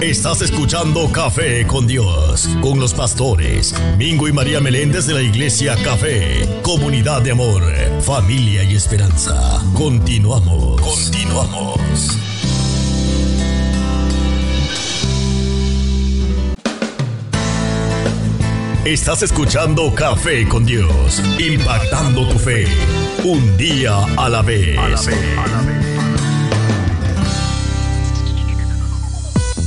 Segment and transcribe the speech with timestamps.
[0.00, 5.74] Estás escuchando Café con Dios, con los pastores Mingo y María Meléndez de la Iglesia
[5.82, 7.64] Café, comunidad de amor,
[8.02, 9.60] familia y esperanza.
[9.74, 12.16] Continuamos, continuamos.
[18.84, 22.68] Estás escuchando Café con Dios, impactando tu fe,
[23.24, 24.78] un día a la vez.
[24.78, 25.87] A la vez.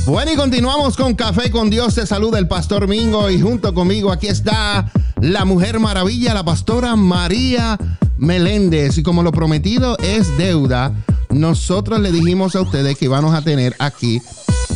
[0.04, 1.94] Bueno, y continuamos con Café con Dios.
[1.94, 4.90] Te saluda el Pastor Mingo y junto conmigo aquí está
[5.20, 7.78] la Mujer Maravilla, la Pastora María
[8.18, 8.98] Meléndez.
[8.98, 10.92] Y como lo prometido es deuda,
[11.30, 14.20] nosotros le dijimos a ustedes que íbamos a tener aquí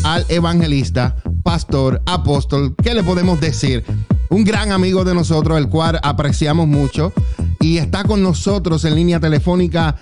[0.04, 3.84] al evangelista, pastor, apóstol, ¿qué le podemos decir?
[4.30, 7.12] Un gran amigo de nosotros, el cual apreciamos mucho.
[7.58, 9.96] Y está con nosotros en línea telefónica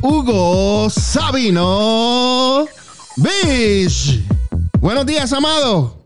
[0.00, 2.64] Hugo Sabino.
[3.16, 4.26] Bish.
[4.80, 6.02] Buenos días, amado.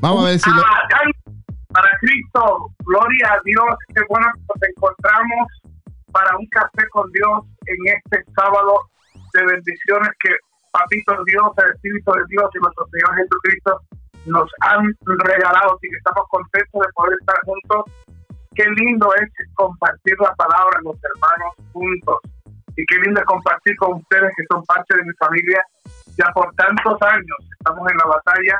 [0.00, 0.62] Vamos a ver si lo...
[1.68, 5.46] Para Cristo, gloria a Dios, qué bueno que nos encontramos
[6.12, 8.78] para un café con Dios en este sábado
[9.32, 10.30] de bendiciones que
[10.70, 13.80] Papito Dios, el Espíritu de Dios y nuestro Señor Jesucristo
[14.26, 17.84] nos han regalado y que estamos contentos de poder estar juntos.
[18.54, 22.18] Qué lindo es compartir la palabra los hermanos juntos
[22.76, 25.64] y qué lindo es compartir con ustedes que son parte de mi familia.
[26.16, 28.58] Ya por tantos años estamos en la batalla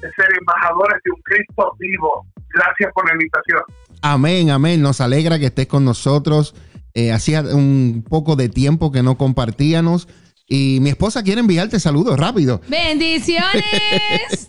[0.00, 2.26] de ser embajadores de un Cristo vivo.
[2.54, 3.62] Gracias por la invitación.
[4.02, 4.82] Amén, amén.
[4.82, 6.54] Nos alegra que estés con nosotros.
[6.94, 10.08] Eh, hacía un poco de tiempo que no compartíamos.
[10.48, 12.60] Y mi esposa quiere enviarte saludos rápido.
[12.68, 14.48] Bendiciones.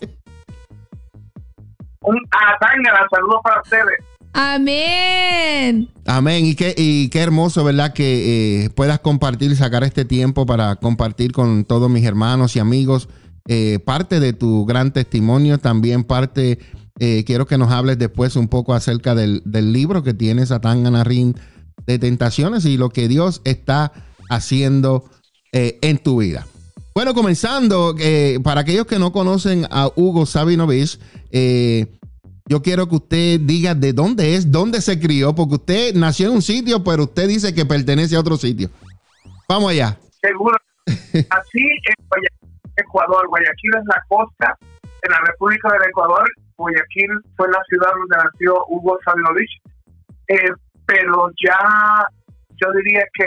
[2.00, 3.98] un ataña, saludos para ustedes.
[4.40, 5.88] Amén.
[6.06, 6.46] Amén.
[6.46, 7.92] Y qué, y qué hermoso, ¿verdad?
[7.92, 13.08] Que eh, puedas compartir, sacar este tiempo para compartir con todos mis hermanos y amigos
[13.48, 16.60] eh, parte de tu gran testimonio, también parte,
[17.00, 21.34] eh, quiero que nos hables después un poco acerca del, libro que tienes, Satán Anarín,
[21.84, 23.92] de tentaciones y lo que Dios está
[24.28, 25.10] haciendo
[25.50, 26.46] en tu vida.
[26.94, 27.96] Bueno, comenzando,
[28.44, 31.97] para aquellos que no conocen a Hugo Sabinovich, eh,
[32.48, 36.34] yo quiero que usted diga de dónde es, dónde se crió, porque usted nació en
[36.36, 38.70] un sitio, pero usted dice que pertenece a otro sitio.
[39.48, 39.98] Vamos allá.
[40.20, 40.56] Seguro.
[40.86, 42.24] Así en
[42.76, 43.28] Ecuador.
[43.28, 44.56] Guayaquil es la costa
[45.02, 46.26] de la República del Ecuador.
[46.56, 49.60] Guayaquil fue la ciudad donde nació Hugo Sabinovich.
[50.28, 50.52] Eh,
[50.86, 52.06] pero ya,
[52.56, 53.26] yo diría que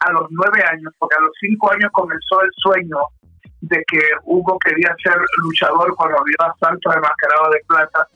[0.00, 2.98] a los nueve años, porque a los cinco años comenzó el sueño
[3.60, 8.08] de que Hugo quería ser luchador cuando vio a Santos Mascarado de plata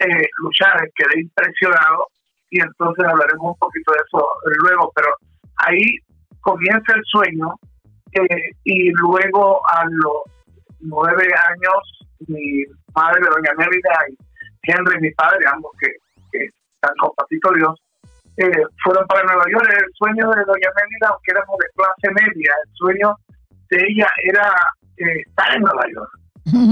[0.00, 2.08] eh, luchar, quedé impresionado
[2.50, 4.26] y entonces hablaremos un poquito de eso
[4.62, 5.08] luego, pero
[5.56, 5.84] ahí
[6.40, 7.54] comienza el sueño
[8.12, 10.22] eh, y luego a los
[10.80, 12.64] nueve años mi
[12.94, 14.16] madre, doña Mérida y
[14.62, 15.88] Henry, mi padre, ambos que,
[16.32, 17.80] están con Patito Dios,
[18.36, 19.68] eh, fueron para Nueva York.
[19.70, 23.16] El sueño de doña Mérida, aunque éramos de clase media, el sueño
[23.70, 24.54] de ella era
[25.08, 26.10] estar en Nueva York.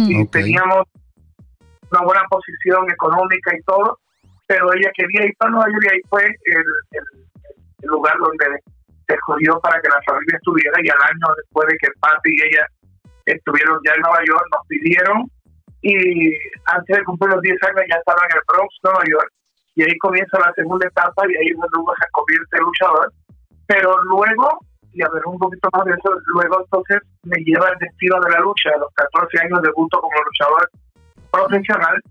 [0.08, 0.84] Y teníamos
[1.90, 3.98] una buena posición económica y todo,
[4.46, 8.44] pero ella quería ir para Nueva York y ahí fue el, lugar donde
[9.06, 12.42] se escogió para que la familia estuviera y al año después de que Patti y
[12.42, 12.66] ella
[13.24, 15.30] estuvieron ya en Nueva York, nos pidieron
[15.80, 16.34] y
[16.66, 19.32] antes de cumplir los 10 años ya estaba en el Bronx, Nueva York,
[19.76, 23.12] y ahí comienza la segunda etapa y ahí es donde Hugo se convierte en luchador.
[23.66, 24.58] Pero luego
[24.98, 28.30] y a ver un poquito más de eso, luego entonces me lleva el destino de
[28.30, 28.70] la lucha.
[28.74, 30.68] A los 14 años debuto como luchador
[31.30, 32.02] profesional.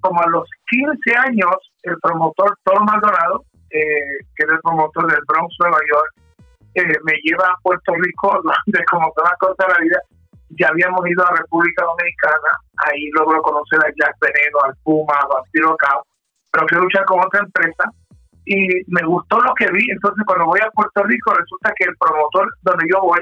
[0.00, 5.24] Como a los 15 años, el promotor Tom Maldonado, eh, que es el promotor del
[5.26, 6.12] Bronx, Nueva York,
[6.74, 10.00] eh, me lleva a Puerto Rico, donde como todas cosas de la vida,
[10.60, 12.52] ya habíamos ido a República Dominicana,
[12.84, 16.04] ahí logro conocer a Jack Veneno, al Puma, a Vampiro Cao,
[16.50, 17.84] pero que luchar con otra empresa
[18.50, 19.86] y me gustó lo que vi.
[19.90, 23.20] Entonces, cuando voy a Puerto Rico, resulta que el promotor donde yo voy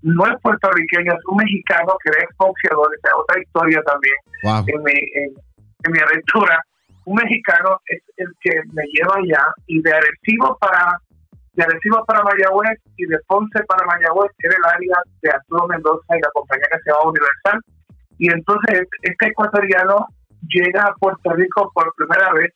[0.00, 2.88] no es puertorriqueño, es un mexicano que es boxeador.
[2.96, 4.16] Esa es otra historia también
[4.72, 6.64] en, mi, en, mi aventura.
[7.04, 10.96] Un mexicano es el que me lleva allá y de Arecibo para
[11.52, 16.16] de Arecibo para Mayagüez y de Ponce para Mayagüez era el área de Arturo Mendoza
[16.16, 17.60] y la compañía que se llama Universal.
[18.16, 20.06] Y entonces este ecuatoriano
[20.48, 22.54] llega a Puerto Rico por primera vez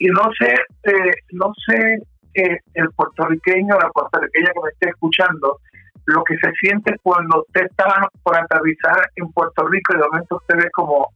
[0.00, 0.52] y no sé,
[0.84, 2.02] eh, no sé
[2.34, 5.58] eh, el puertorriqueño, la puertorriqueña que me esté escuchando,
[6.06, 10.36] lo que se siente cuando usted está por aterrizar en Puerto Rico y de momento
[10.36, 11.06] usted ve como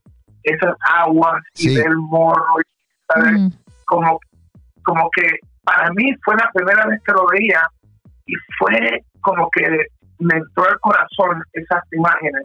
[0.43, 3.51] esas aguas y del morro, y,
[3.85, 4.19] como,
[4.83, 7.61] como que para mí fue la primera vez que lo veía
[8.27, 9.67] y fue como que
[10.19, 12.43] me entró al corazón esas imágenes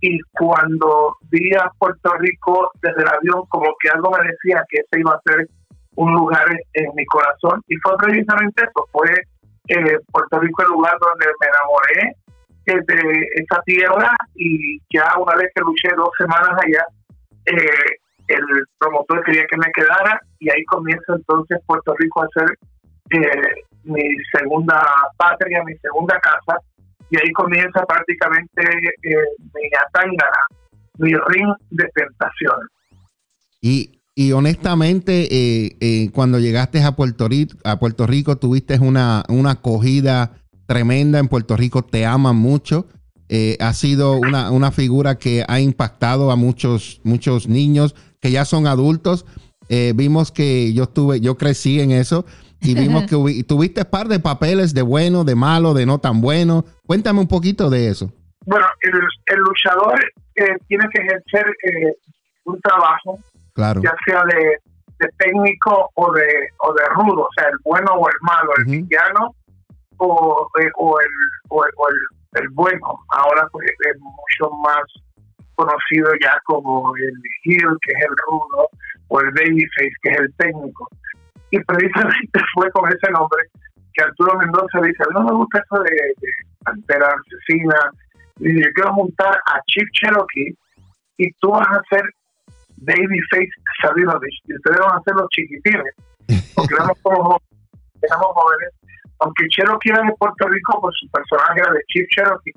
[0.00, 4.78] y cuando vi a Puerto Rico desde el avión, como que algo me decía que
[4.78, 5.48] ese iba a ser
[5.96, 9.10] un lugar en mi corazón y fue precisamente eso, fue
[9.68, 12.16] eh, Puerto Rico el lugar donde me enamoré
[12.66, 16.84] de esa tierra y ya una vez que luché dos semanas allá,
[17.46, 17.96] eh,
[18.28, 18.42] el
[18.78, 22.58] promotor quería que me quedara y ahí comienza entonces Puerto Rico a ser
[23.10, 24.02] eh, mi
[24.36, 24.82] segunda
[25.16, 26.60] patria, mi segunda casa
[27.10, 28.62] y ahí comienza prácticamente
[29.02, 30.46] eh, mi atangana,
[30.98, 32.56] mi ring de tentación.
[33.60, 39.24] Y, y honestamente, eh, eh, cuando llegaste a Puerto Rico, a Puerto Rico tuviste una,
[39.28, 40.32] una acogida
[40.66, 42.88] tremenda en Puerto Rico, te aman mucho.
[43.58, 48.68] Ha sido una, una, figura que ha impactado a muchos, muchos niños que ya son
[48.68, 49.26] adultos.
[49.68, 52.24] Vimos que yo estuve, yo crecí en eso
[52.66, 56.20] y vimos que tuviste un par de papeles de bueno, de malo, de no tan
[56.20, 56.64] bueno.
[56.86, 58.12] Cuéntame un poquito de eso.
[58.44, 58.92] Bueno, el,
[59.26, 59.98] el luchador
[60.36, 61.94] eh, tiene que ejercer eh,
[62.44, 63.18] un trabajo,
[63.54, 63.80] claro.
[63.82, 64.58] ya sea de,
[64.98, 68.64] de, técnico o de, o de rudo, o sea, el bueno o el malo, el
[68.64, 68.88] uh -huh.
[68.88, 69.34] villano
[69.98, 71.08] o, eh, o, el,
[71.48, 73.00] o, el, o el, el, bueno.
[73.08, 74.84] Ahora pues, es mucho más
[75.56, 77.14] conocido ya como el
[77.44, 78.68] heel, que es el rudo,
[79.08, 80.88] o el babyface, que es el técnico.
[81.50, 83.42] Y precisamente fue con ese nombre
[83.94, 86.28] que Arturo Mendoza dice, no me gusta eso de, de
[86.64, 87.90] pantera asesina,
[88.40, 90.54] y yo quiero montar a Chief Cherokee
[91.16, 92.02] y tú vas a ser
[92.78, 93.50] Babyface
[93.80, 95.94] Sabinovich y ustedes van a ser los chiquitines,
[96.54, 97.40] porque éramos como
[98.02, 98.74] éramos jóvenes,
[99.20, 102.52] aunque Cherokee era de Puerto Rico, pues su personaje era de Chief Cherokee.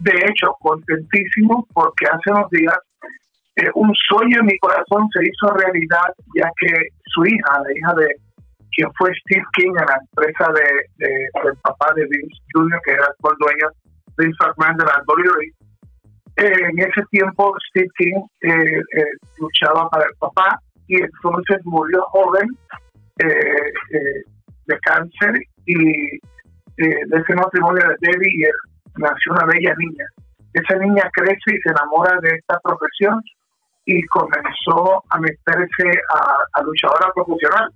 [0.00, 2.76] De hecho, contentísimo porque hace unos días
[3.56, 7.94] eh, un sueño en mi corazón se hizo realidad, ya que su hija, la hija
[7.94, 8.16] de
[8.74, 12.92] quien fue Steve King en la empresa de, de, del papá de Vince Jr., que
[12.92, 13.68] era el dueño
[14.16, 15.52] Vince McMahon de la WWE,
[16.36, 19.04] eh, en ese tiempo Steve King eh, eh,
[19.38, 22.48] luchaba para el papá y entonces murió joven
[23.18, 24.22] eh,
[24.66, 25.34] de cáncer
[25.66, 26.18] y
[26.78, 28.52] de ese matrimonio de Debbie y él
[28.96, 30.06] nació una bella niña.
[30.54, 33.20] Esa niña crece y se enamora de esta profesión
[33.84, 37.70] y comenzó a meterse a, a luchadora profesional.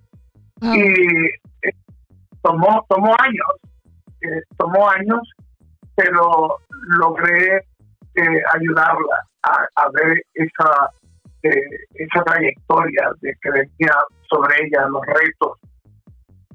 [0.63, 0.75] Oh.
[0.75, 1.31] Y
[2.43, 5.21] tomó, tomó años, tomó años,
[5.95, 6.59] pero
[6.99, 7.57] logré
[8.15, 10.91] eh, ayudarla a, ver esa
[11.43, 11.61] eh,
[11.95, 13.93] esa trayectoria de venía
[14.29, 15.59] sobre ella, los retos,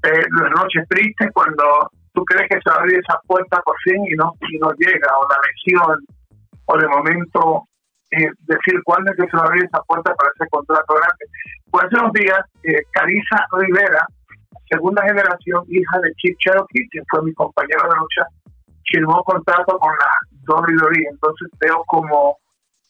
[0.03, 1.63] eh, las noches tristes cuando
[2.13, 4.71] tú crees que se va a abrir esa puerta por fin y no, y no
[4.77, 6.05] llega, o la lesión,
[6.65, 7.67] o de momento
[8.11, 11.25] decir cuándo es que se va a abrir esa puerta para ese contrato grande.
[11.71, 12.41] Pues hace unos días,
[12.91, 14.05] Carissa Rivera,
[14.69, 18.25] segunda generación, hija de Chip Cherokee, quien fue mi compañero de lucha,
[18.91, 21.07] firmó contrato con la WWE.
[21.09, 22.37] Entonces veo como,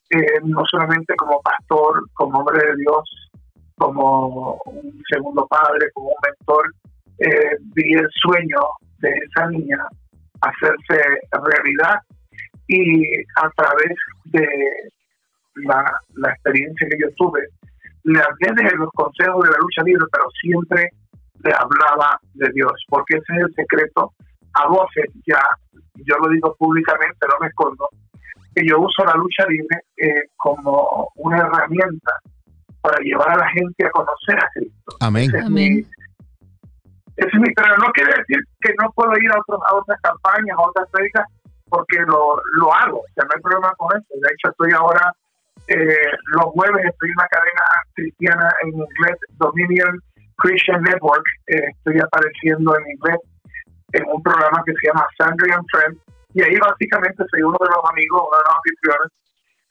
[0.09, 3.29] eh, no solamente como pastor, como hombre de Dios,
[3.77, 6.71] como un segundo padre, como un mentor,
[7.19, 8.59] eh, vi el sueño
[8.99, 9.77] de esa niña
[10.41, 11.99] hacerse realidad
[12.67, 13.95] y a través
[14.25, 14.47] de
[15.55, 15.83] la,
[16.15, 17.41] la experiencia que yo tuve,
[18.03, 20.89] le hablé de los consejos de la lucha libre, pero siempre
[21.43, 24.13] le hablaba de Dios, porque ese es el secreto
[24.53, 25.39] a voces ya
[25.95, 27.87] yo lo digo públicamente, no me escondo,
[28.55, 32.11] que yo uso la lucha libre eh, como una herramienta
[32.81, 34.95] para llevar a la gente a conocer a Cristo.
[34.99, 35.29] Amén.
[35.29, 35.73] Ese es Amén.
[35.73, 35.79] Mi,
[37.17, 39.99] ese es mi, pero no quiere decir que no puedo ir a, otros, a otras
[40.01, 41.25] campañas, a otras prédicas,
[41.69, 44.07] porque lo, lo hago, o sea, no hay problema con eso.
[44.09, 45.13] De hecho, estoy ahora,
[45.67, 49.99] eh, los jueves estoy en una cadena cristiana en inglés, Dominion
[50.37, 53.19] Christian Network, eh, estoy apareciendo en inglés
[53.93, 56.01] en un programa que se llama Sandry and Friends,
[56.33, 59.11] y ahí básicamente soy uno de los amigos, uno de los anfitriones,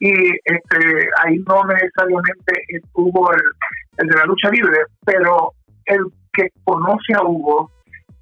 [0.01, 0.13] y
[0.45, 3.43] este, ahí no necesariamente estuvo el,
[3.99, 5.53] el de la lucha libre, pero
[5.87, 7.71] el que conoce a Hugo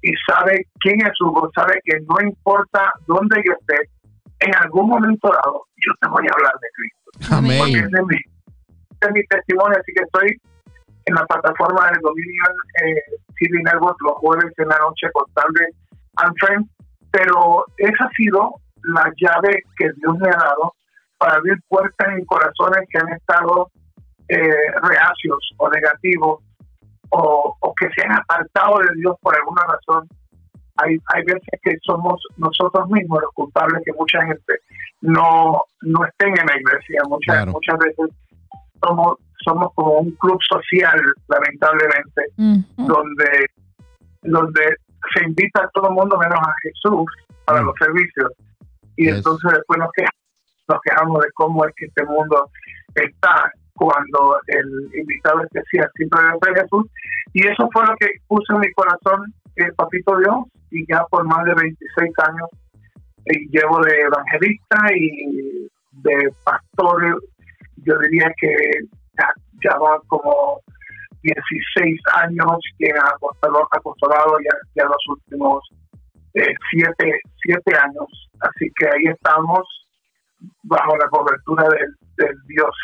[0.01, 3.89] y sabe quién es Hugo, sabe que no importa dónde yo esté,
[4.39, 7.35] en algún momento dado, yo te voy a hablar de Cristo.
[7.35, 7.59] Amén.
[7.59, 10.41] Porque es mi, ese es mi testimonio, así que estoy
[11.05, 12.53] en la plataforma del Dominion
[12.83, 15.65] eh, Network los jueves en la noche con Sandry
[16.17, 16.69] and Friends,
[17.11, 20.73] pero esa ha sido la llave que Dios me ha dado
[21.17, 23.69] para abrir puertas en corazones que han estado
[24.27, 26.43] eh, reacios o negativos
[27.09, 30.07] o, o, que se han apartado de Dios por alguna razón.
[30.83, 34.53] Hay, hay veces que somos nosotros mismos los culpables que mucha gente
[35.01, 37.01] no, no estén en la iglesia.
[37.07, 37.51] Muchas, claro.
[37.51, 38.09] muchas veces
[38.81, 42.87] somos, somos como un club social, lamentablemente, uh -huh.
[42.87, 43.45] donde,
[44.21, 44.75] donde
[45.13, 47.05] se invita a todo el mundo menos a Jesús
[47.45, 47.65] para mm.
[47.65, 48.31] los servicios
[48.97, 49.15] y yes.
[49.15, 50.19] entonces después nos quejamos
[50.69, 52.49] nos quejamos de cómo es que este mundo
[52.95, 56.85] está cuando el invitado especial siempre fue Jesús.
[57.33, 59.33] Y eso fue lo que puso en mi corazón
[59.63, 62.49] el Papito Dios y ya por más de 26 años
[63.25, 67.21] eh, llevo de evangelista y de pastor,
[67.77, 68.55] yo diría que
[69.17, 69.27] ya,
[69.63, 70.61] ya van como
[71.21, 73.11] 16 años que ha
[73.71, 75.61] apostolado ya, ya los últimos
[76.33, 78.29] eh, siete, siete años.
[78.39, 79.67] Así que ahí estamos
[80.63, 82.75] bajo la cobertura del, Dios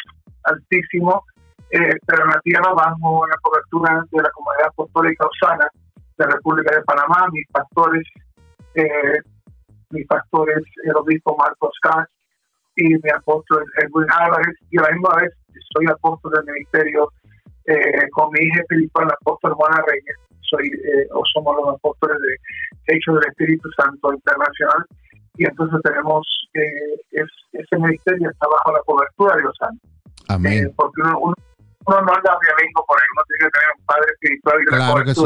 [0.43, 1.23] Altísimo,
[1.71, 5.67] eh, pero en la tierra bajo la cobertura de la Comunidad Apostólica Osana
[6.17, 8.07] la República de Panamá, mis pastores,
[8.75, 9.19] eh,
[9.89, 12.07] mis pastores, el obispo Marcos K
[12.77, 15.33] y mi apóstol Edwin Álvarez, y a la misma vez
[15.73, 17.11] soy apóstol del ministerio
[17.65, 22.17] eh, con mi hija espiritual, el apóstol Juana Reyes, soy eh, o somos los apóstoles
[22.21, 24.85] de Hechos del Espíritu Santo Internacional,
[25.37, 29.87] y entonces tenemos eh, es, ese ministerio está bajo la cobertura de Dios Santo.
[30.29, 30.65] Amén.
[30.65, 31.35] Eh, porque uno, uno,
[31.87, 34.77] uno no anda violento por ahí, uno tiene que tener un padre espiritual y la
[34.77, 35.25] Claro que sí.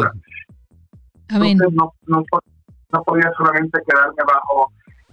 [1.30, 1.52] Amén.
[1.52, 2.44] Entonces no, no, po-
[2.92, 4.72] no podía solamente quedarme bajo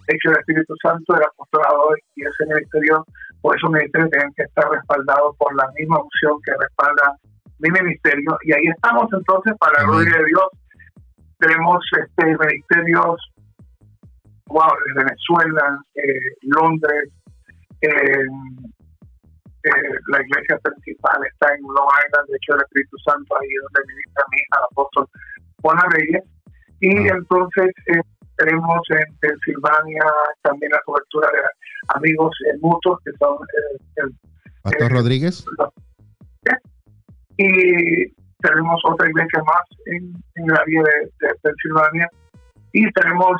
[0.08, 3.04] hecho del Espíritu Santo, el apostolado y ese ministerio,
[3.40, 7.16] por eso ministerios tienen que estar respaldados por la misma unción que respalda
[7.58, 8.38] mi ministerio.
[8.44, 10.46] Y ahí estamos entonces, para la gloria de Dios,
[11.38, 13.32] tenemos este ministerios
[14.46, 17.10] wow, de Venezuela, eh, Londres,
[17.80, 18.26] eh,
[19.64, 23.62] eh, la iglesia principal está en Long Island, de hecho el Espíritu Santo, ahí es
[23.62, 25.08] donde ministra mi hija, el apóstol
[25.90, 26.22] Reyes.
[26.80, 27.14] Y Ah.
[27.16, 28.00] entonces eh,
[28.36, 30.04] tenemos en Pensilvania
[30.42, 31.38] también la cobertura de
[31.96, 34.14] amigos eh, mutuos que son eh, el-
[34.62, 35.44] Pastor eh, Rodríguez.
[35.58, 35.70] los-
[37.38, 38.06] y
[38.40, 42.08] tenemos otra iglesia más en, en el área de, de Pensilvania
[42.72, 43.32] y tenemos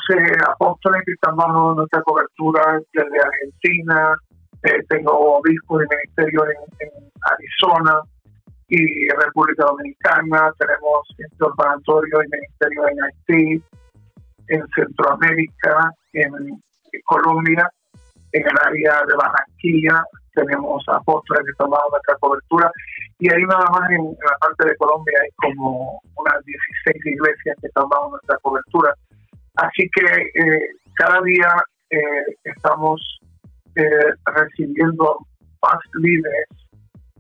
[0.49, 4.15] apóstoles que están bajo nuestra cobertura desde Argentina,
[4.89, 8.01] tengo obispos de ministerio en, en Arizona
[8.69, 13.65] y República Dominicana, tenemos este orfanatorio y ministerio en Haití,
[14.49, 16.61] en Centroamérica, en,
[17.05, 17.71] Colombia,
[18.33, 20.03] en el área de Barranquilla,
[20.35, 22.71] tenemos apóstoles que bajo nuestra cobertura
[23.19, 27.69] y ahí nada más en, la parte de Colombia hay como unas 16 iglesias que
[27.75, 28.95] bajo nuestra cobertura.
[29.57, 31.49] Así que eh, cada día
[31.91, 33.01] eh, estamos
[33.77, 35.19] eh, recibiendo
[35.63, 36.49] más líderes,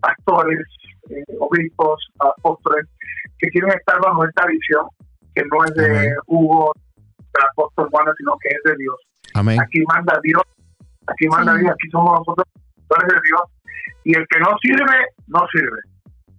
[0.00, 0.66] pastores,
[1.10, 2.86] eh, obispos, apóstoles,
[3.38, 4.86] que quieren estar bajo esta visión,
[5.34, 6.14] que no es de Amén.
[6.26, 8.96] Hugo, del apóstol Juan, sino que es de Dios.
[9.34, 9.60] Amén.
[9.60, 10.42] Aquí manda Dios,
[11.06, 11.54] aquí manda.
[11.56, 12.46] Dios, aquí somos nosotros,
[12.88, 13.42] pastores de Dios,
[14.04, 14.96] y el que no sirve,
[15.26, 15.80] no sirve.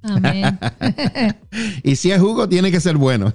[0.04, 0.60] Amén.
[1.84, 3.34] Y si es Hugo, tiene que ser bueno.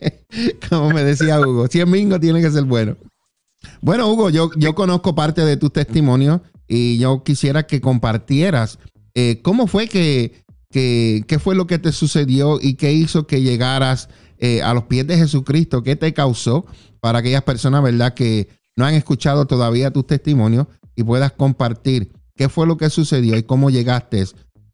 [0.70, 2.96] Como me decía Hugo, si es Mingo, tiene que ser bueno.
[3.82, 8.78] Bueno, Hugo, yo, yo conozco parte de tus testimonios y yo quisiera que compartieras
[9.14, 13.42] eh, cómo fue que, que, qué fue lo que te sucedió y qué hizo que
[13.42, 14.08] llegaras
[14.38, 16.64] eh, a los pies de Jesucristo, qué te causó
[17.00, 22.48] para aquellas personas, ¿verdad?, que no han escuchado todavía tus testimonios y puedas compartir qué
[22.48, 24.24] fue lo que sucedió y cómo llegaste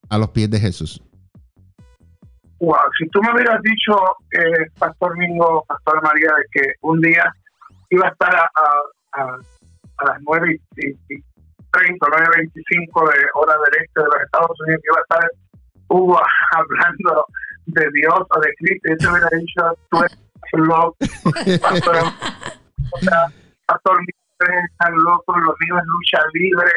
[0.09, 1.03] a los pies de Jesús.
[2.61, 3.97] Wow, si tú me hubieras dicho,
[4.33, 7.25] eh, Pastor Mingo, Pastor María, de que un día
[7.91, 8.51] iba a estar a,
[9.21, 9.39] a,
[10.07, 11.25] las 9 y, y, y
[11.73, 15.31] 30, 9.25 de hora del este de los Estados Unidos, iba a estar
[15.89, 16.21] Hugo
[16.53, 17.27] hablando
[17.67, 20.19] de Dios o de Cristo, yo te hubiera dicho, tú eres
[20.53, 20.97] loco,
[21.61, 23.27] Pastor, o sea,
[23.67, 23.99] Pastor
[24.39, 26.71] están locos, lo mío es lucha libre,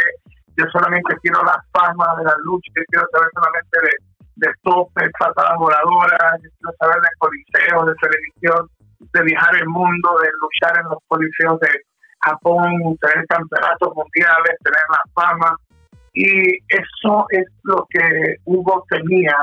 [0.57, 5.09] yo solamente quiero la fama de la lucha, yo quiero saber solamente de de topes,
[5.19, 8.69] patadas voladoras, yo quiero saber de coliseos, de televisión,
[9.13, 11.69] de viajar el mundo, de luchar en los coliseos de
[12.21, 15.55] Japón, tener campeonatos mundiales, tener la fama.
[16.13, 19.35] Y eso es lo que Hugo tenía.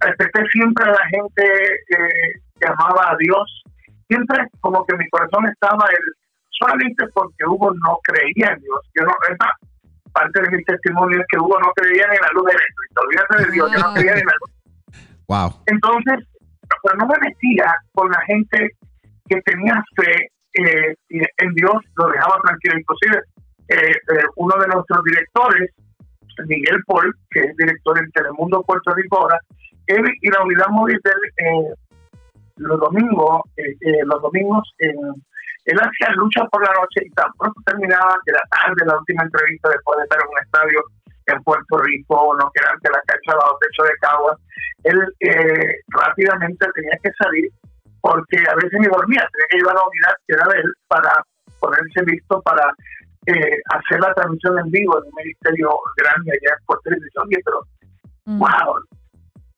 [0.00, 3.62] Respeté siempre a la gente eh, que amaba a Dios.
[4.08, 6.12] Siempre como que mi corazón estaba el,
[6.50, 8.80] solamente porque Hugo no creía en Dios.
[8.94, 9.52] Yo no, es más,
[10.12, 13.00] parte de mi testimonio es que Hugo no creía ni en la luz eléctrica.
[13.02, 14.50] Olvídate de Dios, yo no creía ni en la luz.
[15.26, 15.62] Wow.
[15.66, 16.28] Entonces,
[16.82, 18.70] pero no me metía con la gente
[19.28, 22.78] que tenía fe eh, en Dios, lo dejaba tranquilo.
[22.78, 23.22] Inclusive,
[23.68, 25.70] eh, eh, uno de nuestros directores,
[26.46, 29.38] Miguel Paul, que es director en Telemundo Puerto Rico ahora,
[29.86, 30.66] y la unidad
[31.36, 31.74] eh,
[32.56, 34.62] los domingos, eh, eh, los domingos
[35.64, 39.22] él hacía lucha por la noche y tan pronto terminaba de la tarde la última
[39.22, 40.80] entrevista después de estar en un estadio
[41.26, 44.38] en Puerto Rico, no que era ante la cancha bajo techo de Caguas,
[44.84, 47.48] él eh, rápidamente tenía que salir
[48.02, 50.72] porque a veces ni dormía, tenía que llevar a la unidad que era de él
[50.86, 51.12] para
[51.60, 52.68] ponerse listo para
[53.26, 57.24] eh, hacer la transmisión en vivo en un ministerio grande allá por televisión.
[57.26, 57.60] Oye, pero,
[58.26, 58.38] Mm.
[58.38, 58.80] wow,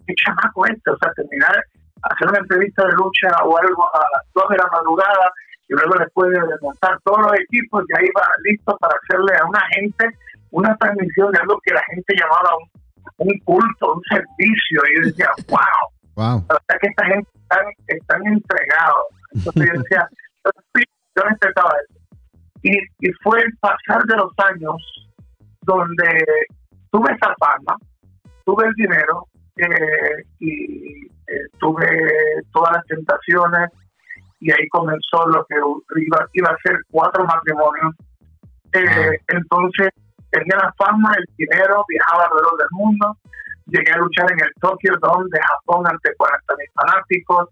[0.06, 1.54] qué chamaco este, o sea, terminar,
[2.02, 5.30] hacer una entrevista de lucha o algo a las 2 de la madrugada
[5.68, 9.60] y luego después de desmontar todos los equipos, ya iba listo para hacerle a una
[9.74, 10.10] gente
[10.50, 14.82] una transmisión de algo que la gente llamaba un, un culto, un servicio.
[14.90, 15.58] Y yo decía, wow,
[16.16, 16.36] Wow.
[16.48, 19.04] o sea que esta gente están, están entregados.
[19.32, 20.08] Entonces yo decía,
[21.16, 21.72] yo respetaba.
[22.62, 24.76] Y, y fue el pasar de los años
[25.62, 26.24] donde
[26.90, 27.76] tuve esa fama,
[28.44, 31.86] tuve el dinero eh, y eh, tuve
[32.52, 33.70] todas las tentaciones
[34.40, 35.56] y ahí comenzó lo que
[36.00, 37.94] iba, iba a ser cuatro matrimonios.
[38.72, 39.88] Eh, entonces
[40.30, 43.16] tenía la fama, el dinero, viajaba alrededor del mundo,
[43.66, 47.48] llegué a luchar en el Tokyo Dome de Japón ante 40 mil fanáticos,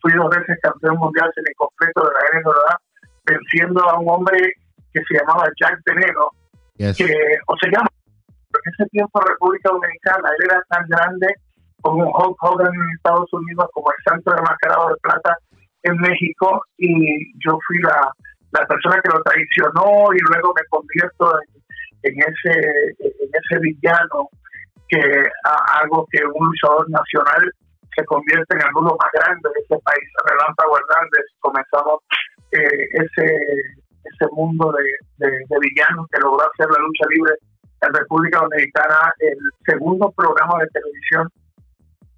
[0.00, 2.80] fui dos veces campeón mundial semicompleto de la NWA,
[3.26, 4.38] venciendo a un hombre
[4.92, 5.80] que se llamaba Jack
[6.76, 6.96] Yes.
[6.96, 7.04] que,
[7.46, 7.88] o se llama,
[8.20, 11.26] en ese tiempo República Dominicana, él era tan grande
[11.80, 15.36] como Hulk Hogan en Estados Unidos, como el Santo de Mascarado de Plata
[15.84, 18.10] en México, y yo fui la,
[18.52, 21.38] la persona que lo traicionó y luego me convierto
[22.02, 22.58] en, en ese
[23.00, 24.28] en ese villano
[24.88, 25.00] que
[25.44, 27.52] a- hago que un luchador nacional
[27.96, 32.00] se convierte en el uno más grande de ese país, Relámpago Hernández, comenzamos
[32.52, 33.36] eh, ese
[34.06, 37.34] ese mundo de, de, de villanos que logró hacer la lucha libre
[37.82, 41.28] en República Dominicana, el segundo programa de televisión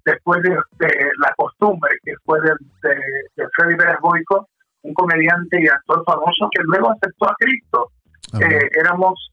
[0.05, 4.47] después de, de La Costumbre, que fue de, Freddy Pérez Boico,
[4.83, 7.91] un comediante y actor famoso que luego aceptó a Cristo.
[8.39, 9.31] Eh, éramos,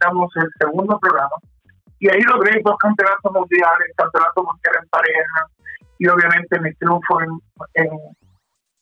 [0.00, 1.34] éramos el segundo programa
[1.98, 5.46] y ahí logré dos campeonatos mundiales, campeonato mundial en pareja
[5.98, 7.86] y obviamente mi triunfo en,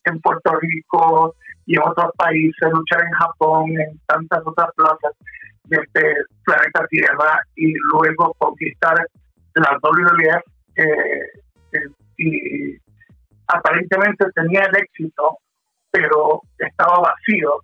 [0.04, 1.34] en, Puerto Rico
[1.66, 5.12] y en otros países, luchar en Japón, en tantas otras plazas
[5.64, 8.94] de este planeta Tierra y luego conquistar
[9.54, 10.42] la WWF
[10.76, 10.84] eh,
[11.72, 11.78] eh,
[12.18, 12.76] y
[13.48, 15.38] aparentemente tenía el éxito,
[15.90, 17.60] pero estaba vacío.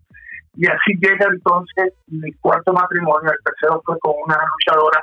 [0.54, 5.02] Y así llega entonces mi cuarto matrimonio, el tercero fue con una luchadora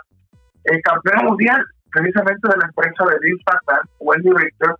[0.66, 4.76] eh, campeona mundial, precisamente de la empresa de Vince McMahon, Wendy Richter,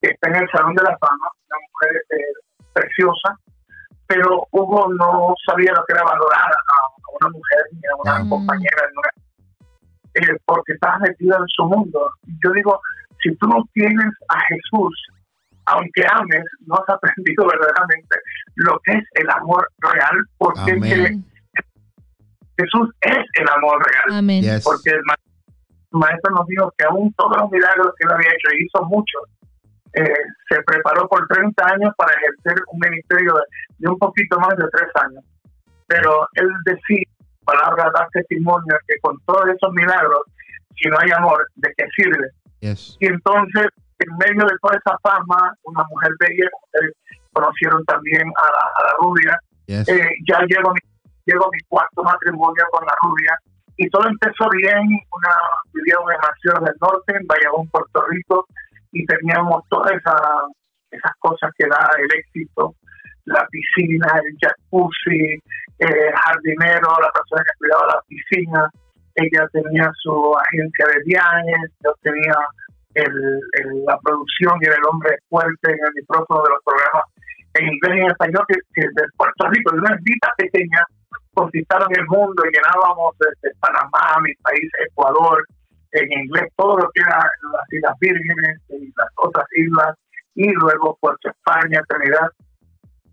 [0.00, 2.34] que está en el Salón de la Fama, una mujer eh,
[2.72, 3.38] preciosa,
[4.06, 8.24] pero Hugo no sabía lo que era valorar a, a una mujer ni a una
[8.24, 8.28] Mm.
[8.30, 8.82] compañera,
[10.14, 12.10] eh, porque estás metida en su mundo.
[12.44, 12.80] Yo digo,
[13.22, 15.06] si tú no tienes a Jesús,
[15.66, 18.16] aunque ames, no has aprendido verdaderamente
[18.56, 21.24] lo que es el amor real, porque Amén.
[22.56, 24.44] Jesús es el amor real Amén.
[24.62, 25.02] Porque el
[25.94, 28.84] ma- maestro nos dijo que aún todos los milagros que él había hecho, y hizo
[28.84, 29.22] muchos,
[29.94, 30.14] eh,
[30.48, 33.40] se preparó por 30 años para ejercer un ministerio de,
[33.78, 35.24] de un poquito más de tres años.
[35.86, 37.04] Pero él decía,
[37.44, 40.22] palabra da testimonio, que con todos esos milagros,
[40.76, 42.28] si no hay amor, ¿de qué sirve?
[42.60, 42.96] Yes.
[43.00, 43.66] Y entonces,
[44.00, 46.92] en medio de toda esa fama, una mujer bella, ustedes
[47.32, 49.88] conocieron también a la, a la rubia, Yes.
[49.88, 50.74] eh, ya llego
[51.26, 53.38] llego mi cuarto matrimonio con la rubia
[53.76, 55.34] y todo empezó bien, una
[55.72, 58.46] vivíamos en ciudades del norte, en Bayamón, Puerto Rico,
[58.92, 60.46] y teníamos todas esa-
[60.90, 62.74] esas cosas que da el éxito,
[63.24, 65.38] la piscina, el jacuzzi,
[65.80, 68.70] eh, jardinero, la persona que cuidaba la piscina,
[69.16, 72.34] ella tenía su agencia de viajes, yo tenía
[72.94, 77.04] el, el- la producción y el hombre fuerte en el micrófono de los programas
[77.54, 80.84] en inglés y en español que, que de Puerto Rico, de una islita pequeña,
[81.34, 85.44] conquistaron el mundo y llenábamos desde Panamá, mi país, Ecuador,
[85.92, 89.96] en inglés, todo lo que era las Islas Vírgenes y las otras islas,
[90.34, 92.28] y luego Puerto España, Trinidad.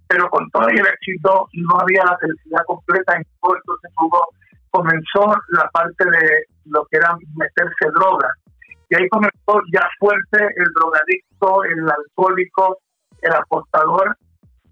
[0.08, 4.28] Pero con todo el éxito no había la felicidad completa en todo, entonces Hugo
[4.72, 8.32] comenzó la parte de lo que era meterse drogas.
[8.90, 12.80] Y ahí comenzó ya fuerte el drogadicto, el alcohólico,
[13.22, 14.18] el apostador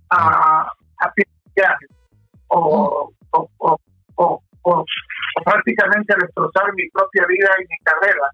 [0.10, 1.14] a, a
[2.48, 3.78] o, o, o,
[4.16, 4.86] o, o-
[5.44, 8.28] prácticamente destrozar mi propia vida y mi carrera.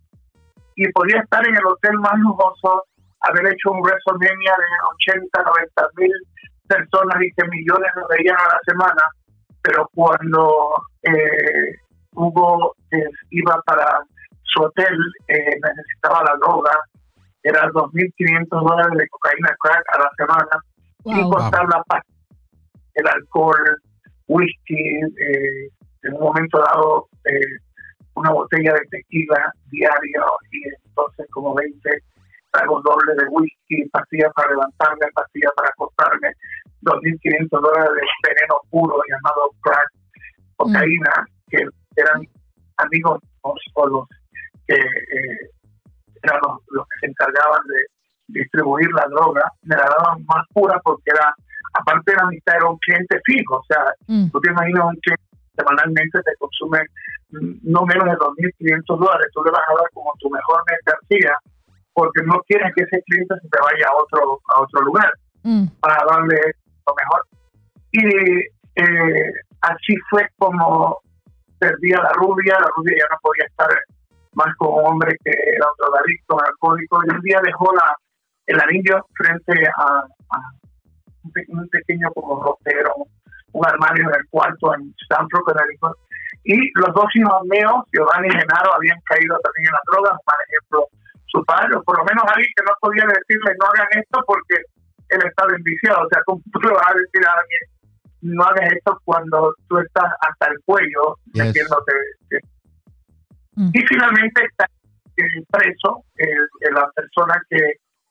[0.75, 2.83] Y podía estar en el hotel más lujoso,
[3.21, 6.11] haber hecho un WrestleMania de 80, 90 mil
[6.67, 9.03] personas y que millones lo veían a la semana,
[9.61, 11.75] pero cuando eh,
[12.13, 13.99] Hugo eh, iba para
[14.43, 16.71] su hotel, eh, necesitaba la droga,
[17.43, 20.59] era 2.500 dólares de cocaína crack a la semana,
[21.05, 21.29] y Wow.
[21.31, 22.01] contar la paz,
[22.95, 23.77] el alcohol,
[24.27, 25.69] whisky, eh,
[26.03, 27.57] en un momento dado eh,
[28.15, 31.89] una botella de tequila diario y entonces como 20
[32.51, 36.31] tragos dobles de whisky, pastillas para levantarme, pastillas para acostarme,
[36.81, 39.89] 2.500 dólares de veneno puro llamado crack.
[40.55, 42.21] cocaína, que eran
[42.77, 44.07] amigos o los
[44.67, 45.49] que eh,
[46.23, 47.85] eran los, los, que se encargaban de
[48.27, 51.33] distribuir la droga, me la daban más pura porque era,
[51.73, 53.57] aparte de la mitad, era un cliente fijo.
[53.57, 54.29] O sea, Mm.
[54.31, 55.23] tú te imaginas un cliente
[55.57, 56.79] semanalmente te consume
[57.31, 61.37] mm, no menos de 2.500 dólares, tú le vas a dar como tu mejor mercancía
[61.93, 65.11] porque no quieres que ese cliente se te vaya a otro, a otro lugar
[65.43, 65.67] Mm.
[65.79, 66.35] para darle
[66.87, 67.21] lo mejor.
[67.91, 68.39] Y
[68.75, 70.97] eh, así fue como
[71.59, 73.69] perdí a la rubia, la rubia ya no podía estar
[74.33, 77.95] más con un hombre que era un drogadicto, un alcohólico, y un día dejó la,
[78.47, 80.39] el anillo frente a, a
[81.23, 82.93] un, pe- un pequeño como ropero,
[83.53, 85.97] un armario en el cuarto en Stanford, Connecticut,
[86.43, 90.35] y los dos hijos míos, Giovanni y Genaro, habían caído también en las drogas, por
[90.47, 90.87] ejemplo,
[91.27, 94.55] su padre, o por lo menos alguien que no podía decirle no hagan esto porque
[95.09, 97.61] él estaba enviciado, o sea, ¿cómo tú le vas a decir a alguien
[98.21, 101.45] no hagas esto cuando tú estás hasta el cuello Yes.
[101.45, 101.93] metiéndote
[103.57, 103.69] Mm.
[103.73, 104.65] y finalmente está
[105.17, 107.57] eh, preso el- el- la persona que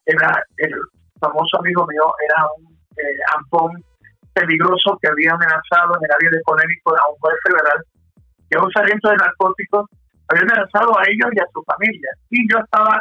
[0.06, 0.72] era el
[1.20, 3.72] famoso amigo mío, era un eh, ampón
[4.34, 7.78] peligroso que había amenazado en el área de Connecticut a un juez federal,
[8.50, 9.88] que un sargento de narcóticos
[10.28, 12.10] había amenazado a ellos y a su familia.
[12.30, 13.00] Y yo estaba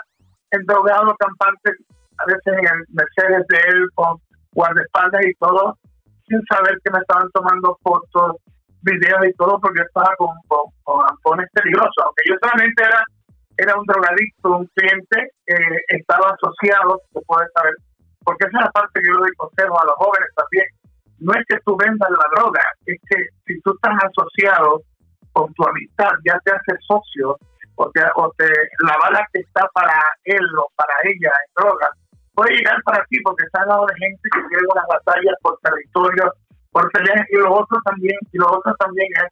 [0.52, 1.72] endrogado, campante,
[2.18, 4.18] a veces en el Mercedes de él, con
[4.54, 5.78] guardaespaldas y todo,
[6.28, 8.38] sin saber que me estaban tomando fotos,
[8.82, 12.04] videos y todo, porque estaba con, con, con ampones peligrosos.
[12.06, 13.04] Aunque yo solamente era,
[13.58, 17.74] era un drogadicto, un cliente, eh, estaba asociado, se puede saber,
[18.24, 20.66] porque esa es la parte que yo doy consejo a los jóvenes también.
[21.20, 24.82] No es que tú vendas la droga, es que si tú estás asociado
[25.32, 27.38] con tu amistad, ya te haces socio,
[27.76, 28.46] o te, o te
[28.86, 31.90] la bala que está para él o para ella en droga,
[32.34, 35.58] puede llegar para ti porque está al lado de gente que tiene las batallas por
[35.60, 36.32] territorio,
[36.72, 39.32] por peleas, y lo otro también, y lo otro también es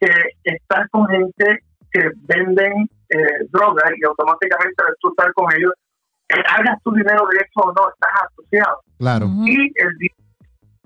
[0.00, 1.58] que estás con gente
[1.92, 5.72] que venden eh, droga y automáticamente al tú estar con ellos,
[6.30, 8.80] eh, hagas tu dinero de eso o no, estás asociado.
[8.98, 9.26] Claro.
[9.44, 10.10] Y el día,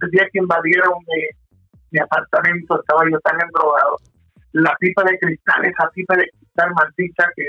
[0.02, 1.22] el día que invadieron mi,
[1.90, 3.96] mi apartamento, estaba yo tan endrogado.
[4.52, 7.44] La pipa de cristal, esa pipa de cristal maldita que,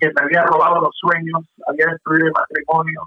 [0.00, 3.02] que me había robado los sueños, había destruido el matrimonio,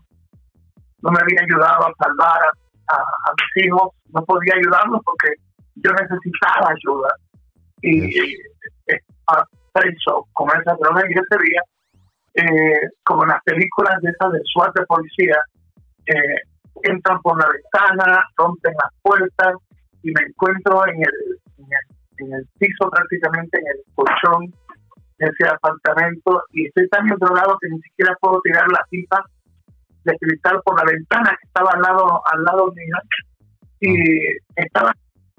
[1.01, 5.33] no me había ayudado a salvar a, a- a mis hijos, no podía ayudarlos porque
[5.75, 7.09] yo necesitaba ayuda.
[7.81, 8.39] Y Yes.
[8.87, 8.99] eh,
[9.75, 11.61] esa droga y ese día,
[12.33, 15.37] eh, como en las películas de esas de SWAT de policía,
[16.07, 16.41] eh,
[16.83, 19.55] entran por la ventana, rompen las puertas
[20.03, 24.53] y me encuentro en el, en el, en el piso prácticamente, en el colchón
[25.19, 29.23] de ese apartamento y estoy tan drogado que ni siquiera puedo tirar la pipa
[30.03, 32.95] de cristal por la ventana que estaba al lado al lado mío
[33.81, 33.93] y
[34.55, 34.91] estaba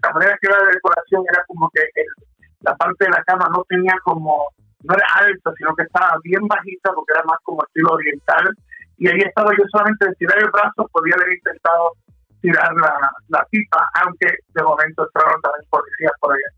[0.05, 2.32] la manera que era de decoración era como que el-
[2.63, 4.49] la parte de la cama no tenía como
[4.83, 8.57] no era alta sino que estaba bien bajita porque era más como estilo oriental
[8.99, 11.93] y ahí estaba yo solamente de tirar el brazo podía haber intentado
[12.41, 12.95] tirar la,
[13.29, 16.51] la pipa aunque de momento entraron también policías por allá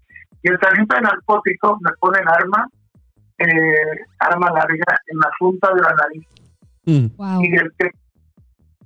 [0.42, 2.68] y el sargento de narcóticos me pone el arma
[3.38, 6.26] eh, arma larga en la punta de la nariz
[6.86, 7.16] Mm.
[7.16, 7.42] Wow.
[7.42, 7.90] y el que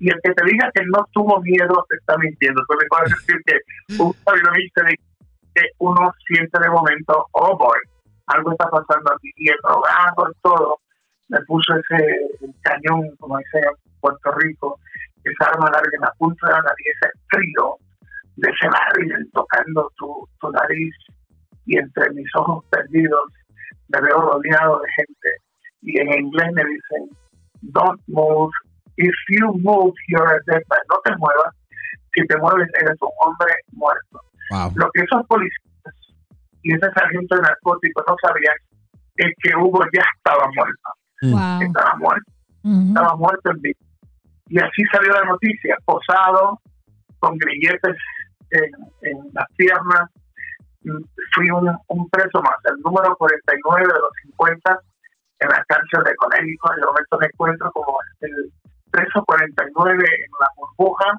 [0.01, 2.63] y el que te diga que no tuvo miedo te está mintiendo.
[2.69, 4.95] Tú le puedes decir que un sabio dice de
[5.79, 7.79] uno siente de momento, oh boy,
[8.27, 9.31] algo está pasando aquí.
[9.37, 10.79] Y el drogado y todo,
[11.29, 13.61] me puso ese cañón, como dice
[14.01, 14.79] Puerto Rico,
[15.25, 17.77] esa arma larga en la punta de la nariz, ese frío
[18.37, 20.95] de ese barril tocando tu, tu nariz
[21.67, 23.33] y entre mis ojos perdidos
[23.89, 25.29] me veo rodeado de gente
[25.83, 27.11] y en inglés me dicen
[27.63, 28.51] don't move.
[28.97, 31.55] If you move you're a dead man no te muevas.
[32.15, 34.73] Si te mueves eres un hombre muerto Wow.
[34.77, 35.63] lo que esos policías
[36.63, 38.57] y ese sargento de narcóticos no sabían
[39.17, 40.91] es que Hugo ya estaba muerto
[41.23, 41.63] Wow.
[41.63, 42.33] estaba muerto
[42.89, 43.79] estaba muerto en vida.
[44.49, 46.61] Y así salió la noticia, posado,
[47.19, 47.97] con grilletes
[48.51, 48.71] en,
[49.03, 50.11] en las piernas.
[50.83, 51.03] Mm,
[51.35, 54.81] Fui un, un preso más, el número 49 de los 50
[55.41, 56.73] en la cárcel de Connecticut.
[56.73, 58.53] En el momento me encuentro como el
[58.91, 61.13] preso 49 en la burbuja,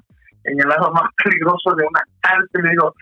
[0.44, 2.64] en el lado más peligroso de una cárcel.
[2.66, 2.94] Y digo,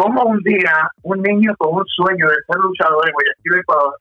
[0.00, 3.94] ¿cómo un día un niño con un sueño de ser luchador en Guayaquil, Ecuador,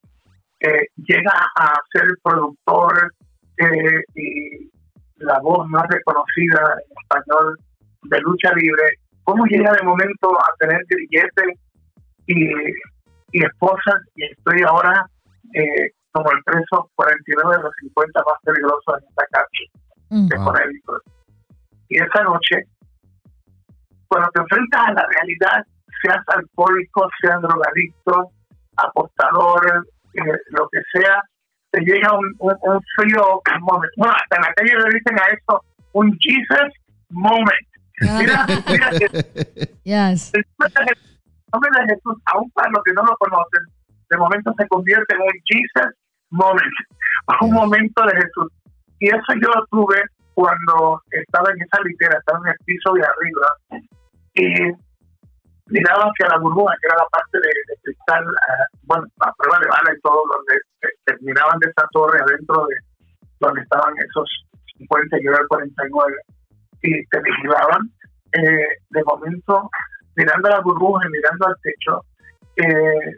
[0.62, 3.14] eh, llega a ser productor
[3.58, 4.70] eh, y
[5.18, 7.58] la voz más reconocida en español
[8.04, 8.84] de lucha libre,
[9.24, 11.60] ¿cómo llega de momento a tener grilletes
[12.28, 12.48] y,
[13.34, 14.02] y esposas?
[14.16, 15.06] Y estoy ahora
[15.54, 19.68] eh, como el preso 49 de los 50 más peligrosos en esta cárcel
[20.10, 20.28] Mm.
[20.28, 20.36] de.
[20.38, 21.04] Connecticut.
[21.90, 22.64] Y esa noche,
[24.08, 25.66] cuando te enfrentas a la realidad
[26.02, 28.32] seas alcohólico, seas drogadicto,
[28.78, 31.22] apostador, eh, lo que sea,
[31.72, 33.94] te llega un, un, frío momento.
[33.98, 35.62] Bueno, hasta en la calle le dicen a esto
[35.94, 36.74] un Jesus
[37.10, 37.68] moment.
[38.02, 38.90] Mira, mira,
[39.84, 40.32] yes.
[40.34, 40.46] el
[41.52, 43.64] nombre de Jesús, aún para los que no lo conocen,
[44.10, 45.94] de momento se convierte en un Jesus
[46.30, 46.74] moment,
[47.42, 48.52] un momento de Jesús.
[49.00, 50.02] Y eso yo lo tuve
[50.34, 53.84] cuando estaba en esa litera, estaba en el piso de arriba,
[54.36, 54.89] y
[55.70, 57.52] miraba hacia la burbuja, que era la parte de,
[57.84, 60.54] cristal, uh, bueno, la prueba de bala y todo, donde
[61.06, 62.76] terminaban de esa torre adentro de
[63.40, 64.28] donde estaban esos
[64.78, 66.14] 50 y el 49,
[66.84, 67.92] y te vigilaban.
[68.32, 69.70] Eh, de momento,
[70.16, 72.02] mirando a la burbuja y mirando al techo,
[72.58, 73.16] eh,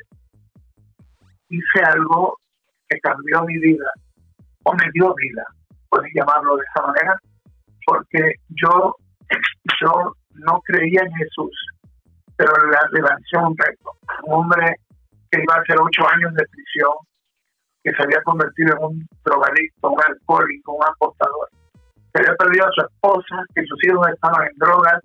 [1.49, 2.37] hice algo
[2.87, 3.91] que cambió mi vida,
[4.63, 5.43] o me dio vida,
[5.89, 7.15] puedes llamarlo de esa manera,
[7.85, 8.95] porque yo,
[9.81, 11.51] yo no creía en Jesús,
[12.41, 13.91] pero la levanté un reto.
[14.23, 14.75] Un hombre
[15.29, 16.93] que iba a hacer ocho años de prisión,
[17.83, 21.49] que se había convertido en un drogadicto, un alcohólico, un apostador,
[22.11, 24.99] que había perdido a su esposa, que sus hijos estaban en drogas,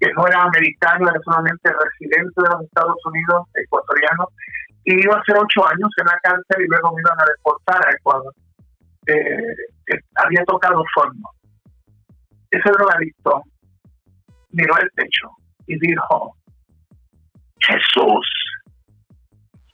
[0.00, 4.26] que no era americano, era solamente residente de los Estados Unidos, ecuatoriano,
[4.84, 7.86] y iba a hacer ocho años en la cárcel y luego me iban a deportar
[7.86, 8.34] a Ecuador.
[9.06, 9.54] Eh,
[10.16, 11.30] había tocado fondo.
[12.50, 13.42] Ese drogadicto
[14.50, 15.30] miró el techo
[15.66, 16.34] y dijo,
[17.66, 18.26] Jesús,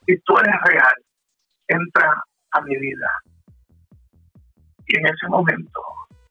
[0.06, 0.94] si tú eres real,
[1.68, 2.22] entra
[2.52, 3.10] a mi vida.
[4.86, 5.80] Y en ese momento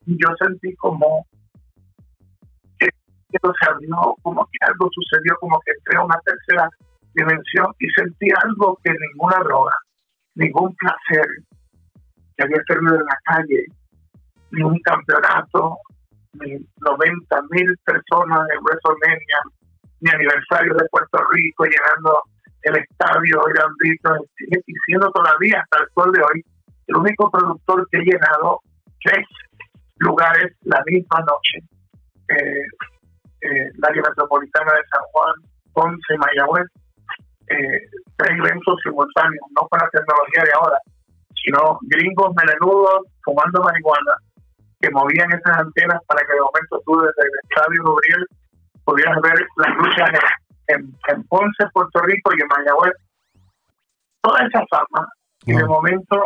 [0.06, 1.26] yo sentí como
[2.80, 2.88] que
[3.30, 6.70] se abrió, como que algo sucedió, como que entré a una tercera
[7.13, 9.74] dimensión y sentí algo que ninguna droga,
[10.36, 11.28] ningún placer
[12.38, 13.65] que había servido en la calle,
[14.52, 15.78] ni un campeonato,
[16.34, 19.39] ni 90 mil personas en WrestleMania,
[20.01, 22.21] mi aniversario de Puerto Rico, llenando
[22.63, 26.43] el estadio, grandito, sigue siendo todavía hasta el sol de hoy
[26.88, 28.62] el único productor que ha llenado
[29.03, 29.25] tres
[29.97, 31.60] lugares la misma noche.
[32.29, 32.67] Eh,
[33.41, 35.33] eh, área metropolitana de San Juan,
[35.73, 36.67] Ponce, Mayagüez,
[37.49, 37.81] eh,
[38.17, 40.77] tres eventos simultáneos, no con la tecnología de ahora,
[41.43, 44.15] sino gringos melenudos fumando marihuana
[44.81, 48.27] que movían esas antenas para que de momento tú desde el estadio Gabriel
[48.88, 50.10] pudieras ver las luchas
[50.67, 52.93] en, Ponce, Puerto Rico y en Mayagüez.
[54.21, 55.08] Toda esa fama.
[55.45, 56.23] Y de momento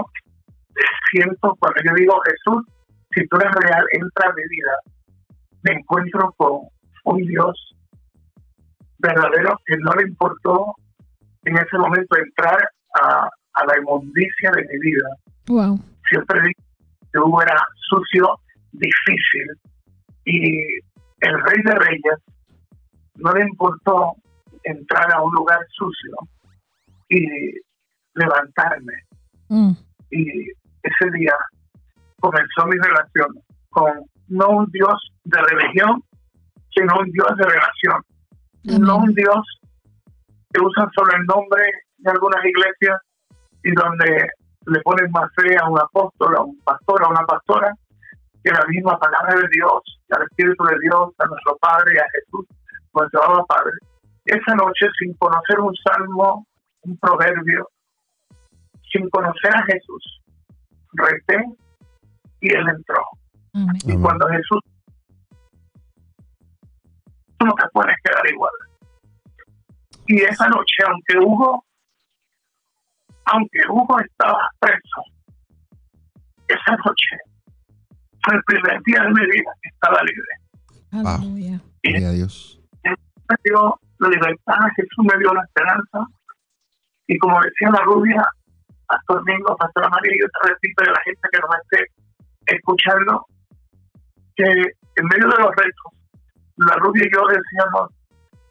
[1.11, 2.65] siento, cuando yo digo Jesús,
[3.13, 4.71] si tú eres real, entra a mi vida,
[5.63, 6.61] me encuentro con
[7.05, 7.75] un Dios
[8.99, 10.75] verdadero que no le importó
[11.43, 12.57] en ese momento entrar
[13.01, 15.09] a, a la inmundicia de mi vida.
[15.47, 15.79] Wow.
[16.09, 16.53] Siempre dije
[17.11, 17.57] que Hugo era
[17.89, 18.39] sucio,
[18.71, 19.47] difícil,
[20.25, 20.61] y
[21.21, 22.19] el rey de reyes
[23.15, 24.13] no le importó
[24.63, 26.15] entrar a un lugar sucio
[27.09, 27.25] y
[28.13, 28.93] levantarme.
[29.49, 29.71] Mm.
[30.11, 30.49] Y
[30.83, 31.35] ese día
[32.19, 33.91] comenzó mi relación con
[34.27, 36.01] no un Dios de religión,
[36.73, 38.01] sino un Dios de relación.
[38.63, 39.59] No un Dios
[40.53, 41.63] que usa solo el nombre
[41.97, 42.99] de algunas iglesias
[43.63, 44.27] y donde
[44.67, 47.73] le ponen más fe a un apóstol, a un pastor, a una pastora,
[48.43, 52.05] que la misma palabra de Dios, al Espíritu de Dios, a nuestro Padre y a
[52.13, 52.45] Jesús
[52.93, 53.71] nuestro amado Padre,
[54.25, 56.47] esa noche sin conocer un salmo,
[56.81, 57.67] un proverbio,
[58.91, 60.21] sin conocer a Jesús,
[60.93, 61.43] reté
[62.41, 63.03] y él entró.
[63.85, 64.59] Y cuando Jesús,
[67.37, 68.51] tú no te puedes quedar igual.
[70.07, 71.65] Y esa noche, aunque Hugo,
[73.25, 75.03] aunque Hugo estaba preso,
[76.47, 77.17] esa noche
[78.23, 81.19] fue el primer día de mi vida que estaba libre.
[81.19, 81.61] Aleluya.
[81.83, 82.60] Gloria a Dios
[83.31, 86.05] me dio la libertad, Jesús me dio la esperanza.
[87.07, 88.23] Y como decía la rubia,
[88.87, 93.25] Pastor Domingo, Pastor María, yo te repito a la gente que nos esté escuchando,
[94.35, 95.91] que en medio de los retos,
[96.57, 97.89] la rubia y yo decíamos,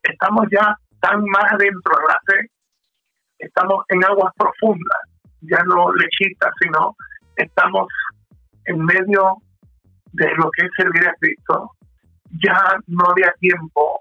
[0.03, 2.51] estamos ya tan más adentro de la fe,
[3.39, 5.01] estamos en aguas profundas,
[5.43, 6.97] ya no lechitas, sino
[7.37, 7.89] estamos
[8.67, 9.37] en medio
[10.13, 11.71] de lo que es servir a Cristo.
[12.43, 13.99] Ya no había tiempo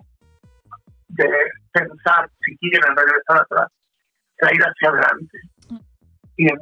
[1.09, 1.29] de
[1.71, 3.67] pensar si quieren regresar atrás,
[4.37, 5.39] era ir hacia adelante.
[6.37, 6.59] Y en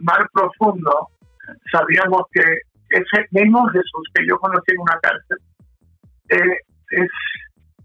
[0.00, 1.08] mar profundo
[1.72, 2.42] sabíamos que
[2.90, 5.38] ese mismo Jesús que yo conocí en una cárcel
[6.30, 6.58] eh,
[6.90, 7.08] es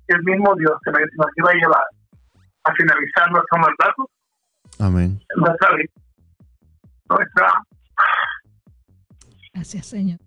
[0.07, 1.83] el mismo Dios que nos iba a llevar
[2.65, 4.09] a finalizar nuestro mandato.
[4.79, 5.19] Amén.
[5.35, 5.69] Nuestra
[7.09, 7.63] Nuestra.
[9.53, 10.19] Gracias, Señor.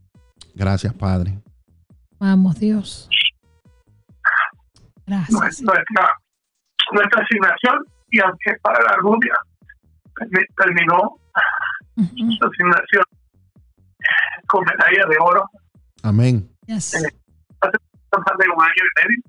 [0.54, 1.38] Gracias, Padre.
[2.18, 3.08] Vamos, Dios.
[5.06, 5.62] Gracias.
[5.62, 6.12] Nuestra
[6.92, 9.34] nuestra asignación y aunque para la rubia
[10.56, 11.18] terminó
[11.96, 13.04] su asignación
[14.46, 15.44] con medalla de oro.
[16.02, 16.48] Amén.
[16.66, 16.94] Yes.
[16.94, 17.08] Eh,
[17.60, 17.78] hace
[18.12, 19.22] más de un año y medio.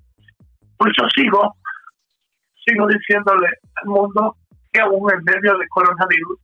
[0.78, 1.56] Pues yo sigo,
[2.66, 4.38] sigo diciéndole al mundo
[4.72, 6.40] que aún en medio del coronavirus,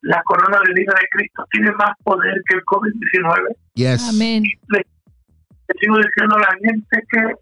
[0.00, 3.56] la corona de vida de Cristo tiene más poder que el COVID-19.
[3.74, 4.08] Yes.
[4.08, 4.44] Amén.
[4.68, 7.34] Le, le sigo diciendo a la gente que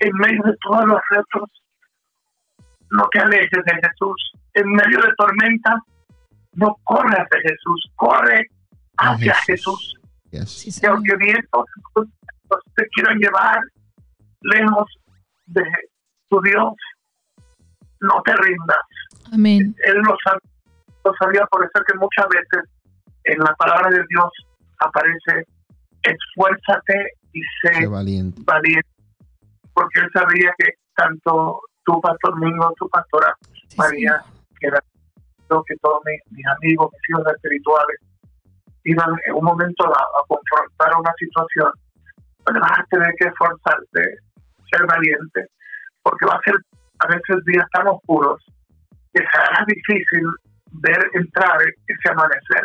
[0.00, 1.50] en medio de todos los retos,
[2.90, 4.32] no te alejes de Jesús.
[4.54, 5.76] En medio de tormenta,
[6.54, 8.46] no corre hacia Jesús, corre
[8.98, 9.94] hacia Jesús.
[10.30, 10.50] Yes.
[10.50, 10.96] Sí, Señor.
[10.96, 11.64] aunque vientos
[12.74, 13.60] te quieran llevar
[14.42, 14.84] lejos
[15.46, 15.62] de
[16.28, 16.72] tu Dios,
[18.00, 18.78] no te rindas.
[19.32, 19.74] Amén.
[19.84, 20.40] Él lo, sab-
[21.04, 22.70] lo sabía, por eso que muchas veces
[23.24, 24.28] en la palabra de Dios
[24.78, 25.44] aparece
[26.02, 28.42] esfuérzate y sé valiente,
[29.76, 33.32] porque él sabía que tanto tu pastor Mingo, tu pastora
[33.68, 34.22] Sí, María,
[34.58, 34.80] que era
[35.50, 38.00] lo que todos mis, mis amigos, mis hijos espirituales,
[38.84, 41.70] iban en un momento a, a confrontar una situación,
[42.44, 44.02] donde vas a tener que esforzarte,
[44.70, 45.46] ser valiente,
[46.02, 46.54] porque va a ser
[47.00, 48.42] a veces días tan oscuros
[49.12, 50.24] que será difícil
[50.72, 52.64] ver entrar ese amanecer,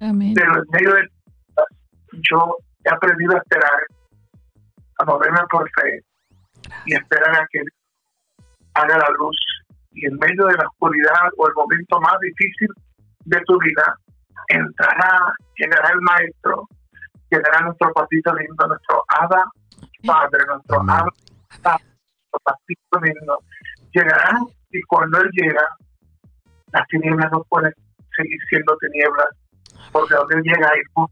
[0.00, 0.34] Amén.
[0.34, 1.08] pero en medio de
[2.28, 3.80] yo he aprendido a esperar,
[4.98, 6.02] a moverme por fe
[6.84, 7.60] y esperar a que
[8.74, 9.36] haga la luz.
[9.92, 12.68] Y en medio de la oscuridad o el momento más difícil
[13.24, 13.96] de tu vida,
[14.48, 16.68] entrará, llegará el maestro,
[17.30, 19.44] llegará nuestro papito lindo, nuestro hada
[20.06, 21.04] padre, nuestro hada
[21.62, 23.38] padre, nuestro papito lindo.
[23.92, 24.38] Llegará
[24.70, 25.68] y cuando él llega,
[26.72, 27.72] las tinieblas no pueden
[28.16, 29.28] seguir siendo tinieblas,
[29.92, 31.10] porque donde él llega hay luz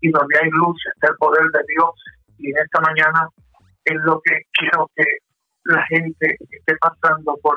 [0.00, 1.90] y donde hay luz está el poder de Dios.
[2.38, 3.28] Y en esta mañana
[3.86, 5.04] es lo que quiero que
[5.64, 7.56] la gente esté pasando por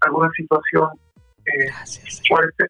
[0.00, 0.88] alguna situación
[1.46, 1.70] eh,
[2.28, 2.66] fuerte,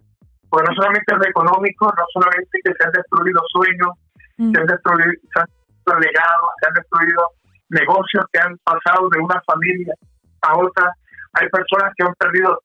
[0.49, 3.91] pues no solamente es lo económico, no solamente que se han destruido sueños,
[4.39, 4.53] Mm.
[4.55, 7.23] se han destruido, se han destruido legados, se han destruido
[7.71, 9.95] negocios que han pasado de una familia
[10.43, 10.93] a otra.
[11.35, 12.61] Hay personas que han perdido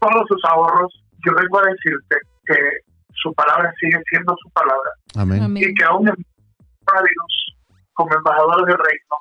[0.00, 0.92] todos sus ahorros.
[1.24, 2.56] Yo vengo a decirte que
[3.14, 5.56] su palabra sigue siendo su palabra Amén.
[5.56, 6.16] y que aún en
[7.94, 9.16] como embajadores del reino,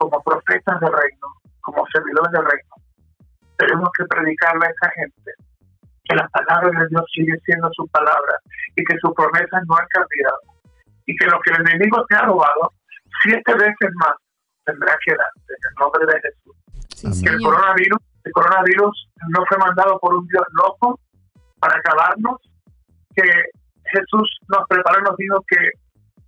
[0.00, 1.28] como profetas del reino,
[1.60, 2.74] como servidores del reino,
[3.58, 5.32] tenemos que predicarle a esa gente
[6.04, 8.40] que la palabra de Dios sigue siendo su palabra
[8.74, 10.40] y que sus promesas no han cambiado
[11.04, 12.72] y que lo que el enemigo te ha robado
[13.22, 14.14] siete veces más
[14.64, 17.14] tendrá que darte en el nombre de Jesús.
[17.14, 17.24] Sí.
[17.24, 20.98] Que el coronavirus, el coronavirus no fue mandado por un Dios loco
[21.60, 22.38] para acabarnos,
[23.14, 23.28] que
[23.92, 25.60] Jesús nos preparó y nos dijo que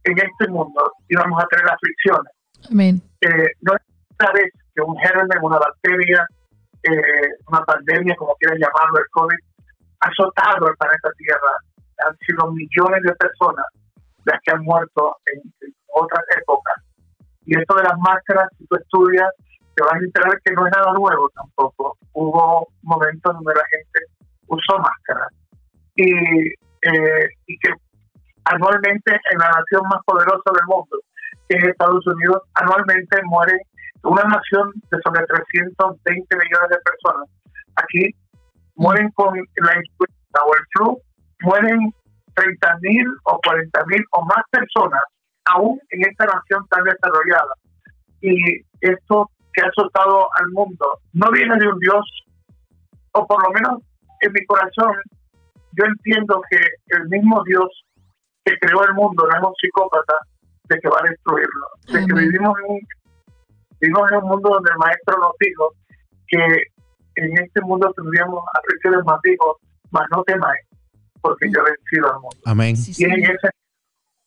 [0.05, 2.33] en este mundo íbamos a tener aflicciones.
[3.21, 3.83] Eh, no es
[4.19, 6.27] una vez que un germen, una bacteria,
[6.83, 9.39] eh, una pandemia, como quieran llamarlo, el COVID,
[10.01, 11.53] ha azotado el planeta Tierra.
[12.07, 13.67] Han sido millones de personas
[14.25, 16.75] las que han muerto en, en otras épocas.
[17.47, 19.31] Y esto de las máscaras, si tú estudias,
[19.75, 21.97] te vas a enterar que no es nada nuevo tampoco.
[22.13, 24.01] Hubo momentos donde la gente
[24.47, 25.29] usó máscaras.
[25.97, 27.71] Y, eh, y que
[28.45, 30.99] anualmente en la nación más poderosa del mundo,
[31.49, 33.59] es Estados Unidos, anualmente muere
[34.05, 37.29] una nación de sobre 320 millones de personas.
[37.77, 38.15] Aquí
[38.77, 40.99] mueren con la influenza o el flu,
[41.43, 41.93] mueren
[42.35, 45.03] 30 mil o 40 mil o más personas,
[45.45, 47.55] aún en esta nación tan desarrollada.
[48.21, 48.37] Y
[48.81, 52.05] esto que ha azotado al mundo no viene de un Dios,
[53.13, 53.83] o por lo menos
[54.21, 54.95] en mi corazón,
[55.73, 56.59] yo entiendo que
[56.97, 57.69] el mismo Dios
[58.45, 60.15] que creó el mundo no es un psicópata
[60.73, 61.67] de que va a destruirlo.
[61.93, 62.81] De que vivimos en, un,
[63.81, 65.73] vivimos en un mundo donde el maestro nos dijo
[66.29, 66.43] que
[67.17, 69.57] en este mundo tendríamos aflicciones más hijos,
[69.91, 70.61] mas no temáis,
[71.21, 72.37] porque yo he vencido al mundo.
[72.47, 72.77] Amén.
[72.77, 73.49] Sí, Y en ese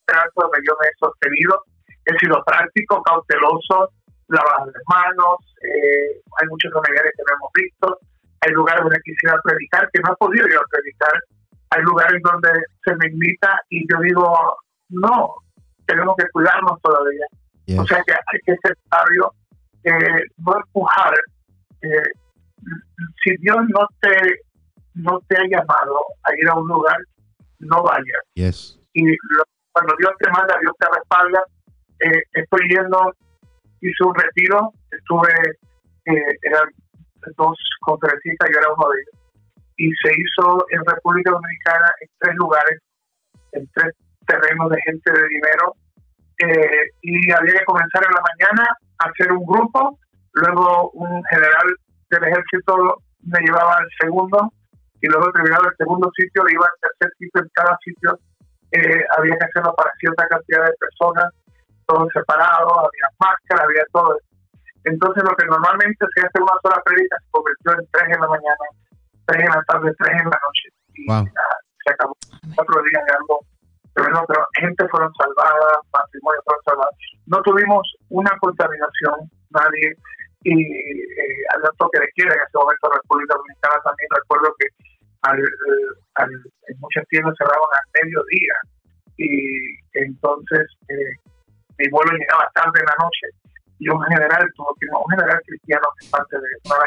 [0.06, 1.62] trato donde yo me he sostenido,
[2.04, 3.90] he sido práctico, cauteloso,
[4.28, 7.98] lavado las manos, eh, hay muchos familiares que no hemos visto,
[8.40, 11.14] hay lugares donde quisiera predicar que no he podido yo predicar,
[11.70, 12.50] hay lugares donde
[12.84, 14.56] se me invita y yo digo,
[14.90, 15.34] no,
[15.86, 17.26] tenemos que cuidarnos todavía.
[17.80, 19.32] O sea que hay que ser sabio,
[19.84, 21.14] eh, no empujar.
[21.82, 21.88] Eh,
[23.22, 24.16] si Dios no te,
[24.94, 26.96] no te ha llamado a ir a un lugar,
[27.58, 28.78] no vayas Yes.
[28.92, 31.42] y lo- cuando Dios te manda, Dios te respalda.
[32.00, 33.12] Eh, estoy yendo,
[33.80, 35.32] hice un retiro, estuve,
[36.06, 36.68] eh, eran
[37.36, 39.22] dos conferencistas, yo era uno de ellos,
[39.76, 42.80] y se hizo en República Dominicana en tres lugares,
[43.52, 43.92] en tres
[44.26, 45.74] terrenos de gente de dinero,
[46.38, 49.98] eh, y había que comenzar en la mañana a hacer un grupo,
[50.32, 51.68] luego un general
[52.10, 54.52] del ejército me llevaba al segundo
[55.00, 58.18] y luego terminado el segundo sitio iba al tercer sitio en cada sitio
[58.72, 61.26] eh, había que hacerlo para cierta cantidad de personas
[61.86, 64.18] todos separados había máscara había todo.
[64.84, 68.28] Entonces lo que normalmente se hace una sola prédica se convirtió en tres en la
[68.28, 68.66] mañana
[69.26, 71.24] tres en la tarde tres en la noche y Wow.
[71.26, 71.48] ya,
[71.84, 72.14] se acabó.
[72.54, 73.40] Cuatro días de algo
[73.96, 76.96] pero pero gente fueron salvadas, matrimonios fueron salvados.
[77.26, 79.96] No tuvimos una contaminación, nadie,
[80.44, 84.68] y eh, al toque de quiera en ese momento en República Dominicana también recuerdo que
[85.22, 88.54] al, en muchas tiendas cerraban al mediodía
[89.16, 89.28] y
[89.98, 91.16] entonces eh,
[91.78, 93.26] mi vuelo llegaba tarde en la noche
[93.80, 96.78] y un general tuvo que un general cristiano que parte de una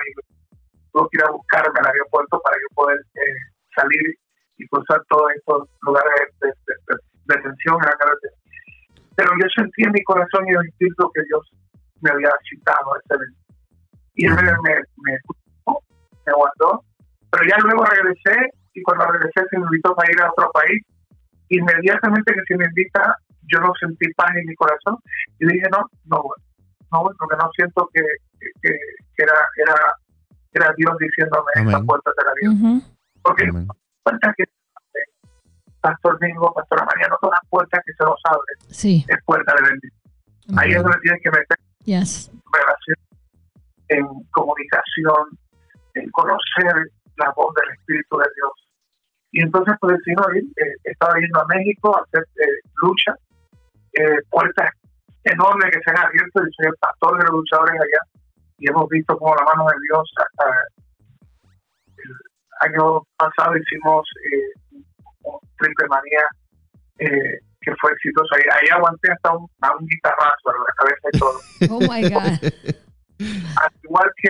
[0.93, 3.43] tuvo que ir a buscarme al aeropuerto para yo poder eh,
[3.75, 4.15] salir
[4.59, 8.33] y cruzar todos estos lugares de, de, de- de tensión en la carretera.
[9.15, 11.51] Pero yo sentí en mi corazón y en el espíritu que Dios
[12.01, 13.39] me había citado a ese evento.
[14.15, 15.83] Y él me, me, me, escuchó,
[16.25, 16.83] me guardó,
[17.31, 20.81] pero ya luego regresé y cuando regresé se me invitó para ir a otro país.
[21.49, 23.15] Inmediatamente que se me invita,
[23.51, 24.97] yo no sentí paz en mi corazón
[25.39, 26.37] y dije, no, no voy,
[26.91, 28.01] no voy, porque no siento que,
[28.61, 29.75] que, que era, era,
[30.53, 32.51] era Dios diciéndome, esta puerta te la dio.
[32.51, 32.81] Ujú.
[33.23, 33.67] Porque Amén.
[34.03, 34.43] Puertas que
[35.81, 39.05] Pastor Mingo, Pastora María, no todas las puertas que se nos abren Sí.
[39.07, 40.59] es puerta de bendición.
[40.59, 42.31] Ahí es donde tienes que meter Yes.
[42.53, 42.97] relación,
[43.89, 45.37] en comunicación,
[45.95, 48.51] en conocer la voz del Espíritu de Dios.
[49.31, 53.15] Y entonces, pues decidimos ir, eh, estaba yendo a México a hacer eh, lucha,
[53.93, 54.71] eh, puertas
[55.23, 58.21] enormes que se han abierto, y soy el pastor de los luchadores allá,
[58.57, 60.11] y hemos visto como la mano de Dios.
[60.39, 60.51] ah,
[61.97, 62.15] el
[62.69, 64.81] año pasado hicimos eh,
[65.23, 66.23] un triple manía
[66.99, 68.29] eh, que fue exitoso.
[68.35, 71.39] Ahí, ahí aguanté hasta un, a un guitarrazo en la cabeza y todo
[71.75, 72.39] Oh my God.
[73.19, 74.29] al igual que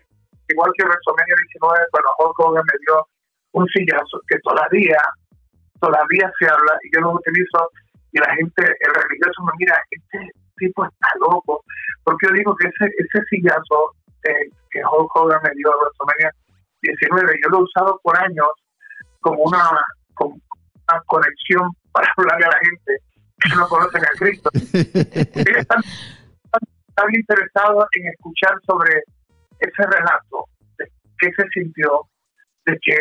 [0.50, 3.08] igual que WrestleMania 19 cuando Hulk Hogan me dio
[3.54, 4.98] un sillazo que todavía
[5.80, 7.70] todavía se habla y yo lo utilizo
[8.12, 10.20] y la gente el religioso me mira este
[10.58, 11.64] tipo está loco
[12.04, 13.94] porque yo digo que ese ese sillazo
[14.26, 16.34] eh, que Hulk Hogan me dio en WrestleMania
[16.82, 18.48] 19 yo lo he usado por años
[19.22, 19.64] como una
[20.14, 22.98] como una conexión para hablarle a la gente
[23.42, 24.50] que no conocen a Cristo.
[24.54, 29.02] Están, están interesados en escuchar sobre
[29.60, 30.46] ese relato
[30.78, 30.86] de
[31.20, 32.02] qué se sintió
[32.66, 32.96] de que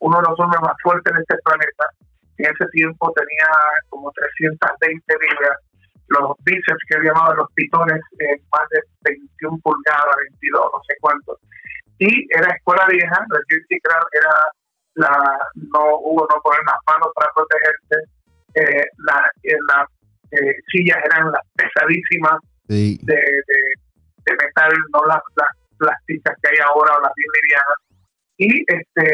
[0.00, 1.84] uno de los hombres más fuertes en este planeta
[2.38, 3.48] en ese tiempo tenía
[3.88, 5.58] como 320 libras
[6.08, 10.94] los bíceps que él llamaba los pitones eh, más de 21 pulgadas 22 no sé
[11.00, 11.38] cuánto
[11.98, 14.34] y era escuela vieja la Club era
[14.94, 18.10] la no hubo no poner las manos para protegerse
[18.54, 19.88] eh, la, eh, las
[20.32, 22.98] eh, sillas eran las pesadísimas Sí.
[23.02, 23.58] de, de,
[24.26, 27.78] de metal, no las, las plásticas que hay ahora o las bien livianas.
[28.38, 29.06] Y este,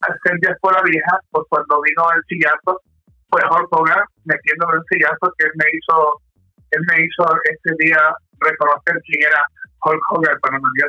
[0.00, 2.80] al ser escuela vieja, pues cuando vino el sillazo,
[3.30, 6.20] fue Hulk Hogan metiéndome un sillazo que él me hizo,
[6.72, 8.00] él me hizo ese día
[8.40, 9.42] reconocer quién era
[9.86, 10.38] Hulk Hogan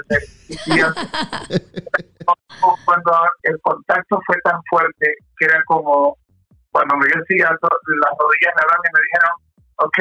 [0.10, 1.02] ese sillazo.
[2.86, 3.12] cuando
[3.44, 6.18] el contacto fue tan fuerte que era como
[6.72, 7.68] cuando me dio el sillazo,
[8.02, 9.34] las rodillas me y me dijeron,
[9.78, 9.98] ok,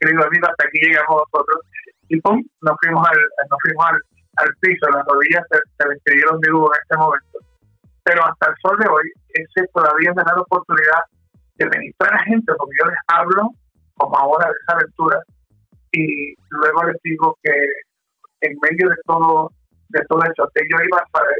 [0.00, 1.60] querido amigo, hasta aquí llegamos nosotros.
[2.08, 3.18] Y pum, nos fuimos al,
[3.50, 3.98] nos fuimos al,
[4.36, 7.38] al piso, las rodillas se, despidieron de Hugo en ese momento.
[8.04, 11.02] Pero hasta el sol de hoy, ese todavía me da la oportunidad
[11.56, 13.50] de ministrar a la gente, porque yo les hablo,
[13.94, 15.22] como ahora de esa aventura,
[15.92, 17.52] y luego les digo que
[18.46, 19.50] en medio de todo,
[19.88, 21.36] de todo eso, que yo iba a saber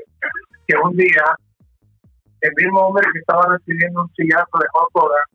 [0.67, 1.25] que un día
[2.41, 5.29] el mismo hombre que estaba recibiendo un sillazo de Hogan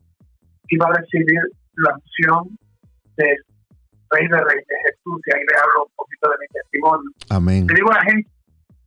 [0.68, 1.40] iba a recibir
[1.76, 2.58] la unción
[3.16, 3.36] del
[4.10, 7.10] Rey de Reyes, Jesús, y ahí le hablo un poquito de mi testimonio.
[7.30, 7.66] Amén.
[7.68, 8.30] Le digo a la gente,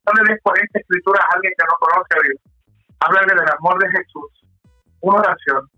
[0.07, 2.39] no le des 40 escrituras a alguien que no conoce a Dios.
[2.99, 4.31] Háblale del amor de Jesús,
[5.01, 5.69] una oración,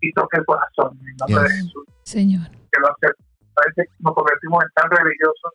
[0.00, 1.48] y toque el corazón en el nombre Yes.
[1.48, 2.48] de Jesús, Señor.
[2.72, 3.06] que lo hace.
[3.56, 5.52] A veces nos convertimos en tan religiosos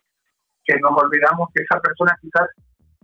[0.64, 2.48] que nos olvidamos que esa persona quizás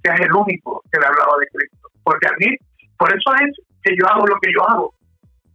[0.03, 1.89] sea el único que le hablaba de Cristo.
[2.03, 2.57] Porque a mí,
[2.97, 4.95] por eso es que yo hago lo que yo hago.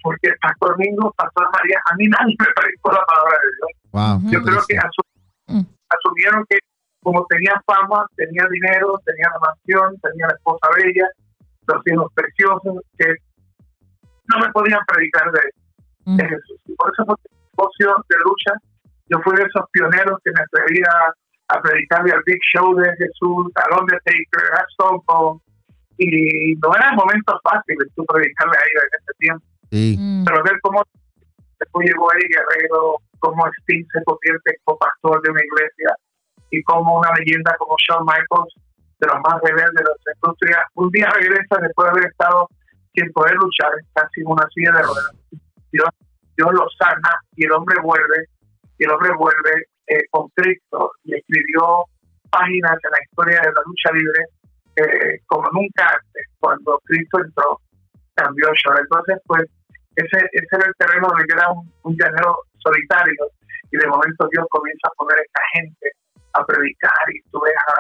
[0.02, 3.72] Porque Pastor Mingo, Pastor María, a mí nadie me predicó la palabra de Dios.
[3.92, 4.32] Wow.
[4.32, 5.04] Yo creo que triste.
[5.48, 5.62] Mm.
[5.90, 6.58] asumieron que
[7.02, 11.08] como tenía fama, tenía dinero, tenía la mansión, tenía la esposa bella,
[11.68, 13.14] los hijos preciosos, que
[14.30, 15.42] no me podían predicar de,
[16.06, 16.18] Mm.
[16.18, 16.60] de Jesús.
[16.66, 18.54] Y por eso fue mi negocio de lucha.
[19.08, 21.14] Yo fui de esos pioneros que me atrevía a
[21.62, 25.42] predicarle al Big Show de Jesús, al Undertaker, a Stone Cold.
[25.98, 29.98] Y no eran momentos fáciles tú predicarle a ellos en ese tiempo Sí.
[29.98, 30.24] Mm.
[30.26, 30.84] pero ver cómo
[31.60, 35.96] después llegó Eddie Guerrero, cómo Sting se convierte en copastor de una iglesia
[36.52, 38.54] y como una leyenda como Shawn Michaels,
[39.00, 42.48] de los más rebeldes de la industria, un día regresa después de haber estado
[42.94, 45.16] sin poder luchar, casi en una silla de ruedas.
[45.72, 45.90] Dios,
[46.38, 48.30] Dios lo sana y el hombre vuelve,
[48.78, 51.86] y el hombre vuelve eh, con Cristo y escribió
[52.30, 54.24] páginas en la historia de la lucha libre
[54.76, 57.60] eh, como nunca antes, cuando Cristo entró,
[58.16, 58.80] cambió Shawn.
[58.80, 59.44] Entonces, pues,
[59.96, 63.30] ese, ese era el terreno donde yo era un, un llanero solitario
[63.72, 65.92] y de momento Dios comienza a poner a esta gente
[66.34, 67.74] a predicar y tú ves a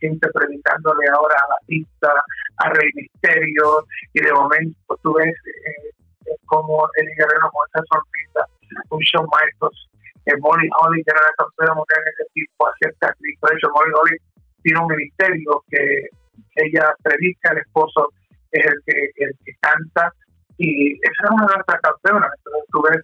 [0.00, 2.12] gente predicándole ahora a Batista,
[2.58, 8.46] a Rey Misterio y de momento tú ves eh, como el guerrero con esa sonrisa,
[8.90, 9.88] un Shawn Michaels,
[10.26, 13.46] eh, Molly Holly que era la campeona mundial en ese tipo, acepta a Cristo.
[13.48, 14.16] De hecho, Molly Holly
[14.62, 16.08] tiene un ministerio que
[16.56, 18.12] ella predica, el esposo
[18.52, 20.12] es el que, el que canta
[20.58, 22.30] y esa es una de nuestras campeonas.
[22.38, 23.00] Entonces tú ves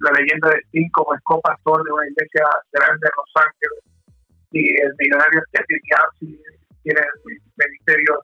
[0.00, 3.80] la leyenda de Sting como es copastor de una iglesia grande en Los Ángeles
[4.52, 6.40] y el millonario Stephen Yassi
[6.82, 8.20] tiene el ministerio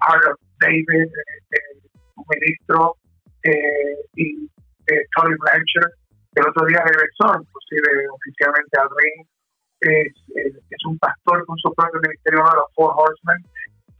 [0.00, 2.96] of David, eh, eh, un ministro,
[3.42, 4.48] eh, y
[5.16, 5.92] Tony Blanchard,
[6.40, 9.26] el otro día regresó inclusive oficialmente al ring,
[9.80, 13.44] es, es, un pastor con su propio ministerio, uno de los Four Horsemen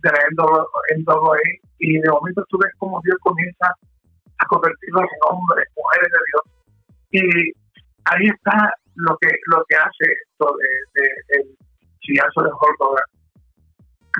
[0.00, 1.38] de la NWA,
[1.78, 3.66] y de momento tú ves cómo Dios comienza
[4.38, 6.44] a convertirlos en hombres, mujeres de Dios,
[7.10, 7.52] y
[8.04, 11.56] ahí está lo que lo que hace esto de, de, el
[12.00, 13.10] chillazo de Hulk Hogan.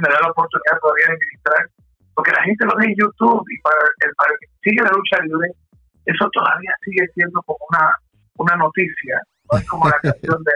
[0.02, 1.68] Me da la oportunidad todavía de ministrar,
[2.14, 4.92] porque la gente lo ve en YouTube y para el, para el que sigue la
[4.92, 5.52] lucha libre,
[6.04, 7.90] eso todavía sigue siendo como una,
[8.38, 9.20] una noticia,
[9.50, 10.52] no es como la canción de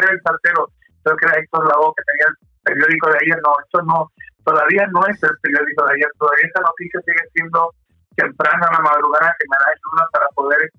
[0.00, 0.64] el Saltero,
[1.04, 4.08] creo que era Héctor Lavoe que tenía el periódico de ayer, no, esto no,
[4.44, 7.68] todavía no es el periódico de ayer, todavía esa noticia sigue siendo
[8.16, 10.70] temprana a la madrugada que me da ayuda para poder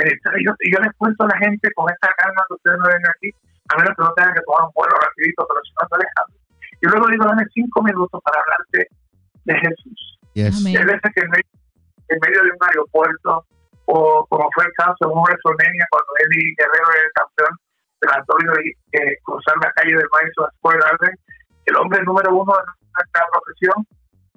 [0.00, 3.06] y yo, yo les cuento a la gente con esta calma que ustedes no ven
[3.06, 3.30] aquí,
[3.68, 6.12] a menos que no tengan que tomar un vuelo rapidito, pero si no, no les
[6.16, 6.36] hablo.
[6.80, 8.88] Yo luego digo, dame cinco minutos para hablarte
[9.44, 10.18] de Jesús.
[10.34, 10.64] Yes.
[10.64, 11.52] Hay veces que en medio,
[12.08, 13.44] en medio, de un aeropuerto,
[13.90, 17.54] o como fue el caso en un WrestleMania, cuando Eddie Guerrero era el campeón
[18.00, 21.14] de la y eh, cruzar la calle del Madison Square Garden,
[21.66, 22.64] el hombre número uno de
[22.94, 23.78] nuestra profesión,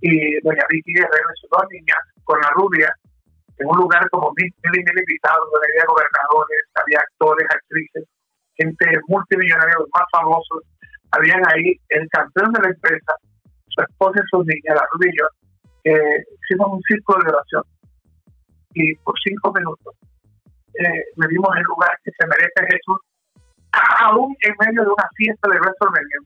[0.01, 2.89] y doña Vicky Guerrero y sus dos niñas, con la rubia,
[3.59, 8.03] en un lugar como mil, mil y mil invitados, donde había gobernadores, había actores, actrices,
[8.57, 10.65] gente multimillonaria, los más famosos.
[11.11, 13.13] Habían ahí el campeón de la empresa,
[13.69, 15.29] su esposa y sus niñas, la Rubio,
[15.85, 17.63] eh, hicimos un círculo de oración.
[18.74, 19.95] Y por cinco minutos
[20.80, 22.97] eh, le dimos el lugar que se merece Jesús,
[24.01, 26.19] aún en medio de una fiesta de WrestleMania.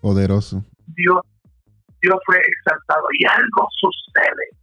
[0.00, 0.64] Poderoso.
[0.86, 1.20] Dios,
[2.00, 4.60] Dios fue exaltado y algo sucede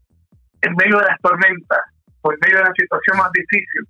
[0.61, 1.81] en medio de las tormentas
[2.21, 3.87] o en medio de la situación más difícil,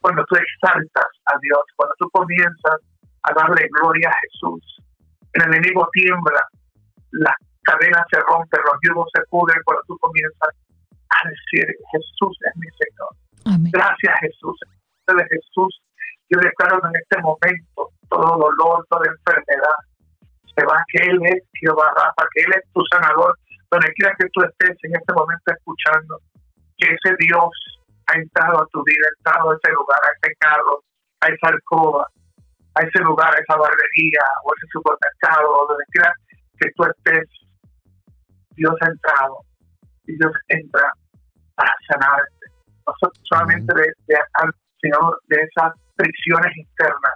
[0.00, 2.80] cuando tú exaltas a Dios, cuando tú comienzas
[3.22, 4.82] a darle gloria a Jesús,
[5.34, 6.42] el enemigo tiembla,
[7.12, 10.50] las cadenas se rompen, los yugos se pudren cuando tú comienzas
[11.10, 13.10] a decir, Jesús es mi Señor.
[13.46, 13.72] Amén.
[13.72, 14.58] Gracias Jesús.
[15.10, 15.82] De Jesús,
[16.30, 19.78] yo declaro en este momento todo dolor, toda enfermedad,
[20.54, 23.36] se va que Él es Jehová Rafa, que Él es tu sanador,
[23.70, 26.18] donde quiera que tú estés en este momento escuchando,
[26.78, 27.50] que ese Dios
[28.06, 30.82] ha entrado a tu vida, ha entrado a ese lugar, a ese carro,
[31.20, 32.06] a esa alcoba,
[32.74, 36.12] a ese lugar, a esa barbería o ese supermercado, donde quiera
[36.58, 37.28] que tú estés,
[38.54, 39.38] Dios ha entrado
[40.06, 40.92] y Dios entra
[41.60, 42.46] para sanarte,
[42.86, 42.94] no
[43.28, 44.16] solamente de, de,
[44.80, 44.98] sino
[45.28, 47.14] de esas prisiones internas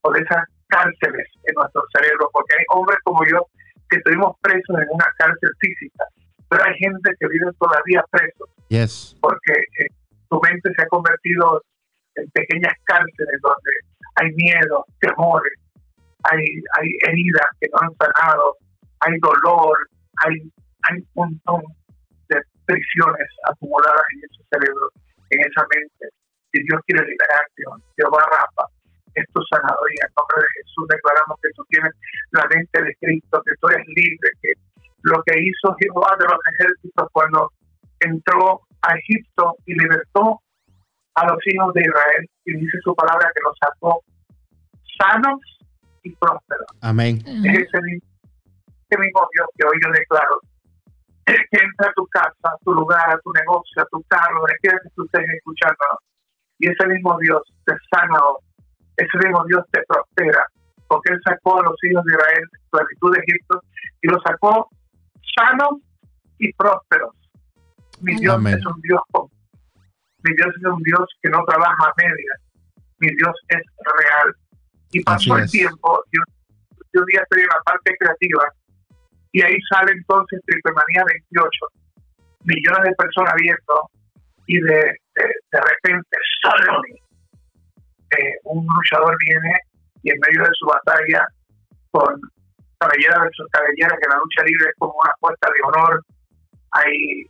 [0.00, 3.46] o de esas cárceles en nuestro cerebro, porque hay hombres como yo
[3.90, 6.04] que estuvimos presos en una cárcel física,
[6.48, 8.48] pero hay gente que vive todavía preso.
[8.68, 9.14] Yes.
[9.20, 9.86] Porque eh,
[10.30, 11.62] tu mente se ha convertido
[12.14, 13.72] en pequeñas cárceles donde
[14.16, 15.52] hay miedo, temores,
[16.24, 16.40] hay,
[16.80, 18.56] hay heridas que no han sanado,
[19.00, 19.76] hay dolor,
[20.24, 20.34] hay,
[20.88, 21.62] hay un montón
[22.66, 24.90] prisiones acumuladas en ese cerebro,
[25.30, 26.04] en esa mente.
[26.52, 27.62] Y Dios quiere liberarte,
[27.96, 28.68] Jehová Rafa,
[29.14, 31.92] es tu sanador y en nombre de Jesús declaramos que tú tienes
[32.32, 34.52] la mente de Cristo, que tú eres libre, que
[35.02, 37.52] lo que hizo Jehová de los ejércitos cuando
[38.00, 40.40] entró a Egipto y libertó
[41.14, 44.00] a los hijos de Israel y dice su palabra que los sacó
[44.98, 45.40] sanos
[46.02, 46.66] y prósperos.
[46.80, 47.18] Amén.
[47.44, 48.08] Es ese mismo,
[48.88, 50.40] ese mismo Dios que hoy yo declaro
[51.26, 54.78] entra a tu casa, a tu lugar, a tu negocio, a tu carro, donde quiera
[54.82, 55.84] que tú estés escuchando.
[56.58, 58.42] Y ese mismo Dios te sana hoy.
[58.96, 60.46] Ese mismo Dios te prospera.
[60.88, 63.62] Porque Él sacó a los hijos de Israel de esclavitud de Egipto
[64.02, 64.68] y los sacó
[65.36, 65.80] sanos
[66.38, 67.14] y prósperos.
[68.00, 68.58] Mi Dios Amén.
[68.58, 69.00] es un Dios
[70.24, 72.38] mi Dios es un Dios que no trabaja a medias.
[72.98, 73.62] Mi Dios es
[73.98, 74.34] real.
[74.92, 76.24] Y pasó el tiempo, Dios,
[76.94, 78.44] un día estoy en la parte creativa
[79.32, 81.50] y ahí sale entonces Triple Manía 28,
[82.44, 83.90] millones de personas viendo
[84.46, 87.02] y de, de, de repente suddenly
[88.18, 89.56] eh, un luchador viene
[90.02, 91.26] y en medio de su batalla
[91.90, 92.20] con
[92.78, 96.02] cabellera versus cabellera, que la lucha libre es como una puesta de honor,
[96.72, 97.24] hay,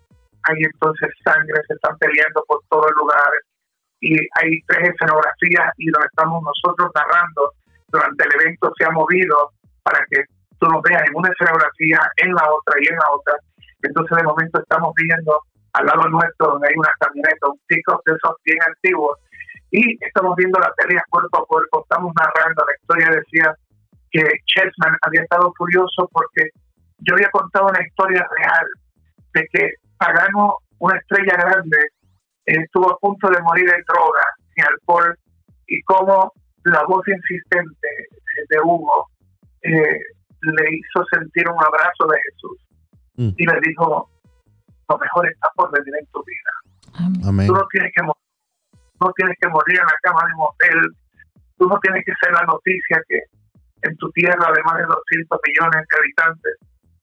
[0.44, 3.32] hay entonces sangre, se están peleando por todo el lugar
[4.00, 7.52] y hay tres escenografías y donde estamos nosotros narrando
[7.88, 10.24] durante el evento se ha movido para que
[10.62, 13.34] tú nos veas en una escenografía, en la otra y en la otra.
[13.82, 15.40] Entonces de momento estamos viendo
[15.72, 19.18] al lado nuestro donde hay una camioneta, un pick de esos bien antiguos.
[19.72, 23.56] Y estamos viendo la pelea cuerpo a cuerpo, estamos narrando la historia, decía
[24.12, 26.50] que Chessman había estado furioso porque
[26.98, 28.66] yo había contado una historia real
[29.34, 31.78] de que Pagano, una estrella grande,
[32.44, 35.18] estuvo a punto de morir de droga y alcohol
[35.66, 36.32] y cómo
[36.64, 37.88] la voz insistente
[38.48, 39.08] de Hugo
[39.62, 39.98] eh,
[40.42, 42.58] le hizo sentir un abrazo de Jesús
[43.16, 43.34] mm.
[43.36, 44.10] y le dijo,
[44.88, 47.28] lo mejor está por venir en tu vida.
[47.28, 47.46] Amén.
[47.46, 48.22] Tú no tienes que morir
[49.02, 50.80] no tienes que morir en la cama de motel,
[51.58, 53.18] tú no tienes que ser la noticia que
[53.82, 56.54] en tu tierra de más de 200 millones de habitantes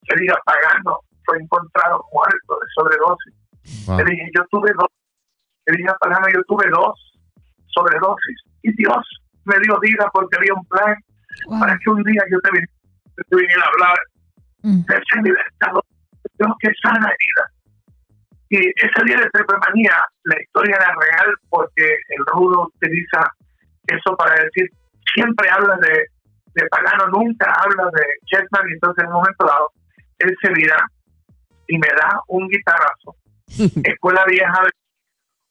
[0.07, 3.35] se diga pagano, fue encontrado muerto de sobredosis.
[3.97, 4.87] Le dije, yo tuve dos,
[5.67, 6.95] le dije pagano, yo tuve dos
[7.67, 9.03] sobredosis y Dios
[9.43, 10.95] me dio vida porque había un plan
[11.59, 12.78] para que un día yo te, viniera
[13.21, 13.97] a hablar
[14.63, 14.81] mm.
[14.85, 15.83] de ese libertador,
[16.37, 17.59] Dios que sana vida
[18.49, 19.93] y ese día de Trepemanía,
[20.23, 23.21] la historia era real porque el rudo utiliza
[23.85, 24.67] eso para decir,
[25.13, 26.05] siempre habla de,
[26.55, 29.71] de Pagano, nunca habla de Chessman, y entonces en un momento dado,
[30.17, 30.83] él se mira
[31.67, 33.15] y me da un guitarrazo.
[33.83, 34.63] Escuela vieja,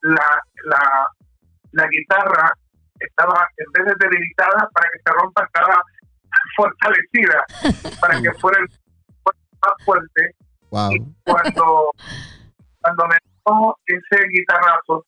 [0.00, 1.06] la, la,
[1.72, 2.50] la guitarra
[2.98, 5.80] estaba, en vez de debilitada, para que se rompa, estaba
[6.56, 7.44] fortalecida,
[8.00, 8.68] para que fuera el
[9.60, 10.34] más fuerte.
[10.90, 11.90] Y cuando
[12.80, 15.04] cuando me tomo ese guitarrazo,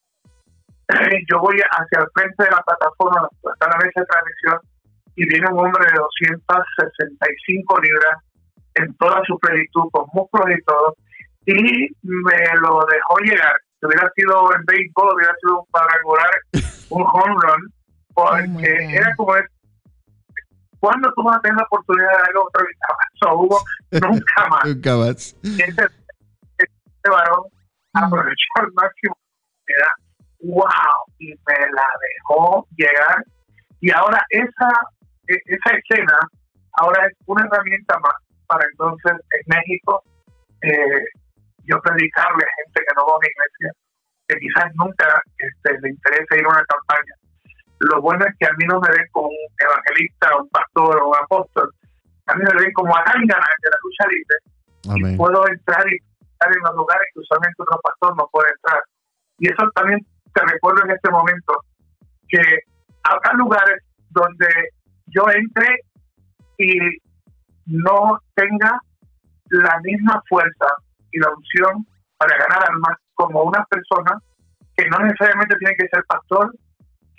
[1.31, 4.59] yo voy hacia el frente de la plataforma, está la mesa de transmisión,
[5.17, 8.19] y viene un hombre de 265 libras
[8.75, 10.95] en toda su plenitud, con músculos y todo,
[11.47, 13.55] y me lo dejó llegar.
[13.79, 16.31] Si hubiera sido en béisbol, hubiera sido un cuadrangular,
[16.91, 17.73] un home run,
[18.15, 19.45] porque oh era como es.
[20.81, 23.59] ¿Cuándo tú vas a tener la oportunidad de darle otro guitarrazo, Hugo?
[23.93, 24.65] Nunca más.
[24.65, 25.37] Nunca más.
[25.43, 25.85] Este,
[26.59, 27.45] este varón
[27.93, 29.15] aprovechó al máximo
[30.43, 30.65] wow,
[31.19, 33.25] y me la dejó llegar.
[33.81, 34.71] Y ahora esa,
[35.29, 36.19] e, esa escena
[36.75, 38.15] ahora es una herramienta más
[38.47, 40.03] para entonces en México
[40.63, 41.05] eh,
[41.65, 43.73] yo predicarle a gente que no va a una iglesia,
[44.29, 47.15] que quizás nunca este, le interese ir a una campaña.
[47.81, 51.09] Lo bueno es que a mí no me ven como un evangelista, un pastor o
[51.09, 51.71] un apóstol,
[52.27, 55.13] a mí me ven como a de la lucha libre.
[55.13, 58.81] Y puedo entrar y en los lugares que usualmente otro pastor no puede entrar.
[59.39, 60.01] Y eso también
[60.33, 61.65] te recuerdo en este momento,
[62.29, 62.41] que
[63.03, 64.47] habrá lugares donde
[65.07, 65.81] yo entre
[66.59, 66.79] y
[67.67, 68.79] no tenga
[69.51, 70.67] la misma fuerza
[71.11, 74.19] y la unción para ganar almas como una persona
[74.77, 76.55] que no necesariamente tiene que ser pastor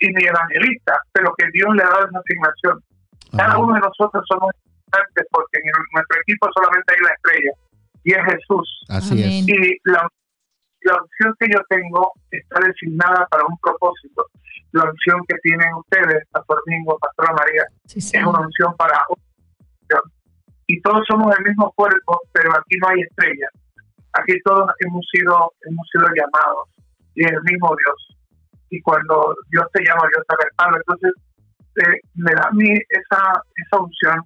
[0.02, 2.82] y ni evangelista, pero que Dios le ha dado esa asignación.
[3.36, 7.52] Cada uno de nosotros somos importantes porque en nuestro equipo solamente hay la estrella
[8.04, 8.84] y es Jesús.
[8.88, 9.48] Así es.
[9.48, 10.06] Y la,
[10.82, 14.26] la opción que yo tengo está designada para un propósito.
[14.72, 18.98] La opción que tienen ustedes, Pastor Domingo, Pastora María, es una opción para
[20.66, 23.50] y todos somos el mismo cuerpo, pero aquí no hay estrellas.
[24.14, 26.68] Aquí todos hemos sido hemos sido llamados
[27.14, 28.21] y es el mismo Dios.
[28.72, 30.78] Y cuando Dios te llama, Dios te respalda.
[30.80, 31.12] Entonces,
[31.76, 33.20] eh, me da a mí esa,
[33.52, 34.16] esa opción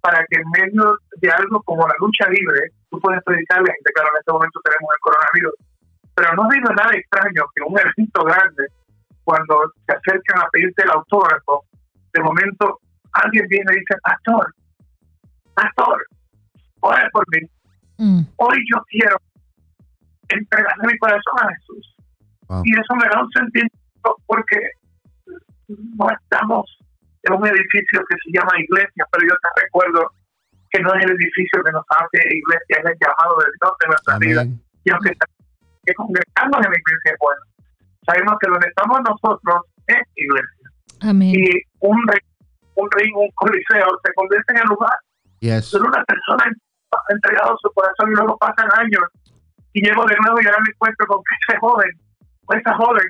[0.00, 3.90] para que en medio de algo como la lucha libre, tú puedes predicarle a gente,
[3.92, 5.54] claro, en este momento tenemos el coronavirus,
[6.14, 8.64] pero no ha nada extraño que un evento grande,
[9.24, 11.64] cuando se acercan a pedirte el autógrafo,
[12.14, 12.78] de momento
[13.12, 14.54] alguien viene y dice, pastor,
[15.54, 16.06] pastor,
[16.78, 17.42] ora por mí.
[17.98, 18.22] Mm.
[18.36, 19.16] Hoy yo quiero
[20.28, 21.96] entregarle mi corazón a Jesús.
[22.64, 23.30] Y eso me da un
[24.26, 24.56] porque
[25.68, 26.66] no estamos
[27.22, 30.10] en un edificio que se llama iglesia, pero yo te recuerdo
[30.70, 33.86] que no es el edificio que nos hace iglesia, es el llamado de Dios de
[33.88, 34.42] nuestra vida.
[34.84, 35.12] Y aunque
[35.84, 37.42] que congregarnos en la iglesia es bueno,
[38.06, 40.66] sabemos que donde estamos nosotros es iglesia.
[41.34, 41.48] Y
[41.80, 42.26] un ring,
[42.76, 44.98] un ring, un coliseo se convierte en el lugar
[45.40, 45.72] yes.
[45.74, 46.44] una persona
[46.92, 49.04] ha entregado su corazón y luego pasan años
[49.72, 51.90] y llego de nuevo y ahora me encuentro con que ese joven
[52.46, 53.06] o esa joven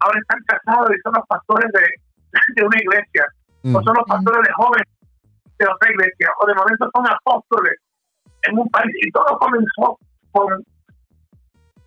[0.00, 1.84] ahora están casados y son los pastores de,
[2.56, 3.24] de una iglesia,
[3.64, 4.88] o son los pastores de jóvenes
[5.58, 7.74] de otra iglesia, o de momento son apóstoles
[8.42, 9.98] en un país y todo comenzó
[10.32, 10.64] con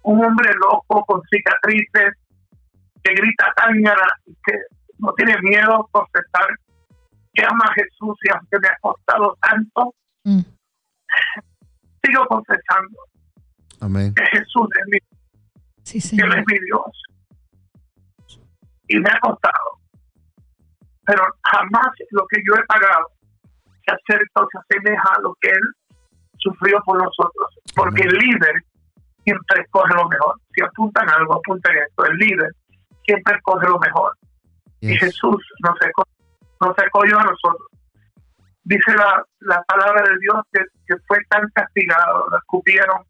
[0.03, 2.13] un hombre loco con cicatrices
[3.03, 4.07] que grita tángara
[4.45, 4.53] que
[4.99, 6.47] no tiene miedo a confesar
[7.33, 9.93] que ama a Jesús y aunque me ha costado tanto,
[10.23, 10.41] Mm.
[12.03, 12.97] sigo confesando
[13.81, 14.13] Amén.
[14.15, 14.97] que Jesús es mi,
[15.83, 17.03] Sí, que Él es mi Dios.
[18.87, 19.79] Y me ha costado.
[21.05, 23.07] Pero jamás lo que yo he pagado
[23.85, 25.61] se acerca o se asemeja a lo que Él
[26.37, 27.55] sufrió por nosotros.
[27.75, 28.63] Porque el líder
[29.23, 30.35] siempre escoge lo mejor.
[30.53, 32.05] Si apuntan algo, apunten esto.
[32.05, 32.51] El líder
[33.05, 34.17] siempre escoge lo mejor.
[34.81, 34.95] Y.
[34.97, 36.07] Jesús nos, esco-
[36.61, 37.67] nos escogió a nosotros.
[38.63, 43.01] Dice la, la palabra de Dios que, que fue tan castigado, lo escupieron,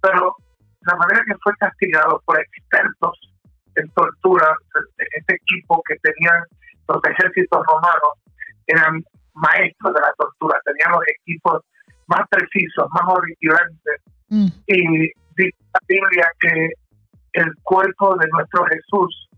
[0.00, 0.36] pero
[0.82, 3.18] la manera que fue castigado por expertos
[3.76, 4.54] en tortura,
[4.96, 6.42] este equipo que tenían
[6.88, 8.12] los ejércitos romanos,
[8.66, 9.02] eran
[9.34, 11.62] maestros de la tortura, tenían los equipos
[12.06, 14.00] más precisos, más horripilantes,
[14.32, 14.48] Mm.
[14.66, 14.98] y
[15.36, 16.70] dice la Biblia que
[17.34, 19.28] el cuerpo de nuestro Jesús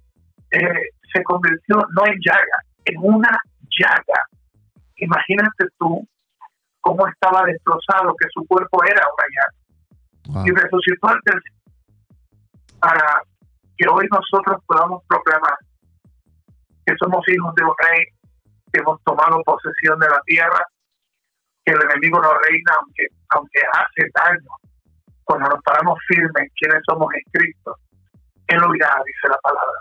[0.52, 3.30] eh, se convirtió no en llaga, en una
[3.76, 4.20] llaga.
[4.96, 6.06] Imagínate tú
[6.80, 10.34] cómo estaba destrozado, que su cuerpo era una llaga.
[10.34, 10.46] Wow.
[10.46, 11.52] Y resucitó al tercer
[12.78, 13.22] para
[13.76, 15.56] que hoy nosotros podamos proclamar
[16.86, 18.04] que somos hijos de un rey,
[18.72, 20.66] que hemos tomado posesión de la tierra,
[21.64, 24.50] que el enemigo no reina, aunque, aunque hace daño.
[25.24, 27.76] Cuando nos paramos firmes en quienes somos en Cristo,
[28.48, 29.78] Él oirá, dice la palabra.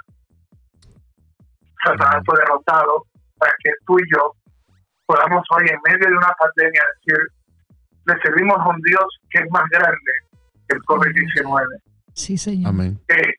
[1.83, 3.03] Satanás fue derrotado
[3.37, 4.31] para que tú y yo
[5.05, 7.27] podamos hoy, en medio de una pandemia, decir,
[8.05, 10.11] le servimos a un Dios que es más grande
[10.67, 11.81] que el COVID-19
[12.13, 12.69] Sí, Señor.
[12.69, 12.99] Amén.
[13.07, 13.33] que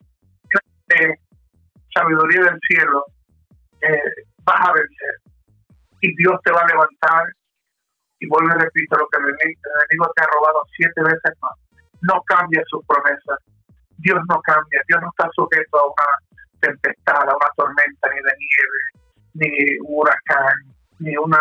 [1.94, 3.04] sabiduría del cielo
[3.80, 5.14] eh, vas a vencer.
[6.00, 7.32] Y Dios te va a levantar.
[8.20, 11.32] Y vuelvo y repito lo que el enemigo, el enemigo te ha robado siete veces
[11.40, 11.52] más.
[12.02, 13.38] No cambia sus promesas.
[13.98, 14.80] Dios no cambia.
[14.88, 16.08] Dios no está sujeto a una
[16.60, 18.80] tempestad a una tormenta ni de nieve
[19.34, 20.56] ni un huracán
[21.00, 21.40] ni una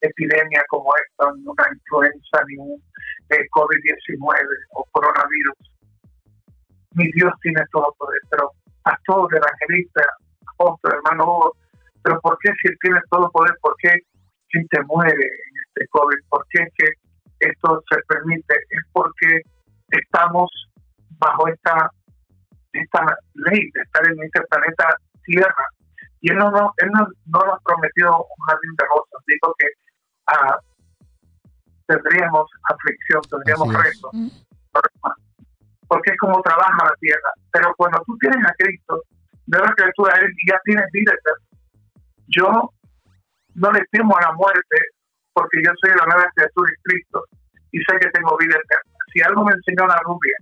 [0.00, 2.82] epidemia como esta ni una influenza ni un
[3.30, 5.58] eh, COVID-19 o coronavirus.
[6.92, 8.50] Mi Dios tiene todo poder, pero
[8.84, 10.02] pastor, evangelista,
[10.54, 11.56] apóstol, hermano Hugo,
[12.02, 13.56] pero ¿por qué si él tiene todo poder?
[13.60, 13.98] ¿Por qué
[14.50, 16.18] gente muere en este COVID?
[16.28, 18.54] ¿Por qué es que esto se permite?
[18.70, 19.40] Es porque
[19.90, 20.48] estamos
[21.18, 21.90] bajo esta
[22.74, 25.66] esta ley de estar en este planeta Tierra.
[26.20, 29.66] Y él no, no, él no, no nos prometió un jardín de rosas, dijo que
[30.26, 30.58] ah,
[31.86, 34.28] tendríamos aflicción, tendríamos retos, Mm.
[35.88, 37.30] Porque es como trabaja la tierra.
[37.52, 39.02] Pero cuando tú tienes a Cristo,
[39.46, 41.46] la criatura eres y ya tienes vida eterna.
[42.28, 42.70] Yo
[43.54, 44.78] no le temo a la muerte
[45.32, 47.24] porque yo soy la nueva criatura en Cristo
[47.72, 48.94] y sé que tengo vida eterna.
[49.12, 50.36] Si algo me enseñó la rubia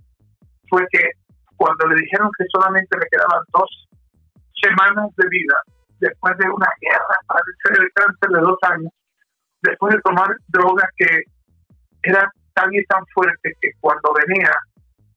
[0.69, 1.03] fue que
[1.57, 3.87] cuando le dijeron que solamente le quedaban dos
[4.61, 5.57] semanas de vida
[5.99, 7.41] después de una guerra para
[7.79, 8.91] el cáncer de dos años,
[9.61, 11.23] después de tomar drogas que
[12.03, 14.51] eran tan y tan fuertes que cuando venía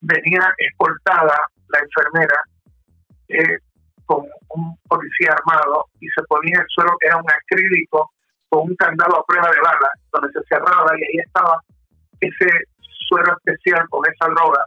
[0.00, 1.36] venía escoltada
[1.68, 2.40] la enfermera
[3.28, 3.58] eh,
[4.04, 8.10] con un policía armado y se ponía el suelo, era un acrílico
[8.48, 11.60] con un candado a prueba de bala, donde se cerraba y ahí estaba
[12.20, 12.48] ese
[13.08, 14.64] suero especial con esa droga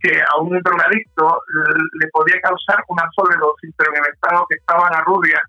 [0.00, 1.42] que a un drogadicto
[2.00, 5.42] le podía causar una sobredosis, pero en el estado que estaba la rubia,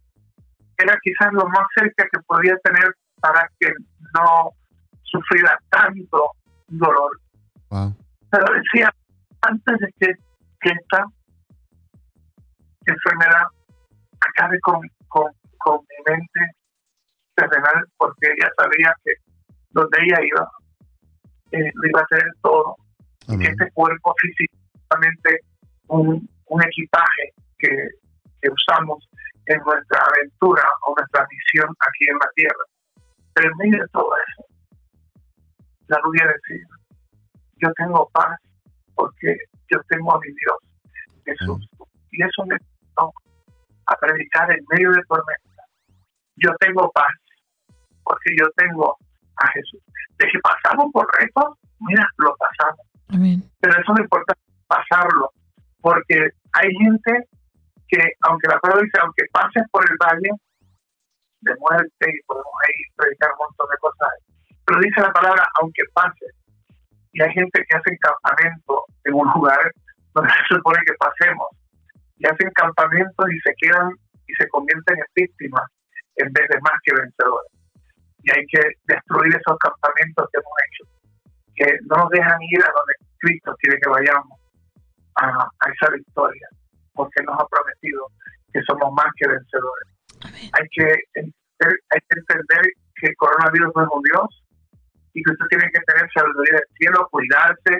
[0.78, 3.72] era quizás lo más cerca que podía tener para que
[4.14, 4.52] no
[5.04, 6.32] sufriera tanto
[6.68, 7.12] dolor.
[8.32, 8.90] Pero decía,
[9.42, 10.14] antes de que,
[10.62, 11.06] que esta
[12.86, 13.44] enfermedad
[14.22, 14.80] acabe con,
[15.10, 16.40] con, con mi mente
[17.36, 19.14] terrenal, porque ella sabía que
[19.72, 20.50] donde ella iba,
[21.52, 22.76] eh, lo iba a tener todo.
[23.24, 23.48] Y que Amén.
[23.52, 25.40] este cuerpo físicamente
[25.88, 27.70] un, un equipaje que,
[28.42, 29.08] que usamos
[29.46, 32.66] en nuestra aventura o nuestra misión aquí en la tierra.
[33.34, 34.46] Pero en medio de todo eso,
[35.88, 36.68] la rubia decía,
[37.62, 38.38] yo tengo paz
[38.96, 39.38] porque
[39.70, 40.58] yo tengo a mi Dios,
[41.26, 41.70] Jesús.
[42.12, 43.14] Y eso me invitó
[43.86, 45.64] a predicar en medio de tormenta.
[46.36, 47.14] Yo tengo paz
[48.04, 48.98] porque yo tengo
[49.38, 49.82] a Jesús.
[50.18, 52.86] De que pasamos por retos, mira, lo pasamos.
[53.10, 53.44] Amén.
[53.60, 54.34] Pero eso no importa
[54.68, 55.32] pasarlo,
[55.82, 57.28] porque hay gente
[57.88, 60.32] que, aunque la palabra dice, aunque pases por el valle
[61.42, 64.10] de muerte, y podemos ahí predicar un montón de cosas,
[64.66, 66.34] pero dice la palabra, aunque pases,
[67.14, 69.72] y hay gente que hace campamento en un lugar
[70.14, 71.48] donde se supone que pasemos,
[72.18, 73.92] y hacen campamentos y se quedan
[74.28, 75.64] y se convierten en víctimas
[76.18, 77.52] en vez de más que vencedores.
[78.24, 80.84] y hay que destruir esos campamentos que hemos hecho,
[81.56, 84.40] que no nos dejan ir a donde Cristo quiere que vayamos,
[85.16, 86.48] a, a esa victoria,
[86.94, 88.06] porque nos ha prometido
[88.54, 89.88] que somos más que vencedores.
[90.54, 90.86] Hay que,
[91.16, 92.62] entender, hay que entender
[92.96, 94.44] que el coronavirus no es un Dios
[95.14, 97.74] y que usted tiene que tener sabiduría del cielo, cuidarse,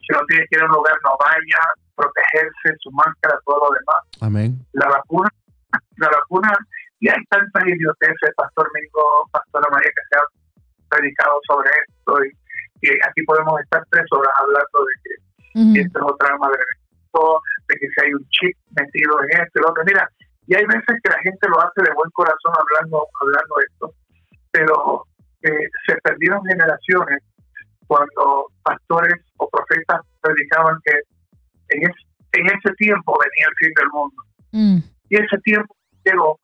[0.00, 1.60] si no tiene que ir a un lugar no vaya,
[1.94, 4.00] protegerse, su máscara, todo lo demás.
[4.20, 4.58] Amén.
[4.72, 5.28] La vacuna,
[5.96, 6.52] la vacuna,
[7.00, 10.28] y hay tantas idioteces, Pastor Mingo, Pastora María, que se han
[10.88, 12.30] predicado sobre esto y,
[12.86, 16.60] y aquí podemos estar tres horas hablando de que y esto es otra madre
[17.68, 19.84] de que si hay un chip metido en esto y lo otro.
[19.86, 20.08] Mira,
[20.46, 23.94] y hay veces que la gente lo hace de buen corazón hablando, hablando de esto,
[24.52, 25.04] pero
[25.42, 27.22] eh, se perdieron generaciones
[27.86, 30.92] cuando pastores o profetas predicaban que
[31.76, 34.22] en, es- en ese tiempo venía el fin del mundo.
[34.52, 34.78] Mm.
[35.08, 35.74] Y ese tiempo
[36.04, 36.38] llegó.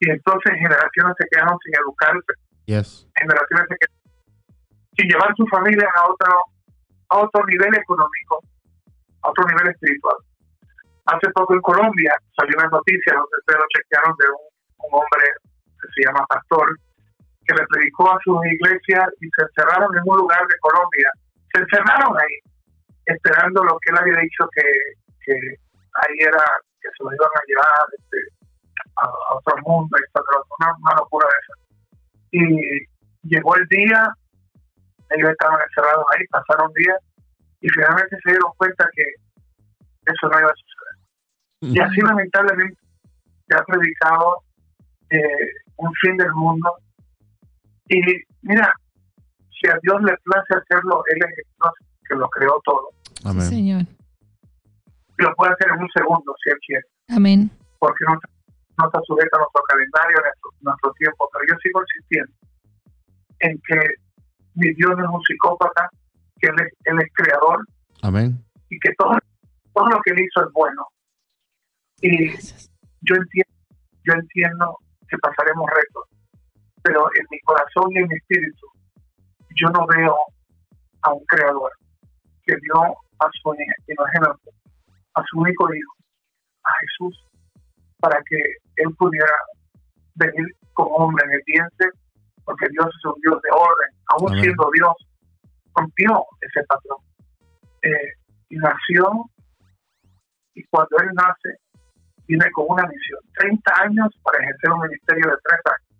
[0.00, 2.32] Y entonces generaciones se quedaron sin educarse,
[2.66, 3.06] Yes.
[3.16, 4.04] generaciones se quedaron
[4.96, 6.32] sin llevar sus familias a otro,
[7.10, 8.40] a otro nivel económico,
[9.22, 10.16] a otro nivel espiritual.
[11.06, 14.44] Hace poco en Colombia salió una noticia donde se lo chequearon de un,
[14.88, 15.24] un hombre
[15.80, 16.76] que se llama pastor,
[17.46, 21.10] que le predicó a sus iglesias y se encerraron en un lugar de Colombia.
[21.52, 22.36] Se encerraron ahí,
[23.06, 24.66] esperando lo que él había dicho que,
[25.24, 26.44] que ahí era,
[26.80, 28.18] que se lo iban a llevar este,
[28.96, 29.96] a, a otro mundo.
[30.58, 31.54] Una, una locura de esa.
[32.32, 34.08] Y llegó el día,
[35.10, 36.98] ellos estaban encerrados ahí, pasaron días,
[37.60, 39.04] y finalmente se dieron cuenta que
[40.06, 41.74] eso no iba a suceder.
[41.74, 42.78] Y así lamentablemente
[43.48, 44.42] se ha predicado
[45.10, 46.76] eh, un fin del mundo.
[47.88, 48.00] Y
[48.42, 48.72] mira,
[49.60, 51.72] si a Dios le place hacerlo, Él es el Dios
[52.08, 52.88] que lo creó todo.
[53.04, 53.46] Sí, Amén.
[53.46, 53.82] Señor.
[55.18, 57.50] Lo puede hacer en un segundo si Él quiere, Amén.
[57.78, 58.14] porque no,
[58.78, 61.28] no está sujeto a nuestro calendario, a nuestro, nuestro tiempo.
[61.32, 62.32] Pero yo sigo insistiendo
[63.40, 63.80] en que
[64.54, 65.88] mi Dios no es un psicópata,
[66.40, 67.66] que Él es, él es creador
[68.02, 68.42] Amén.
[68.70, 69.16] y que todo,
[69.72, 70.86] todo lo que Él hizo es bueno.
[72.00, 72.70] Y Gracias.
[73.02, 73.54] yo entiendo,
[74.04, 74.78] yo entiendo
[75.08, 76.04] que pasaremos retos,
[76.84, 78.66] pero en mi corazón y en mi espíritu
[79.56, 80.14] yo no veo
[81.02, 81.72] a un creador
[82.44, 82.76] que dio
[83.20, 83.54] a su
[83.88, 84.50] imagínate,
[85.14, 85.94] a su único hijo,
[86.64, 87.26] a Jesús,
[88.00, 88.36] para que
[88.76, 89.32] él pudiera
[90.16, 91.88] venir como hombre en el vientre,
[92.44, 94.42] porque Dios es un Dios de orden, aún Amén.
[94.42, 94.94] siendo Dios,
[95.74, 96.98] rompió ese patrón.
[97.82, 98.12] Eh,
[98.50, 99.30] y nació,
[100.54, 101.58] y cuando él nace,
[102.26, 105.93] viene con una misión, 30 años para ejercer un ministerio de tres años,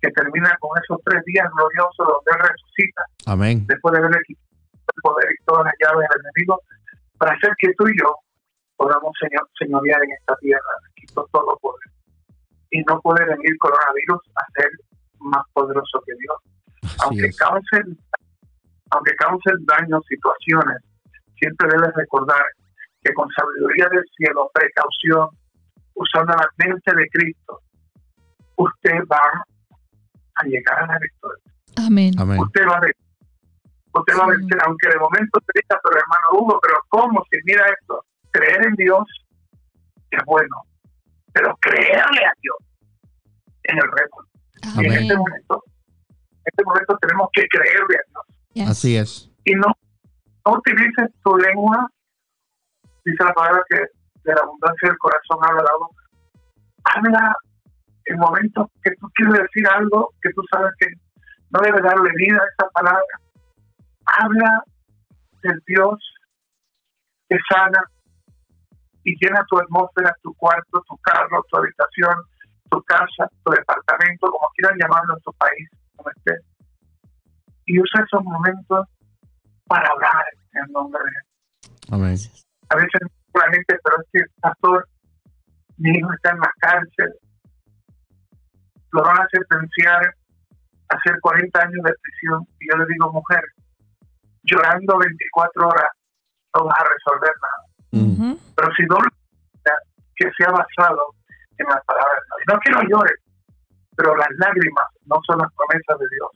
[0.00, 3.66] que termina con esos tres días gloriosos donde él resucita, Amén.
[3.66, 4.48] después de haberle quitado
[4.96, 6.60] el poder y todas las llaves del enemigo,
[7.18, 8.14] para hacer que tú y yo
[8.76, 11.90] podamos señor, señorear en esta tierra, quitó todo poder.
[12.70, 14.70] Y no puede venir coronavirus a ser
[15.18, 16.36] más poderoso que Dios.
[16.82, 17.36] Así Aunque es.
[17.36, 17.98] causen,
[18.90, 20.78] aunque causen daños, situaciones,
[21.36, 22.42] siempre debes recordar
[23.02, 25.28] que con sabiduría del cielo, precaución,
[25.94, 27.60] usando la mente de Cristo,
[28.56, 29.44] usted va
[30.40, 31.44] a llegar a la victoria.
[31.76, 32.12] Amén.
[32.18, 32.40] Amén.
[32.40, 32.96] Usted va a vencer.
[33.92, 37.24] Usted va a vencer, aunque de momento te diga, pero hermano Hugo, pero ¿cómo?
[37.30, 39.04] Si mira esto, creer en Dios
[40.10, 40.56] es bueno,
[41.32, 42.56] pero creerle a Dios
[43.64, 44.80] es el reto.
[44.80, 45.64] Y en este momento,
[46.34, 48.24] en este momento tenemos que creerle a Dios.
[48.52, 48.68] Yes.
[48.68, 49.30] Así es.
[49.44, 49.66] Y no,
[50.46, 51.88] no utilices tu lengua,
[53.04, 56.02] dice la palabra que de la abundancia del corazón habla la boca.
[56.84, 57.36] Habla
[58.06, 60.86] en momentos que tú quieres decir algo que tú sabes que
[61.50, 63.14] no debe darle vida a esa palabra.
[64.06, 64.64] Habla
[65.42, 65.98] del Dios
[67.28, 67.82] que sana
[69.04, 72.14] y llena tu atmósfera, tu cuarto, tu carro, tu habitación,
[72.70, 76.38] tu casa, tu departamento, como quieran llamarlo en tu país, como esté.
[77.66, 78.86] Y usa esos momentos
[79.66, 81.82] para hablar en nombre de Jesús.
[81.92, 82.16] Amén.
[82.68, 83.00] A veces
[83.34, 84.86] la gente, pero es que, pastor,
[85.78, 87.14] mi hijo está en la cárcel,
[88.92, 90.14] lo van a sentenciar
[90.88, 92.46] a hacer 40 años de prisión.
[92.60, 93.42] Y yo le digo, mujer,
[94.42, 95.90] llorando 24 horas,
[96.54, 97.70] no vas a resolver nada.
[97.92, 98.12] Mm.
[98.12, 98.40] Ujú.
[98.56, 99.10] Pero si doble
[100.20, 101.14] que sea basado
[101.56, 102.52] en las palabras de.
[102.52, 103.14] No que no llore,
[103.96, 106.30] pero las lágrimas no son las promesas de Dios.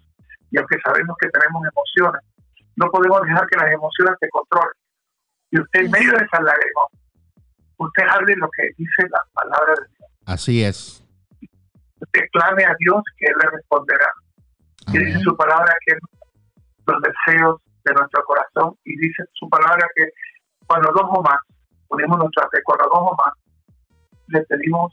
[0.50, 2.22] Y aunque sabemos que tenemos emociones,
[2.76, 4.72] no podemos dejar que las emociones se controlen.
[5.50, 6.86] Y usted en medio de esas lágrimas,
[7.76, 10.10] usted hable lo que dice la palabra de Dios.
[10.26, 11.03] Así es.
[12.04, 14.08] Usted clame a Dios que Él le responderá.
[14.92, 15.94] Y dice su palabra que
[16.86, 20.04] los deseos de nuestro corazón y dice su palabra que
[20.66, 21.38] cuando dos o más
[21.88, 23.34] ponemos nuestra fe, cuando dos o más
[24.28, 24.92] le pedimos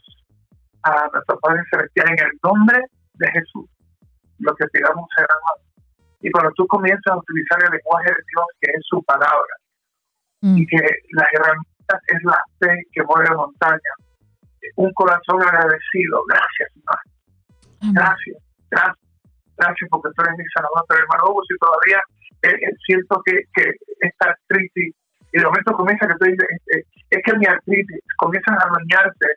[0.82, 2.80] a nuestro Padre Celestial en el nombre
[3.14, 3.68] de Jesús,
[4.38, 5.86] lo que pidamos será más.
[6.20, 9.54] Y cuando tú comienzas a utilizar el lenguaje de Dios, que es su palabra,
[10.42, 10.58] Mm.
[10.58, 10.76] y que
[11.12, 13.92] las herramientas es la fe que mueve montaña,
[14.76, 16.98] un corazón agradecido, gracias, Señor.
[17.94, 18.36] Gracias,
[18.70, 18.98] gracias,
[19.56, 20.84] gracias porque tú eres mi sanador.
[20.88, 22.00] Pero hermano Hugo, si todavía
[22.42, 24.94] eh, eh, siento que, que esta artritis,
[25.32, 29.28] y de momento comienza que tú dices, eh, es que mi artritis, comienzan a adueñarse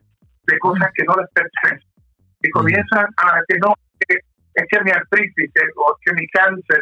[0.48, 1.90] de cosas que no les pertenecen.
[2.42, 4.16] Y comienzan a decir, no, es que,
[4.54, 6.82] es que mi artritis, o es que mi cáncer,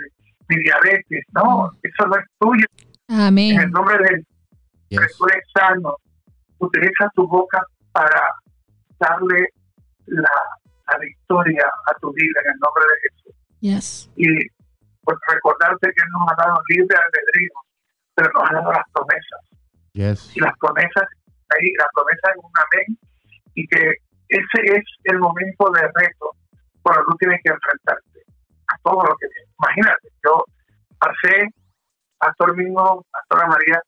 [0.49, 2.65] mi diabetes, no, eso no es tuyo.
[3.07, 4.23] En el nombre de
[4.89, 5.17] que Yes.
[5.17, 5.95] tú eres sano,
[6.59, 7.61] utiliza tu boca
[7.93, 8.27] para
[8.99, 9.47] darle
[10.07, 10.35] la,
[10.91, 13.35] la victoria a tu vida en el nombre de Jesús.
[13.61, 14.11] Yes.
[14.17, 14.27] Y
[15.03, 17.53] pues recordarte que Él nos ha dado libre albedrío,
[18.15, 19.41] pero nos ha dado las promesas.
[19.93, 20.35] Yes.
[20.35, 21.07] Y las promesas,
[21.49, 22.97] ahí, la promesa es un amén,
[23.55, 23.93] y que
[24.29, 26.31] ese es el momento de reto
[26.81, 28.19] cuando tú tienes que enfrentarte
[28.67, 29.49] a todo lo que viene.
[29.59, 30.43] Imagínate, yo
[30.99, 31.47] pasé,
[32.17, 33.81] Pastor Mingo, Pastora María,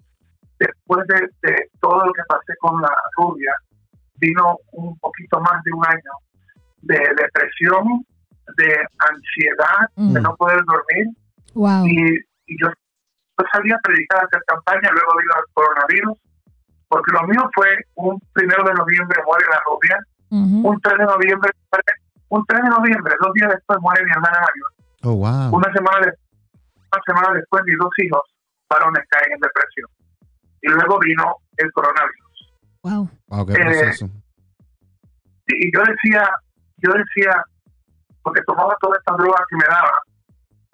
[0.60, 3.53] después de, de todo lo que pasé con la rubia,
[4.18, 6.11] vino un poquito más de un año
[6.82, 8.05] de depresión,
[8.57, 8.78] de
[9.09, 10.24] ansiedad, de Mm.
[10.24, 11.05] no poder dormir,
[11.53, 11.86] Wow.
[11.88, 12.16] y,
[12.47, 16.18] y yo, yo salí a predicar, a hacer campaña, luego vino el coronavirus,
[16.88, 19.97] porque lo mío fue un primero de noviembre muere la rubia,
[20.30, 21.49] un 3 de noviembre,
[22.30, 24.70] un 3 de noviembre, dos días después muere mi hermana mayor,
[25.03, 25.55] Oh, wow.
[25.55, 26.13] una semana, de-
[26.91, 28.22] una semana después mis dos hijos
[28.70, 29.89] varones caen en depresión,
[30.61, 32.24] y luego vino el coronavirus.
[32.86, 33.10] Wow.
[33.30, 34.06] Wow, qué eh, proceso.
[35.48, 36.30] Y yo decía,
[36.78, 37.42] yo decía,
[38.22, 40.00] porque tomaba todas estas drogas que me daban,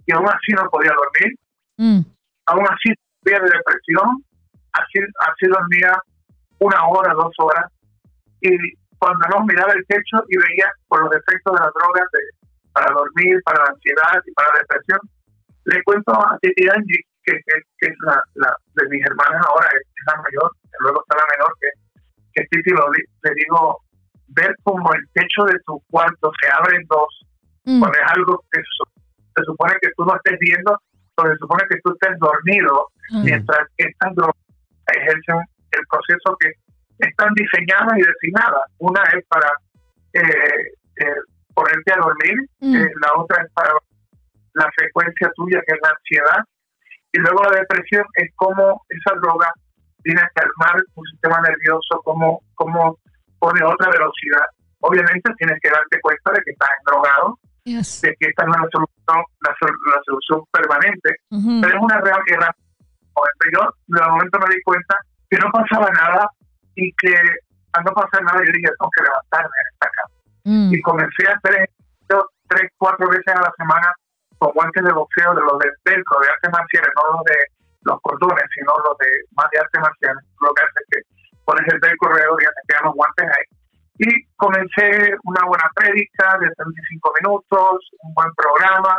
[0.05, 1.31] y aún así no podía dormir,
[1.77, 2.01] Mm.
[2.47, 4.23] aún así sufría de depresión,
[4.73, 5.95] así, así dormía
[6.59, 7.71] una hora, dos horas,
[8.41, 8.51] y
[8.99, 12.91] cuando no miraba el techo y veía por los efectos de las drogas de- para
[12.93, 14.99] dormir, para la ansiedad y para la depresión,
[15.65, 19.67] le cuento a Titi Angie, que, que- que es la, la de mis hermanas ahora,
[19.73, 21.67] es la mayor, que luego está la menor, que,
[22.33, 23.79] que Titi lo di- le digo,
[24.29, 27.25] ver como el techo de tu cuarto se abre en dos,
[27.65, 27.79] Mm.
[27.79, 30.71] cuando es algo que se, supone que tú no estés viendo,
[31.15, 33.21] o se supone que tú estés dormido, Ah.
[33.23, 34.35] mientras estas drogas
[34.95, 35.37] ejercen
[35.71, 36.51] el proceso que
[36.99, 38.63] están diseñadas y designadas.
[38.79, 39.49] Una es para
[40.13, 41.15] eh, eh,
[41.53, 42.75] ponerte a dormir, Mm.
[42.75, 43.71] eh, la otra es para
[44.55, 46.43] la frecuencia tuya, que es la ansiedad,
[47.13, 49.53] y luego la depresión es como esa droga
[50.03, 52.97] viene a calmar tu sistema nervioso, como, como
[53.39, 54.45] pone otra velocidad.
[54.79, 58.01] Obviamente tienes que darte cuenta de que estás drogado, Yes.
[58.01, 59.51] de que esta no es la solución, la,
[59.93, 61.15] la solución permanente,
[61.61, 62.55] pero es una real guerra.
[63.53, 64.97] Yo de momento me di cuenta
[65.29, 66.27] que no pasaba nada
[66.75, 67.13] y que
[67.73, 70.15] al no pasar nada yo dije, tengo que levantarme en esta cama.
[70.43, 70.73] Mm.
[70.73, 73.93] Y comencé a hacer ejercicio tres, cuatro veces a la semana
[74.37, 77.37] con guantes de boxeo de los de velcro, de artes marciales, no los de
[77.83, 80.23] los cordones, sino los de más de artes marciales.
[80.41, 80.99] Lo que hace es que
[81.45, 83.47] pones el velcro alrededor y ya te quedan los guantes ahí.
[84.01, 88.97] Y comencé una buena prédica de 35 minutos, un buen programa,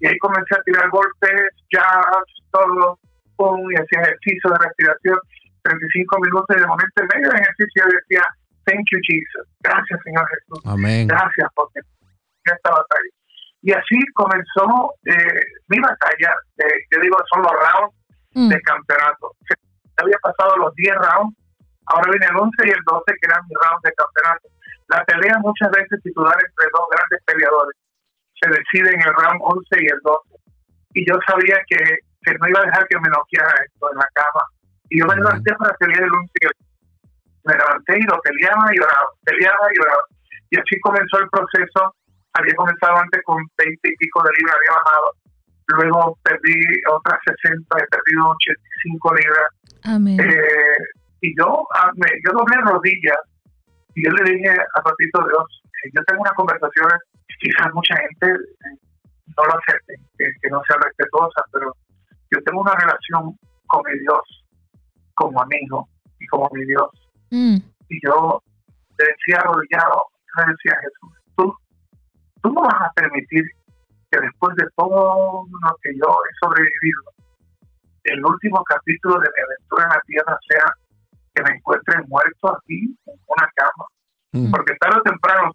[0.00, 2.98] y ahí comencé a tirar golpes, jazz, todo,
[3.36, 5.18] pum, y hacía ejercicio de respiración,
[5.62, 8.24] 35 minutos, y de momento en medio del ejercicio yo decía,
[8.64, 11.06] thank you Jesus, gracias Señor Jesús, Amén.
[11.06, 13.12] gracias porque en esta batalla.
[13.62, 17.94] Y así comenzó eh, mi batalla, eh, yo digo, son los rounds
[18.40, 18.48] Mm.
[18.48, 19.36] de campeonato.
[19.96, 21.36] Había pasado los 10 rounds,
[21.86, 24.48] ahora viene el 11 y el 12 que eran mis rounds de campeonato.
[24.88, 27.76] La pelea muchas veces titular entre dos grandes peleadores
[28.40, 30.40] se decide en el round 11 y el 12.
[30.94, 34.08] Y yo sabía que, que no iba a dejar que me noqueara esto en la
[34.14, 34.42] cama.
[34.88, 36.52] Y yo me levanté para pelear el 11 y el
[37.44, 40.04] Me levanté y lo peleaba y oraba, peleaba y oraba.
[40.50, 41.94] Y así comenzó el proceso.
[42.32, 45.08] Había comenzado antes con 20 y pico de libras, había bajado.
[45.76, 46.56] Luego perdí
[46.92, 49.48] otras 60, he perdido 85 libras.
[49.84, 50.20] Amén.
[50.20, 50.84] Eh,
[51.22, 53.20] y yo, ah, me, yo doblé rodillas
[53.94, 56.96] y yo le dije a Papito Dios, eh, yo tengo unas conversaciones,
[57.40, 58.78] quizás mucha gente eh,
[59.36, 61.72] no lo acepte, que, que no sea respetuosa, pero
[62.30, 64.44] yo tengo una relación con mi Dios
[65.14, 66.90] como amigo y como mi Dios.
[67.30, 67.56] Mm.
[67.88, 68.42] Y yo
[68.98, 71.54] le decía arrodillado, yo le decía a Jesús, tú,
[72.42, 73.44] tú no vas a permitir
[74.10, 77.02] que después de todo lo que yo he sobrevivido,
[78.04, 80.64] el último capítulo de mi aventura en la tierra sea
[81.34, 83.84] que me encuentre muerto aquí en una cama.
[84.32, 84.50] Mm.
[84.50, 85.52] Porque tarde o temprano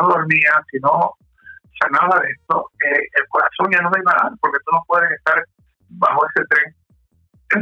[0.00, 1.12] no dormía, si no
[1.78, 4.82] sanaba de esto, eh, el corazón ya no me iba a dar, porque tú no
[4.86, 5.44] puedes estar
[5.90, 6.74] bajo ese tren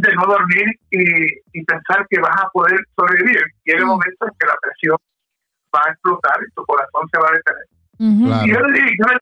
[0.01, 1.03] de no dormir y,
[1.53, 3.43] y pensar que vas a poder sobrevivir.
[3.65, 3.89] Llega el Mm.
[3.89, 4.97] momento en que la presión
[5.75, 7.67] va a explotar y tu corazón se va a detener.
[7.99, 8.27] Ujú.
[8.27, 8.47] Claro.
[8.47, 9.19] Y yo le yo le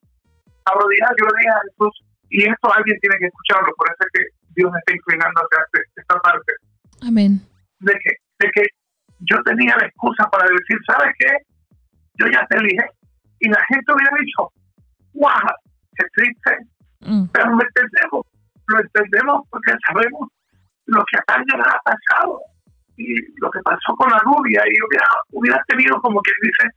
[0.91, 1.95] dije arrodillado, yo le dije a Jesús,
[2.31, 4.23] y esto alguien tiene que escucharlo, por eso es que
[4.55, 6.53] Dios me está inclinando hacia este- esta parte,
[7.03, 7.41] Amén.
[7.81, 8.63] de que, de que
[9.21, 11.33] yo tenía la excusa para decir, ¿sabes qué?
[12.15, 12.85] Yo ya te dije,
[13.41, 14.51] y la gente hubiera dicho,
[15.15, 15.49] wow,
[15.97, 16.53] qué triste,
[17.01, 17.27] Mm.
[17.33, 18.27] pero lo entendemos,
[18.67, 20.29] lo entendemos porque sabemos
[20.87, 22.41] lo que a Tania ha pasado
[22.97, 26.69] y lo que pasó con la rubia y hubiera, hubiera tenido como quien dice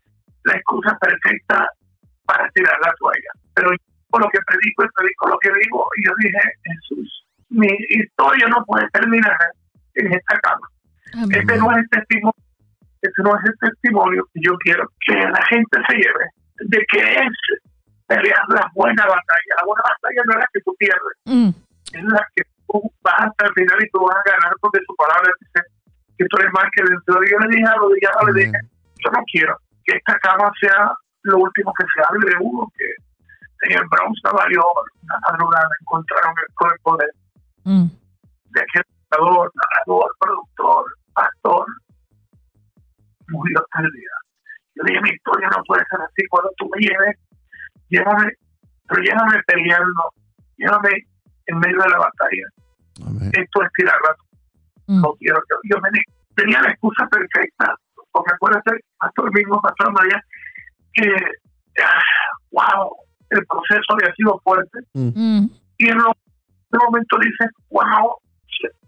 [0.46, 1.68] la excusa perfecta
[2.26, 3.32] para tirar la toalla.
[3.54, 3.78] Pero yo,
[4.10, 8.64] por lo que predico predico lo que digo, y yo dije, Jesús, mi historia no
[8.66, 9.38] puede terminar
[9.96, 10.68] en esta cama.
[11.16, 11.40] Amén.
[11.40, 12.36] Este no es el testimonio,
[13.02, 16.26] este no es el testimonio que yo quiero que la gente se lleve
[16.70, 17.32] de que es
[18.08, 19.52] pelear la buena batalla.
[19.58, 21.50] La buena batalla no es la que tú pierdes, Mm.
[21.94, 24.96] es la que tú vas hasta el final y tú vas a ganar porque su
[24.96, 25.66] palabra dice
[26.18, 27.30] que tú eres más que vencedor.
[27.30, 28.60] Yo le dije a Rodillado, le dije,
[29.04, 30.92] yo no quiero que esta cama sea
[31.24, 32.86] lo último que se hable de uno, que
[33.70, 37.06] en el Bronx Nueva York, una madrugada encontraron el cuerpo de,
[37.66, 37.86] Mm.
[38.52, 41.66] de aquel narrador, narrador, productor, pastor,
[43.30, 44.10] murió tal día.
[44.76, 46.26] Yo dije, mi historia no puede ser así.
[46.30, 47.16] Cuando tú me lleves,
[47.90, 48.32] llévame,
[48.88, 50.04] pero llévame peleando,
[50.58, 50.92] llévame
[51.46, 52.48] en medio de la batalla.
[53.08, 53.32] Amén.
[53.34, 54.16] Esto es tirar la
[54.86, 55.00] Mm.
[55.02, 55.90] no quiero que yo me
[56.36, 57.74] tenía la excusa perfecta
[58.12, 60.22] porque acuérdate pastor mismo pastor María
[60.94, 61.08] que
[62.52, 62.96] wow
[63.30, 65.46] el proceso había sido fuerte Mm.
[65.78, 66.12] y en, lo-
[66.72, 68.16] en un momento dices wow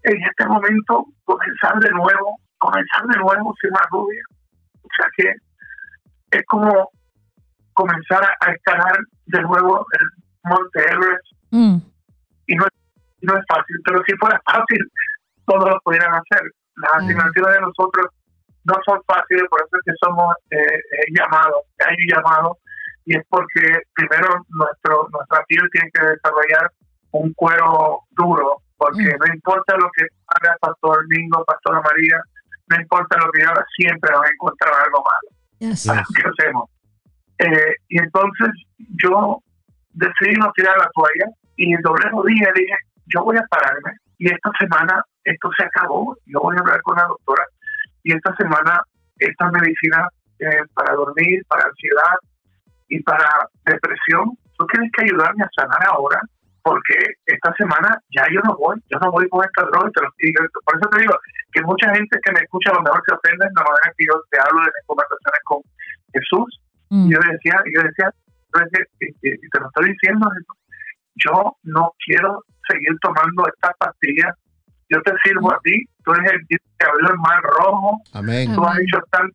[0.04, 4.22] en este momento comenzar de nuevo comenzar de nuevo sin más rubia
[4.82, 5.32] o sea que
[6.38, 6.88] es como
[7.74, 8.96] comenzar a, a escalar
[9.26, 10.06] de nuevo el
[10.44, 11.76] Monte Everest Mm.
[12.48, 12.64] y no,
[13.22, 14.78] no es fácil, pero si fuera fácil,
[15.46, 16.42] todos lo pudieran hacer.
[16.74, 17.06] Las Mm.
[17.08, 18.06] de nosotros
[18.66, 22.58] no son fáciles, por eso es que somos eh, eh, llamados, hay un llamado,
[23.04, 23.62] y es porque
[23.94, 26.70] primero nuestro nuestra piel tiene que desarrollar
[27.12, 29.18] un cuero duro, porque Mm.
[29.20, 32.20] no importa lo que haga Pastor Mingo, Pastora María,
[32.68, 35.28] no importa lo que haga, siempre va a encontrar algo malo.
[35.60, 35.86] Yes.
[35.86, 36.68] ¿Para qué hacemos?
[37.38, 38.48] Eh, y entonces
[39.02, 39.38] yo
[39.92, 42.74] decidí no tirar la toalla y el doble rodilla dije,
[43.06, 46.96] yo voy a pararme y esta semana esto se acabó, yo voy a hablar con
[46.96, 47.44] la doctora
[48.06, 48.80] y esta semana
[49.18, 52.16] esta medicina eh, para dormir, para ansiedad
[52.88, 53.28] y para
[53.64, 54.24] depresión,
[54.56, 56.20] tú tienes que ayudarme a sanar ahora
[56.62, 56.94] porque
[57.26, 59.90] esta semana ya yo no voy, yo no voy con esta droga.
[59.94, 60.10] te lo.
[60.66, 61.14] Por eso te digo
[61.52, 64.04] que mucha gente que me escucha a lo mejor se ofende en la manera que
[64.10, 65.58] yo te hablo de mis conversaciones con
[66.14, 66.48] Jesús
[66.88, 67.10] Mm.
[67.10, 68.08] yo decía, yo decía,
[68.54, 70.30] yo decía, y, y- y te lo estoy diciendo,
[71.16, 74.34] yo no quiero seguir tomando estas pastillas.
[74.88, 78.54] Yo te sirvo a ti, tú eres el que abrió el mar rojo, Amén.
[78.54, 79.32] tú has hecho tal,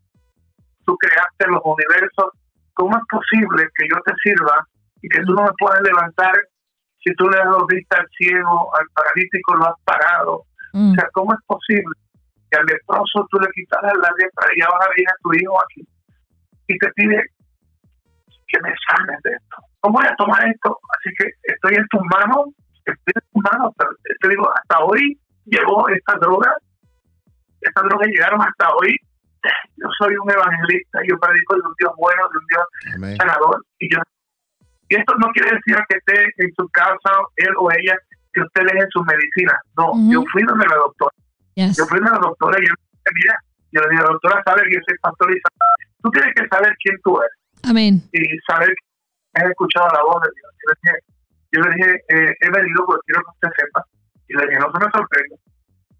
[0.85, 2.31] tú creaste los universos.
[2.73, 4.65] ¿Cómo es posible que yo te sirva
[5.01, 6.33] y que tú no me puedas levantar
[7.03, 10.43] si tú le has dado vista al ciego, al paralítico lo has parado?
[10.73, 10.91] Mm.
[10.91, 11.93] O sea, ¿cómo es posible
[12.49, 15.87] que al leproso tú le quitaras la lepra y ya vas a tu hijo aquí
[16.67, 17.21] y te pide
[18.47, 19.57] que me sanes de esto?
[19.81, 20.79] ¿Cómo voy a tomar esto?
[20.97, 23.91] Así que estoy en tus manos, estoy en tus manos, pero
[24.21, 26.53] te digo, hasta hoy llegó esta droga,
[27.61, 28.95] estas drogas llegaron hasta hoy.
[29.77, 32.63] Yo soy un evangelista, yo predico de un Dios bueno, de un Dios
[32.95, 33.17] Amén.
[33.17, 33.99] sanador, y yo
[34.89, 37.95] y esto no quiere decir que esté en su casa, él o ella,
[38.33, 39.57] que usted deje su medicina.
[39.77, 41.15] No, yo fui donde la doctora.
[41.55, 41.77] Yes.
[41.77, 43.35] Yo fui donde la doctora y yo le dije, mira,
[43.71, 46.47] yo le dije, la doctora sabe que yo soy pastor y sabe- tú tienes que
[46.51, 47.31] saber quién tú eres
[47.71, 48.01] Amén.
[48.11, 50.51] y saber que has escuchado la voz de Dios.
[50.59, 50.95] Yo le dije,
[51.53, 53.85] yo le dije eh, he venido porque quiero que usted sepa.
[54.31, 55.35] Y le dije, no se me sorprende.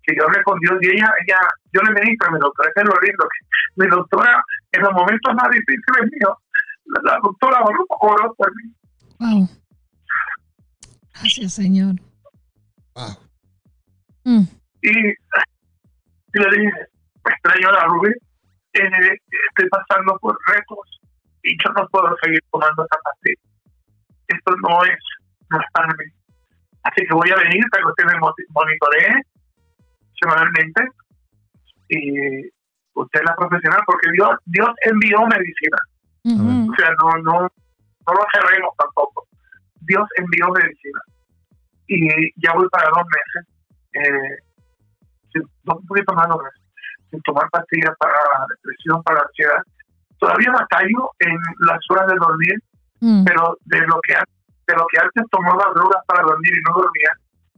[0.03, 1.40] Que yo hablé con Dios y ella, ella,
[1.74, 3.28] yo le ministro a mi doctora, es lo lindo.
[3.28, 6.38] que mi doctora, en los momentos más difíciles míos,
[6.86, 8.74] la, la doctora oró, oró por mí.
[9.20, 9.49] Wow.
[11.14, 11.95] Gracias, Señor.
[12.95, 13.18] Wow.
[14.24, 14.44] Mm.
[14.82, 16.72] Y, y le dije,
[17.26, 18.12] me extraño a la Rubí,
[18.74, 19.18] eh,
[19.49, 21.02] estoy pasando por retos
[21.44, 23.41] y yo no puedo seguir tomando esta pastilla.
[24.28, 24.99] Esto no es,
[25.49, 26.06] no es para mí.
[26.84, 29.22] Así que voy a venir para que usted me moni- monitoree
[30.20, 30.84] semanalmente
[31.90, 32.48] y
[32.94, 35.78] usted es la profesional porque Dios, Dios envió medicina.
[36.72, 39.28] O sea, no, no, no lo cerremos tampoco.
[39.82, 41.02] Dios envió medicina.
[41.88, 42.08] Y
[42.41, 43.48] ya voy para dos meses,
[43.94, 44.36] eh,
[45.34, 46.62] sin, un poquito más de dos meses,
[47.10, 49.62] sin tomar pastillas para la depresión, para la ansiedad.
[50.20, 51.38] Todavía batallo en
[51.68, 52.56] las horas de dormir,
[53.03, 53.24] Mm.
[53.26, 54.24] pero de lo que an-
[54.72, 57.11] de lo que antes tomaba drogas para dormir y no dormía,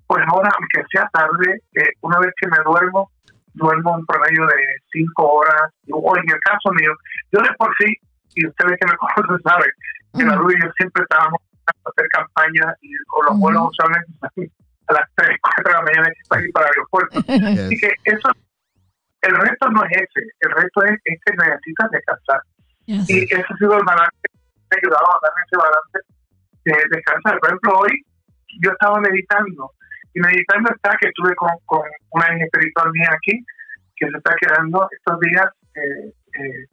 [0.07, 3.09] pues ahora, aunque sea tarde, eh, una vez que me duermo,
[3.53, 4.61] duermo un promedio de
[4.91, 6.91] cinco horas, o en el caso mío,
[7.31, 7.93] yo de por sí,
[8.35, 9.71] y ustedes que me conocen saben,
[10.17, 10.35] que la
[10.65, 11.39] yo siempre estábamos
[11.85, 14.51] hacer campaña y o los vuelos usualmente
[14.87, 17.19] a las 3, 4 de la mañana que para ir para el aeropuerto.
[17.19, 18.29] Así que eso,
[19.21, 22.41] el reto no es ese, el reto es, es que necesitas descansar.
[22.85, 23.09] Yes.
[23.09, 25.99] Y ese ha sido el balance que me ha ayudado a darme ese balance
[26.65, 27.39] de descansar.
[27.39, 28.05] Por ejemplo, hoy
[28.61, 29.71] yo estaba meditando
[30.13, 31.81] y meditando está que estuve con, con
[32.11, 33.43] una espiritual mía aquí
[33.95, 35.47] que se está quedando estos días.
[35.75, 36.65] Eh, eh,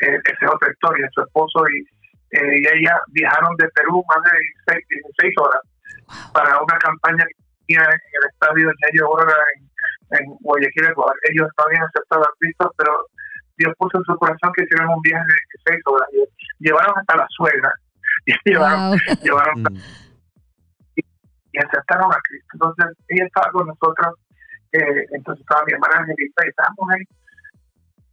[0.00, 1.80] eh, esa es otra historia, su esposo y,
[2.36, 4.38] eh, y ella viajaron de Perú más de
[4.68, 4.84] 16,
[5.18, 5.62] 16 horas
[6.32, 7.34] para una campaña que
[7.66, 11.16] tenía en el estadio de Yayo Borga en, en Guayaquil, Ecuador.
[11.30, 13.06] Ellos no habían aceptado a Cristo, pero
[13.56, 16.08] Dios puso en su corazón que hicieran un viaje de 16 horas.
[16.58, 17.72] Llevaron hasta la suegra.
[18.26, 18.98] Y llevaron, Wow.
[19.22, 19.78] llevaron Mm.
[21.52, 22.48] y aceptaron a Cristo.
[22.54, 24.14] Entonces, ella estaba con nosotros,
[24.72, 27.02] eh, entonces estaba mi hermana Angelita y estábamos ahí,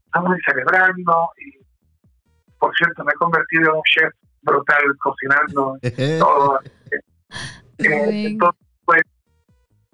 [0.06, 1.66] estábamos ahí celebrando y,
[2.60, 4.14] por cierto, me he convertido en un chef
[4.44, 5.78] brutal cocinando
[6.20, 6.60] todo.
[7.80, 9.02] Eh, entonces, pues,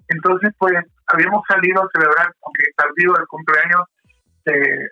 [0.08, 0.74] entonces, pues,
[1.06, 3.80] habíamos salido a celebrar, aunque tardío, el cumpleaños
[4.44, 4.88] de,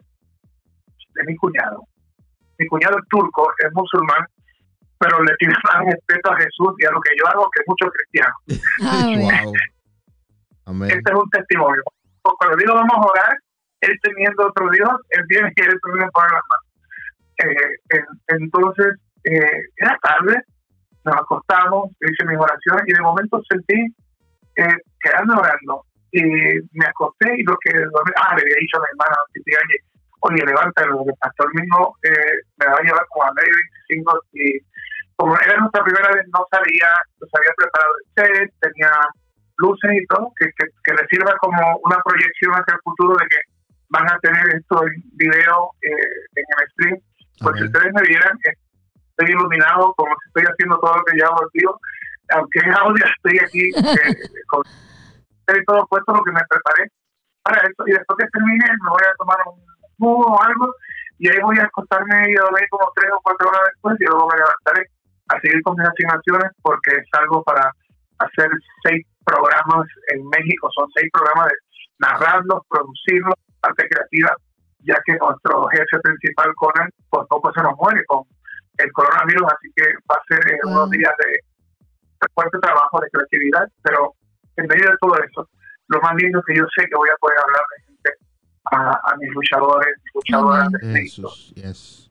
[1.14, 1.84] de mi cuñado.
[2.58, 4.26] Mi cuñado es turco, es musulmán,
[4.98, 7.88] pero le tiene más respeto a Jesús y a lo que yo hago que muchos
[7.92, 8.36] cristianos.
[9.18, 9.52] Wow.
[10.66, 10.90] Amén.
[10.90, 11.82] Este es un testimonio.
[12.22, 13.36] Cuando digo vamos a orar,
[13.80, 16.42] él teniendo otro Dios, él viene y él pone las manos.
[17.38, 18.94] Eh, en- entonces,
[19.24, 20.36] eh, era tarde,
[21.04, 23.86] nos acostamos, hice mis oraciones y de momento sentí
[24.56, 25.84] eh, quedarme orando.
[26.10, 26.22] Y
[26.72, 29.16] me acosté y lo que dormí, ah, le había dicho a mi hermana,
[30.20, 32.10] oye, levántalo, el pastor mismo eh,
[32.56, 33.52] me va a llevar como a medio
[33.88, 34.58] 25 y
[35.18, 38.92] como era nuestra primera vez, no sabía, nos había preparado el set, tenía
[39.56, 43.26] luces y todo, que, que, que le sirva como una proyección hacia el futuro de
[43.26, 43.40] que
[43.90, 46.96] van a tener esto en video eh, en el stream.
[47.42, 48.54] Pues si ustedes me vieran, eh,
[49.10, 51.74] estoy iluminado como si estoy haciendo todo lo que ya hago, tío.
[52.38, 54.14] Aunque es audio, estoy aquí eh,
[54.46, 54.62] con
[55.66, 56.94] todo puesto lo que me preparé
[57.42, 57.82] para esto.
[57.90, 59.58] Y después que termine, me voy a tomar un
[59.98, 60.70] jugo o algo
[61.18, 64.28] y ahí voy a acostarme y dormir como tres o cuatro horas después y luego
[64.30, 64.86] me levantaré
[65.28, 67.70] a seguir con mis asignaciones porque es algo para
[68.18, 68.50] hacer
[68.82, 71.54] seis programas en México, son seis programas de
[71.98, 74.34] narrarlos, producirlos, parte creativa,
[74.80, 78.22] ya que nuestro jefe principal, Conan, por poco se nos muere con
[78.78, 83.10] el coronavirus, así que va a ser eh, unos días de, de fuerte trabajo, de
[83.10, 84.14] creatividad, pero
[84.56, 85.48] en medio de todo eso,
[85.88, 88.10] lo más lindo es que yo sé que voy a poder hablar de gente
[88.72, 90.94] a, a mis luchadores, mis luchadoras Amén.
[90.94, 91.00] de.
[91.00, 91.52] Jesús.
[91.54, 92.10] Yes.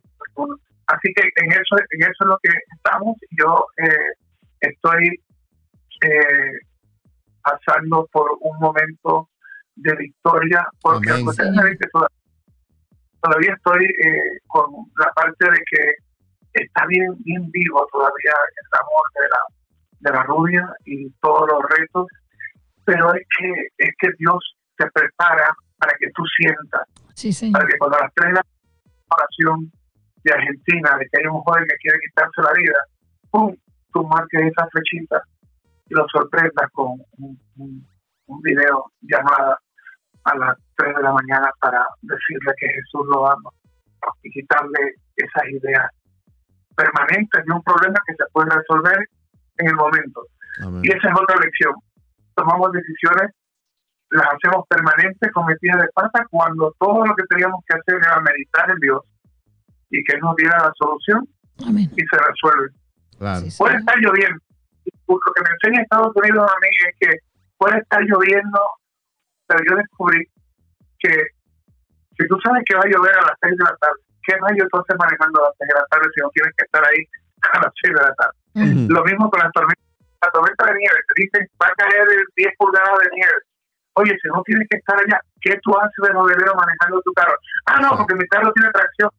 [0.88, 3.18] Así que en eso, en eso es lo que estamos.
[3.32, 4.14] Yo eh,
[4.62, 5.08] estoy
[6.02, 6.52] eh,
[7.44, 9.30] pasando por un momento
[9.76, 11.08] de victoria, porque
[11.78, 12.08] que toda-
[13.22, 19.04] todavía estoy eh, con la parte de que está bien, bien vivo todavía el amor
[19.14, 22.08] de la, de la rubia y todos los retos,
[22.86, 26.82] pero es que, es que Dios te prepara para que tú sientas
[27.14, 28.46] Sí, para que cuando a las tres de la
[29.10, 29.72] oración
[30.28, 32.80] de Argentina, de que hay un joven que quiere quitarse la vida,
[33.32, 33.56] ¡pum!
[33.94, 35.22] tú marques esa flechita
[35.90, 37.88] y lo sorprendas con un, un,
[38.28, 39.58] un video llamada
[40.26, 43.50] a las 3 de la mañana para decirle que Jesús lo ama
[44.24, 45.88] y quitarle esas ideas
[46.76, 49.08] permanentes de un problema que se puede resolver
[49.58, 50.22] en el momento.
[50.64, 50.82] Amén.
[50.84, 51.74] Y esa es otra lección.
[52.36, 53.32] Tomamos decisiones,
[54.12, 58.70] las hacemos permanentes, cometidas de pata, cuando todo lo que teníamos que hacer era meditar
[58.70, 59.02] en Dios
[59.90, 61.28] y que nos diera la solución
[61.66, 61.90] Amén.
[61.96, 62.70] y se resuelve.
[63.18, 63.42] Claro.
[63.42, 64.40] Sí, Puede estar lloviendo.
[65.08, 67.18] Lo que me enseña Estados Unidos a mí es que
[67.58, 68.60] puede estar lloviendo,
[69.48, 70.24] pero yo descubrí
[71.00, 71.12] que
[72.18, 74.68] si tú sabes que va a llover a las 6 de la tarde, ¿qué rayo
[74.72, 77.02] tú haces manejando a las 6 de la tarde si no tienes que estar ahí
[77.54, 78.38] a las 6 de la tarde?
[78.54, 78.64] Mm.
[78.64, 78.94] Ujú.
[78.94, 79.86] Lo mismo con las tormentas.
[80.22, 83.38] La tormenta de nieve, te dicen, va a caer 10 pulgadas de nieve.
[83.94, 87.34] Oye, si no tienes que estar allá, ¿qué tú haces de novelero manejando tu carro?
[87.66, 89.10] Ah, no, porque mi carro tiene tracción.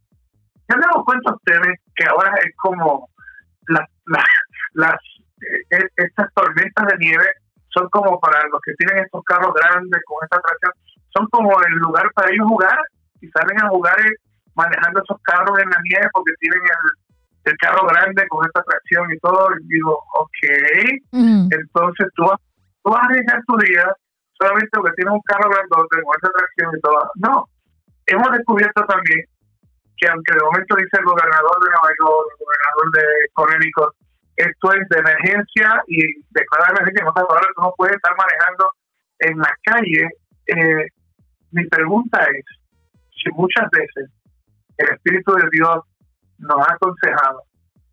[0.68, 3.08] ¿Se han dado cuenta ustedes que ahora es como
[3.68, 4.24] las, las,
[4.74, 4.94] las
[5.70, 7.24] eh, estas tormentas de nieve
[7.70, 10.72] son como para los que tienen estos carros grandes con esta tracción,
[11.16, 12.78] son como el lugar para ellos jugar
[13.20, 14.14] y salen a jugar eh,
[14.54, 19.10] manejando esos carros en la nieve porque tienen el, el carro grande con esta tracción
[19.12, 19.48] y todo.
[19.60, 20.28] Y digo, ok,
[21.12, 21.48] Mm.
[21.50, 22.40] entonces tú, vas-
[22.82, 23.94] tú vas a arriesgar tu vida
[24.32, 27.10] solamente porque tienes un carro grandote con esa tracción y todo.
[27.16, 27.44] No,
[28.06, 29.24] hemos descubierto también
[29.98, 33.04] que aunque de momento dice el gobernador de Nueva York, el gobernador de
[33.34, 33.94] Connecticut,
[34.36, 35.98] esto es de emergencia y
[36.30, 38.70] declarar emergencia, en otras palabras, tú no puedes estar manejando
[39.18, 40.08] en la calle.
[40.46, 40.86] Eh,
[41.50, 42.44] mi pregunta es,
[43.10, 44.10] si muchas veces
[44.76, 45.80] el Espíritu de Dios
[46.38, 47.42] nos ha aconsejado,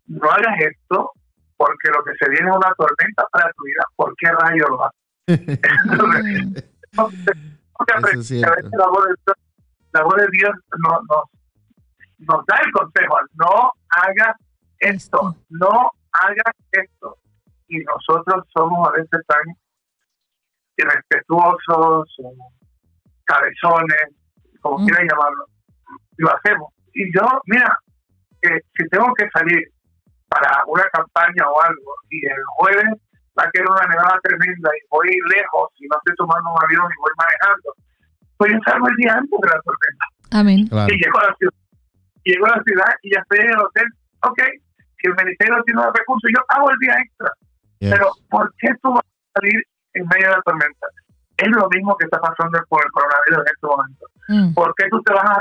[0.06, 1.10] no hagas esto,
[1.56, 4.84] porque lo que se viene es una tormenta para tu vida, ¿por qué rayo lo
[4.84, 5.06] haces?
[6.96, 8.40] a veces
[8.72, 9.36] la voz de Dios,
[9.92, 11.24] la voz de Dios nos, nos,
[12.18, 14.36] nos da el consejo, no hagas
[14.78, 17.16] esto, no hagas esto.
[17.68, 19.42] Y nosotros somos a veces tan
[20.76, 22.16] irrespetuosos,
[23.24, 24.14] cabezones,
[24.60, 24.86] como mm.
[24.86, 25.46] quieran llamarlo,
[26.18, 26.72] y lo hacemos.
[26.94, 27.76] Y yo, mira,
[28.40, 29.62] que si tengo que salir
[30.28, 33.00] para una campaña o algo, y el jueves
[33.38, 36.86] va a quedar una nevada tremenda y voy lejos y no estoy tomando un avión
[36.86, 37.74] y voy manejando,
[38.38, 40.04] pues yo salgo el día antes de la tormenta.
[40.32, 40.60] Amén.
[40.88, 41.65] Y llego a la ciudad.
[42.26, 43.86] Llego a la ciudad y ya estoy en el hotel.
[44.26, 44.40] Ok,
[44.98, 47.30] si el ministerio tiene los recursos, yo hago el día extra.
[47.78, 49.62] Pero, ¿por qué tú vas a salir
[49.94, 50.86] en medio de la tormenta?
[51.36, 54.06] Es lo mismo que está pasando con el coronavirus en este momento.
[54.28, 54.54] Mm.
[54.54, 55.38] ¿Por qué tú te vas a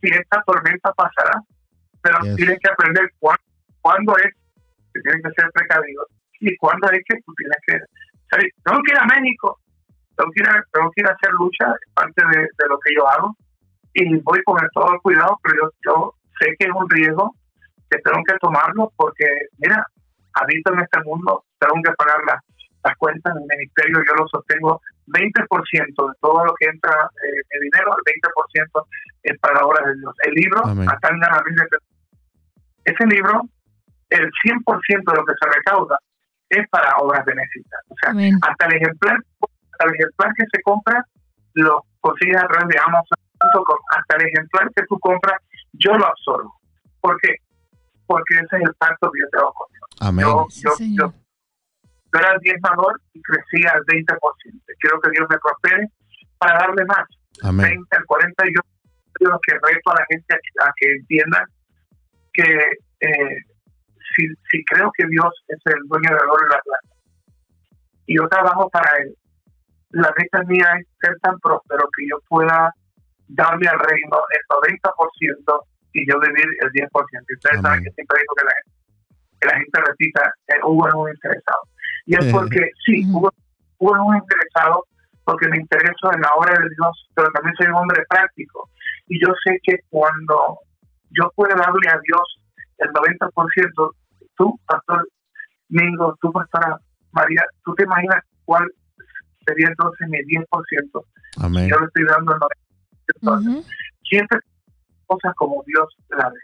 [0.00, 1.40] si esta tormenta pasará?
[2.02, 4.30] Pero tienes que aprender cuándo, es
[4.94, 6.06] que tienes que ser precavido
[6.38, 7.80] y cuándo es que tú tienes que
[8.30, 8.52] salir.
[8.62, 9.58] Tengo que ir a México,
[10.14, 12.78] tengo que ir a, tengo que ir a hacer lucha, es parte de, de, lo
[12.78, 13.36] que yo hago,
[13.96, 17.34] y voy con todo el cuidado, pero yo, yo sé que es un riesgo
[17.90, 19.24] que tengo que tomarlo porque,
[19.58, 19.84] mira,
[20.34, 22.40] habito en este mundo, tengo que pagar las,
[22.84, 27.60] las cuentas del ministerio, yo lo sostengo 20% de todo lo que entra eh, de
[27.60, 28.04] dinero, el
[28.66, 28.84] 20%
[29.22, 30.14] es para la obra de Dios.
[30.24, 31.42] El libro, acá en la
[32.84, 33.42] ese libro,
[34.10, 35.98] el 100% de lo que se recauda
[36.48, 37.80] es para obras benéficas.
[37.88, 38.10] O sea,
[38.48, 39.18] hasta el ejemplar,
[39.72, 41.04] hasta el ejemplar que se compra,
[41.54, 43.18] lo consigues a través de Amazon.
[43.90, 45.40] Hasta el ejemplar que tú compras,
[45.72, 46.54] yo lo absorbo.
[47.00, 47.36] ¿Por qué?
[48.06, 49.88] Porque ese es el pacto que yo tengo con Dios.
[50.00, 50.26] Amén.
[50.26, 51.12] Yo, yo, yo,
[52.12, 54.18] yo era diezmador y crecía al 20%.
[54.80, 55.88] Quiero que Dios me prospere
[56.38, 57.04] para darle más.
[57.42, 57.66] Amén.
[57.66, 58.60] 20 al 40 y yo
[59.20, 61.44] lo que reto a la gente a, que entienda
[62.32, 62.42] que
[63.00, 63.36] eh,
[64.14, 66.96] si, si creo que Dios es el dueño de oro y la plata
[68.06, 69.16] y yo trabajo para Él,
[69.90, 72.72] la meta mía es ser tan próspero que yo pueda
[73.28, 76.88] darle al reino el 90% y yo vivir el 10%.
[77.28, 78.76] Y ustedes saben que siempre digo que la gente,
[79.40, 81.62] que la gente repita, eh, Hugo es un interesado.
[82.06, 83.30] Y es porque, sí, Hugo,
[83.78, 84.84] Hugo es un interesado
[85.24, 88.70] porque me intereso en la obra de Dios, pero también soy un hombre práctico.
[89.08, 90.60] Y yo sé que cuando
[91.10, 92.40] yo pueda darle a Dios
[92.78, 93.90] el 90%,
[94.36, 95.08] tú, Pastor
[95.68, 96.78] Mingo, tú, Pastora
[97.10, 98.70] María, tú te imaginas cuál
[99.44, 101.04] sería entonces mi 10%.
[101.42, 101.68] Amén.
[101.68, 102.65] Yo le estoy dando el 90%.
[104.02, 104.38] Siempre
[105.06, 106.38] cosas como Dios la ve.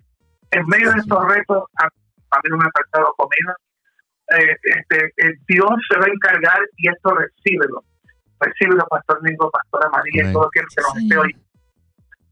[0.53, 3.57] En medio de estos retos, a, mí no me ha faltado comida.
[4.39, 7.83] Eh, este, eh, Dios se va a encargar y esto recíbelo.
[8.41, 11.37] Recíbelo, Pastor Mingo, Pastora María, y todo aquel que nos esté hoy.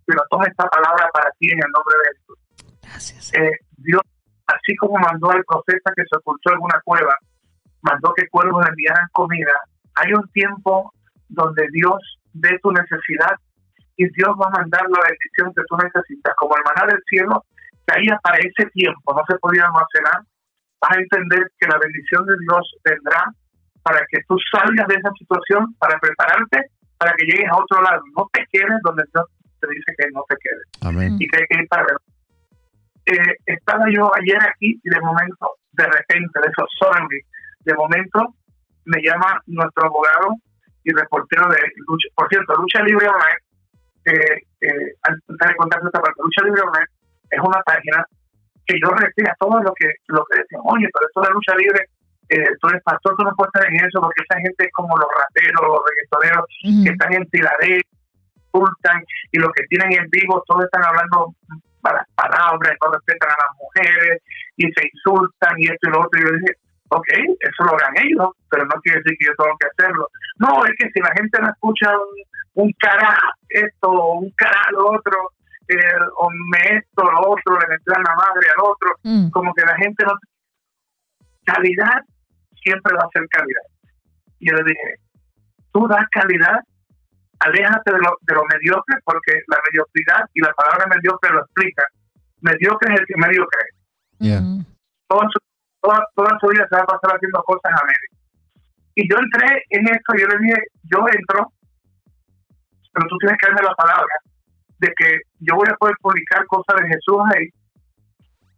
[0.06, 2.38] Pero toma esta palabra para ti en el nombre de Jesús.
[2.82, 3.34] Gracias.
[3.34, 4.02] Eh, Dios,
[4.46, 7.16] así como mandó al profeta que se ocultó en una cueva,
[7.82, 9.52] mandó que cuervos le enviaran comida.
[9.94, 10.92] Hay un tiempo
[11.28, 13.36] donde Dios ve tu necesidad
[14.00, 16.32] y Dios va a mandar la bendición que tú necesitas.
[16.40, 17.44] Como el maná del cielo
[17.84, 20.24] caía para ese tiempo, no se podía almacenar,
[20.80, 23.28] vas a entender que la bendición de Dios vendrá
[23.84, 28.00] para que tú salgas de esa situación, para prepararte, para que llegues a otro lado.
[28.16, 29.26] No te quedes donde Dios
[29.60, 30.64] te dice que no te quedes.
[30.80, 31.16] Amén.
[31.20, 31.84] Y que hay que ir para
[33.04, 37.20] eh, estaba yo ayer aquí y de momento, de repente, de eso, suddenly,
[37.64, 38.32] de momento
[38.86, 40.36] me llama nuestro abogado
[40.84, 43.49] y reportero de lucha, por cierto, Lucha Libre Online,
[44.04, 46.62] eh, eh, antes de contar esta parte, Lucha Libre
[47.30, 48.04] es una página
[48.66, 51.80] que yo a todo lo que lo que decían, oye, pero esto de lucha libre,
[52.28, 54.96] eh, tú eres pastor, tú no puedes estar en eso, porque esa gente es como
[54.96, 56.46] los rateros, los reggaetoneros,
[56.84, 57.82] que están en tiradero,
[58.36, 59.02] insultan,
[59.32, 61.34] y los que tienen en vivo, todos están hablando
[61.82, 64.22] malas palabras, no respetan a las mujeres,
[64.56, 66.52] y se insultan, y esto y lo otro, y yo dije,
[66.90, 67.08] ok,
[67.40, 70.08] eso lo hagan ellos, pero no quiere decir que yo tengo que hacerlo.
[70.38, 73.16] No, es que si la gente no escucha un, un cara
[73.48, 75.30] esto, un cara lo otro,
[75.68, 79.30] eh, o me esto, lo otro, le metan la madre al otro, Mm.
[79.30, 80.12] como que la gente no...
[81.44, 82.02] Calidad
[82.62, 83.62] siempre va a ser calidad.
[84.38, 84.94] Y yo le dije,
[85.72, 86.60] tú das calidad,
[87.40, 91.84] aléjate de lo, de lo mediocre, porque la mediocridad y la palabra mediocre lo explica.
[92.40, 94.28] Mediocre es el que medio cree.
[94.28, 94.40] Yeah.
[94.40, 94.66] Mm.
[95.08, 95.38] Toda su,
[95.80, 98.10] toda, toda su vida se va a pasar haciendo cosas a medio.
[98.94, 101.52] Y yo entré en esto, yo le dije, yo entro,
[102.92, 104.14] pero tú tienes que darme la palabra
[104.78, 107.48] de que yo voy a poder publicar cosas de Jesús ahí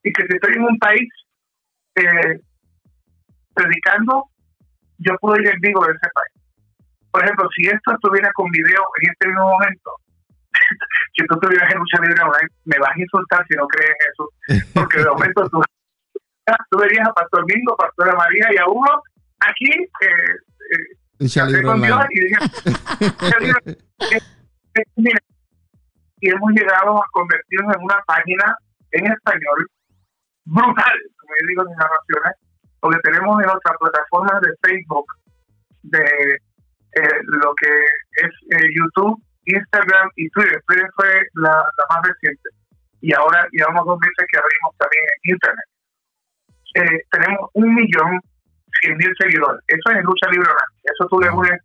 [0.04, 1.08] y que si estoy en un país
[1.96, 2.40] eh,
[3.54, 4.24] predicando,
[4.98, 6.32] yo puedo ir en vivo de ese país.
[7.10, 9.90] Por ejemplo, si esto estuviera con video en este mismo momento,
[11.16, 12.22] si tú estuvieras en lucha libre
[12.64, 15.62] me vas a insultar si no crees en Jesús, porque de momento tú,
[16.70, 19.02] tú verías a Pastor Mingo, Pastora María y a Hugo
[19.40, 20.36] aquí eh,
[21.18, 22.36] eh, con Dios y dije,
[26.20, 28.56] y hemos llegado a convertirnos en una página
[28.92, 29.68] en español
[30.44, 32.36] brutal, como yo digo en mis narraciones,
[32.80, 35.06] porque tenemos en nuestras plataformas de Facebook,
[35.82, 36.38] de
[36.94, 37.70] eh, lo que
[38.22, 40.60] es eh, YouTube, Instagram y Twitter.
[40.66, 42.48] Twitter fue la, la más reciente.
[43.00, 45.71] Y ahora llevamos dos meses que abrimos también en Internet.
[46.74, 48.20] Eh, tenemos un millón
[48.80, 49.60] cien mil seguidores.
[49.68, 50.76] Eso es en Lucha Libre Online.
[50.84, 51.60] Eso tú le unes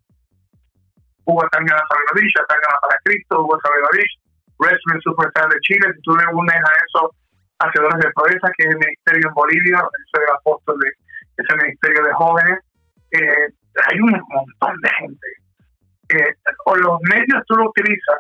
[1.25, 4.13] Hugo Tangana Sabinovich, Tangana para Cristo, Hugo Sabinovich,
[4.59, 5.91] Wrestling Superstar de Chile.
[5.95, 7.11] Si tú le unes a eso
[7.59, 9.79] Hacedores de Proeza, que es el ministerio en Bolivia,
[10.13, 10.89] soy el apóstol de
[11.37, 12.59] ese ministerio de jóvenes,
[13.11, 13.47] eh,
[13.89, 15.27] hay un montón de gente.
[16.09, 16.33] Eh,
[16.65, 18.19] o los medios tú lo utilizas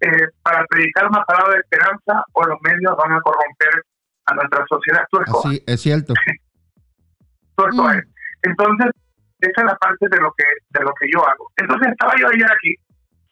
[0.00, 3.82] eh, para predicar una palabra de esperanza, o los medios van a corromper
[4.26, 5.02] a nuestra sociedad.
[5.02, 6.14] Escoges Así, es cierto.
[7.58, 8.04] escoges.
[8.04, 8.10] Mm.
[8.42, 8.90] Entonces,
[9.40, 11.50] esa es la parte de lo que de lo que yo hago.
[11.56, 12.74] Entonces estaba yo ayer aquí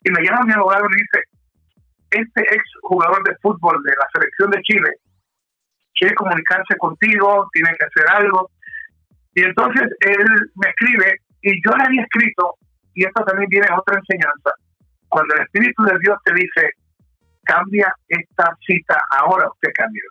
[0.05, 1.21] y me llama mi abogado y me dice,
[2.11, 4.91] este ex jugador de fútbol de la selección de Chile
[5.99, 8.51] quiere comunicarse contigo, tiene que hacer algo.
[9.35, 10.27] Y entonces él
[10.57, 12.55] me escribe y yo le había escrito,
[12.95, 14.51] y esto también viene otra enseñanza,
[15.09, 16.71] cuando el Espíritu de Dios te dice,
[17.45, 20.03] cambia esta cita, ahora usted cambió.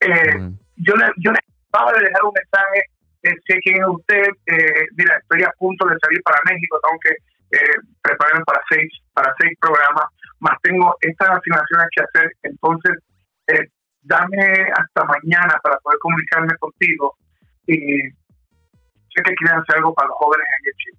[0.00, 2.80] Eh, yo le, yo le acababa de dejar un mensaje,
[3.22, 6.98] eh, sé quién es usted, eh, mira, estoy a punto de salir para México, tengo
[7.00, 7.10] que
[7.58, 10.04] eh, prepararme para seis, para seis programas,
[10.40, 12.92] más tengo estas asignaciones que hacer, entonces
[13.48, 13.68] eh,
[14.02, 14.40] dame
[14.74, 17.14] hasta mañana para poder comunicarme contigo
[17.66, 17.76] y
[19.12, 20.98] sé que quieren hacer algo para los jóvenes en Chile.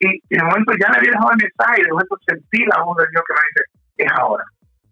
[0.00, 2.82] Y, y de momento ya le había dejado el mensaje y de momento sentí la
[2.82, 3.62] voz de Dios que me dice,
[4.04, 4.44] es ahora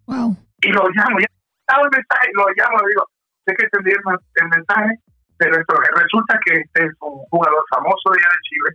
[0.07, 0.35] Wow.
[0.61, 1.27] y lo llamo, ya
[1.59, 3.05] estaba el mensaje, lo llamo, le digo,
[3.45, 4.99] sé que te envié el, el mensaje,
[5.37, 8.69] pero esto resulta que este es un jugador famoso de allá de Chile,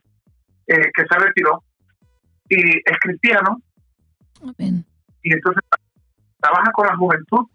[0.67, 1.63] eh, que se retiró,
[2.51, 3.59] y es cristiano,
[4.43, 4.85] Amén.
[5.23, 5.63] y entonces
[6.41, 7.47] trabaja con la juventud,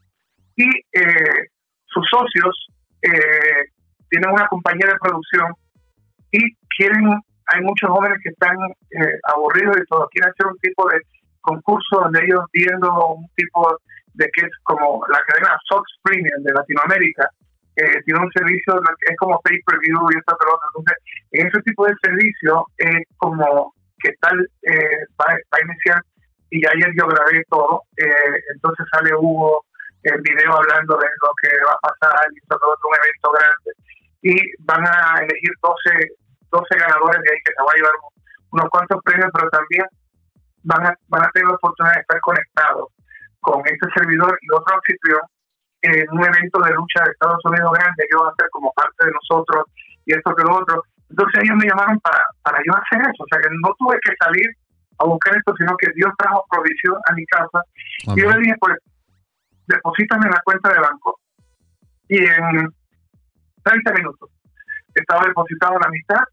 [0.55, 1.47] y eh,
[1.85, 2.67] sus socios
[3.01, 3.69] eh,
[4.09, 5.53] tienen una compañía de producción,
[6.31, 6.39] y
[6.77, 7.05] quieren,
[7.47, 8.55] hay muchos jóvenes que están
[8.91, 10.99] eh, aburridos y todo, quieren hacer un tipo de
[11.41, 13.77] concurso donde ellos viendo un tipo
[14.13, 17.29] de que es como la cadena Fox Premium de Latinoamérica,
[17.75, 18.79] eh, tiene un servicio
[19.09, 20.65] es como pay per view y esta pelota.
[20.69, 20.97] Entonces,
[21.31, 26.01] en ese tipo de servicio es como que tal eh, va, a iniciar
[26.51, 29.65] y ayer yo grabé todo, eh, entonces sale Hugo
[30.03, 33.71] el video hablando de lo que va a pasar y todo un evento grande
[34.21, 36.11] y van a elegir 12,
[36.51, 37.93] 12 ganadores de ahí que se va a llevar
[38.51, 39.85] unos cuantos premios, pero también
[40.63, 42.89] van a, van a tener la oportunidad de estar conectados
[43.43, 45.21] con este servidor y otro anfitrión
[45.83, 49.05] en un evento de lucha de Estados Unidos grande que van a ser como parte
[49.05, 49.67] de nosotros
[50.05, 50.81] y esto que lo otro.
[51.09, 54.15] Entonces ellos me llamaron para, para yo hacer eso, o sea que no tuve que
[54.17, 54.47] salir
[54.99, 57.59] a buscar esto, sino que Dios trajo provisión a mi casa.
[58.15, 58.43] Y yo le Amén.
[58.43, 58.77] dije, pues,
[59.67, 61.19] deposítame en la cuenta de banco.
[62.07, 62.69] Y en
[63.63, 64.29] 30 minutos
[64.95, 66.23] estaba depositado la mitad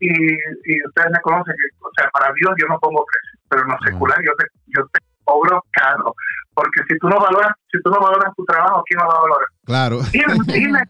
[0.00, 3.62] y, y ustedes me conocen que, o sea, para Dios yo no pongo precio, pero
[3.62, 3.92] en lo Amén.
[3.92, 6.14] secular yo te, yo te cobro caro,
[6.54, 9.22] porque si tú no valoras, si tú no valoras tu trabajo, ¿quién lo va a
[9.22, 9.48] valorar?
[9.64, 9.98] Claro.
[10.12, 10.18] Y,
[10.58, 10.82] y me,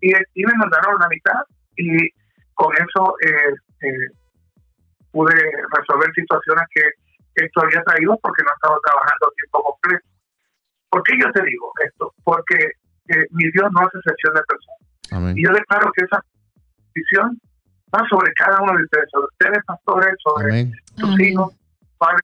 [0.00, 1.40] y, y me mandaron la mitad
[1.76, 2.08] y
[2.54, 4.08] con eso eh, eh,
[5.10, 5.34] pude
[5.76, 6.82] resolver situaciones que
[7.44, 10.06] esto había traído porque no estaba trabajando a tiempo completo.
[10.90, 12.12] ¿Por qué yo te digo esto?
[12.22, 12.58] Porque
[13.08, 14.80] eh, mi Dios no hace excepción de personas.
[15.10, 15.38] Amén.
[15.38, 16.20] Y yo declaro que esa
[16.94, 17.38] visión
[17.94, 20.72] va sobre cada uno de ustedes, sobre ustedes, pastores, sobre Amén.
[20.96, 21.26] sus Amén.
[21.26, 21.54] hijos,
[21.98, 22.22] padres,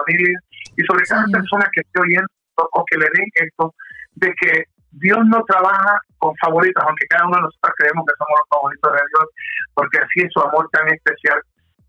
[0.00, 0.42] sus familias,
[0.76, 1.40] y sobre cada Señor.
[1.40, 3.74] persona que esté oyendo o que le den esto,
[4.16, 8.34] de que Dios no trabaja con favoritos, aunque cada uno de nosotros creemos que somos
[8.40, 9.26] los favoritos de Dios,
[9.74, 11.40] porque así es su amor tan especial,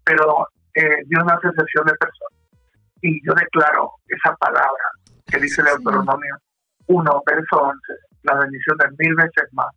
[0.04, 2.38] pero eh, Dios no hace excepción de personas.
[3.02, 4.86] Y yo declaro esa palabra
[5.26, 5.82] que dice el Señor.
[5.82, 6.36] Deuteronomio
[6.88, 7.80] 1, verso 11,
[8.24, 9.68] la bendición de mil veces más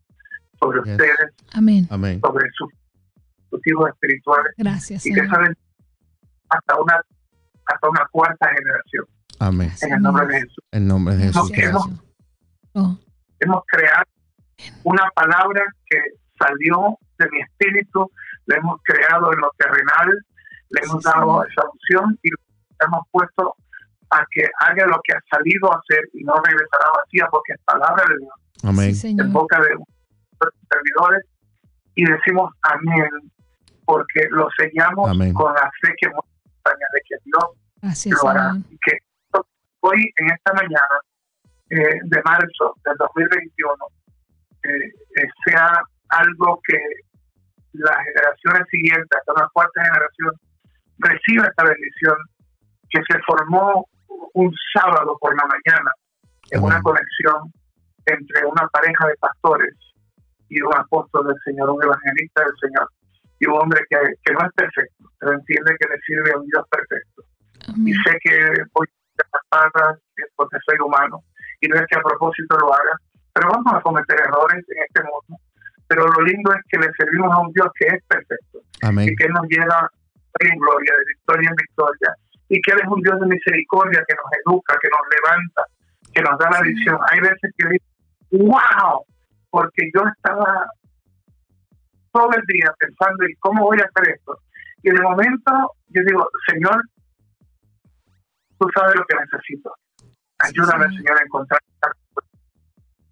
[0.60, 0.92] sobre Yes.
[0.92, 1.86] ustedes, Amén.
[2.20, 2.68] Sobre sus,
[3.50, 5.56] sus hijos espirituales, Gracias, y que saben
[6.50, 7.00] hasta una
[7.66, 9.04] hasta una cuarta generación
[9.40, 9.72] Amén.
[9.82, 10.64] en el nombre de Jesús.
[10.72, 11.50] En nombre de Jesús.
[11.50, 11.76] Gracias.
[12.74, 12.98] Oh,
[13.40, 14.04] Hemos creado
[14.84, 15.98] una palabra que
[16.38, 18.10] salió de mi espíritu,
[18.46, 20.24] la hemos creado en lo terrenal,
[20.70, 21.48] le hemos Sí, dado Señor.
[21.50, 23.54] esa unción y la hemos puesto
[24.10, 27.60] a que haga lo que ha salido a hacer y no regresará vacía porque es
[27.64, 28.32] palabra de Dios
[28.62, 28.94] Amén.
[28.94, 29.26] sí, Señor.
[29.26, 31.24] en boca de los servidores
[31.96, 33.08] y decimos amén
[33.84, 35.32] porque lo sellamos Amén.
[35.34, 36.24] con la fe que hemos
[36.70, 37.44] de que Dios
[37.82, 38.52] Gracias, lo hará.
[38.70, 38.98] Y que
[39.80, 40.96] hoy, en esta mañana
[41.70, 43.74] eh, de marzo del 2021,
[44.62, 46.78] eh, eh, sea algo que
[47.72, 50.32] las generaciones siguientes, hasta una cuarta generación,
[50.98, 52.16] reciba esta bendición
[52.88, 53.86] que se formó
[54.34, 55.90] un sábado por la mañana
[56.50, 57.52] en una conexión
[58.06, 59.74] entre una pareja de pastores
[60.48, 62.88] y un apóstol del Señor, un evangelista del Señor,
[63.40, 66.46] y un hombre que, que no es perfecto, pero entiende que le sirve a un
[66.46, 67.22] Dios perfecto.
[67.84, 69.98] Y sé que voy a las palabras
[70.36, 71.22] porque soy humano,
[71.60, 72.98] y no es que a propósito lo haga,
[73.32, 75.42] pero vamos a cometer errores en este mundo.
[75.88, 78.60] Pero lo lindo es que le servimos a un Dios que es perfecto
[79.00, 79.90] y que nos lleva
[80.40, 82.14] en gloria, de victoria en victoria,
[82.48, 85.62] y que Él es un Dios de misericordia que nos educa, que nos levanta,
[86.12, 86.98] que nos da la visión.
[87.10, 87.84] Hay veces que digo,
[88.48, 89.04] wow,
[89.50, 90.66] porque yo estaba
[92.14, 94.38] todo el día pensando, ¿y cómo voy a hacer esto?
[94.82, 95.50] Y de momento
[95.88, 96.80] yo digo, Señor,
[98.58, 99.74] tú sabes lo que necesito.
[100.38, 101.60] Ayúdame, Señor, a encontrar.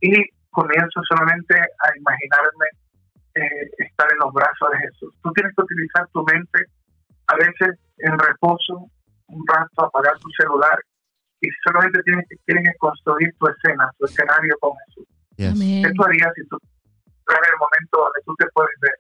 [0.00, 0.14] Y
[0.50, 2.66] comienzo solamente a imaginarme
[3.34, 5.14] eh, estar en los brazos de Jesús.
[5.22, 6.64] Tú tienes que utilizar tu mente
[7.26, 8.86] a veces en reposo,
[9.28, 10.78] un rato, apagar tu celular
[11.40, 15.08] y solamente tienes que, tienes que construir tu escena, tu escenario con Jesús.
[15.36, 15.58] Yes.
[15.58, 16.58] ¿Qué tú harías si tú
[17.22, 18.96] estás en el momento donde tú te puedes ver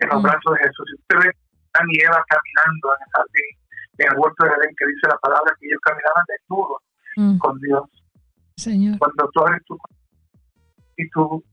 [0.00, 0.24] en los Mm.
[0.24, 0.84] brazos de Jesús?
[0.90, 3.52] Si tú te ves a Adán y Eva caminando en el jardín,
[3.98, 6.80] en el huerto de Edén, que dice la palabra que ellos caminaban desnudos
[7.16, 7.84] Mm, con Dios.
[8.56, 8.98] Señor.
[8.98, 9.76] Cuando tú abres tu
[10.96, 11.44] y tú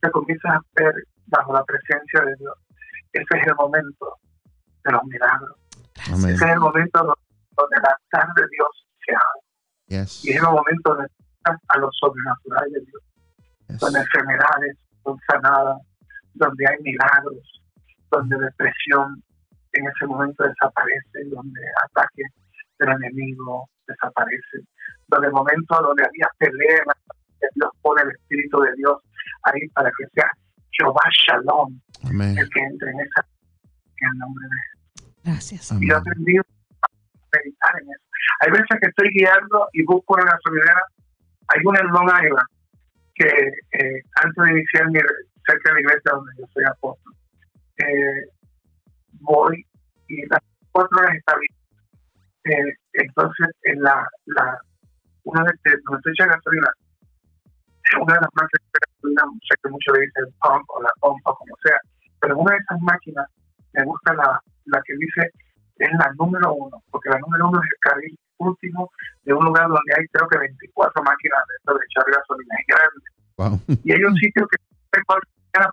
[0.00, 0.94] te comienzas a ver
[1.26, 2.54] bajo la presencia de Dios,
[3.12, 4.16] ese es el momento
[4.84, 5.56] de los milagros.
[6.12, 6.30] Amén.
[6.34, 9.40] Ese es el momento donde, el altar de Dios se abre.
[10.04, 10.24] Yes.
[10.24, 11.08] Y es el momento donde
[11.68, 13.02] a lo sobrenatural de Dios.
[13.68, 13.78] Yes.
[13.80, 15.78] donde enfermedades son sanadas,
[16.34, 17.62] donde hay milagros,
[18.10, 19.22] donde depresión
[19.72, 22.26] en ese momento desaparece, donde ataques
[22.78, 24.66] del enemigo desaparecen,
[25.08, 26.82] donde el momento donde había pelea,
[27.54, 28.98] Dios pone el Espíritu de Dios
[29.44, 30.30] ahí para que sea
[30.72, 32.36] Jehová Shalom Amén.
[32.38, 33.26] el que entre en esa
[34.02, 35.72] en el nombre de Gracias.
[35.72, 36.08] y yo Amén.
[36.08, 36.42] aprendí a
[37.32, 38.04] meditar en eso.
[38.40, 40.82] Hay veces que estoy guiando y busco una gasolinera.
[41.48, 42.48] Hay una en Long Island
[43.20, 45.00] que eh, antes de iniciar mi,
[45.46, 47.12] cerca de la iglesia donde yo soy apóstol,
[47.76, 48.24] eh,
[49.20, 49.66] voy
[50.08, 50.40] y las
[50.72, 51.54] cuatro horas está bien.
[52.44, 54.58] Eh, entonces, en la, la
[55.24, 56.70] una vez que estoy echando gasolina,
[58.00, 61.34] una de las máquinas de gasolina, sé que muchos le dicen pump o la pompa,
[61.36, 61.78] como sea,
[62.20, 63.26] pero una de esas máquinas
[63.74, 65.28] me gusta la, la que dice
[65.76, 68.90] es la número uno, porque la número uno es el carril último
[69.24, 72.66] de un lugar donde hay creo que 24 máquinas de, esto de echar gasolina, es
[72.66, 73.06] grande.
[73.36, 73.54] Wow.
[73.84, 74.56] Y hay un sitio que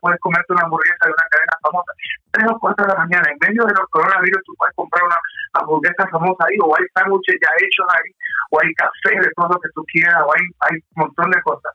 [0.01, 1.91] puedes comerte una hamburguesa de una cadena famosa.
[2.31, 5.19] Tres o cuatro de la mañana, en medio de los coronavirus, tú puedes comprar una
[5.53, 8.09] hamburguesa famosa ahí, o hay sándwiches ya hechos ahí,
[8.51, 11.41] o hay café de todo lo que tú quieras, o hay, hay un montón de
[11.41, 11.73] cosas.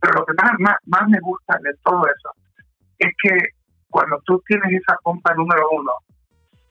[0.00, 2.30] Pero lo que más, más, más me gusta de todo eso
[2.98, 3.36] es que
[3.90, 5.92] cuando tú tienes esa pompa número uno,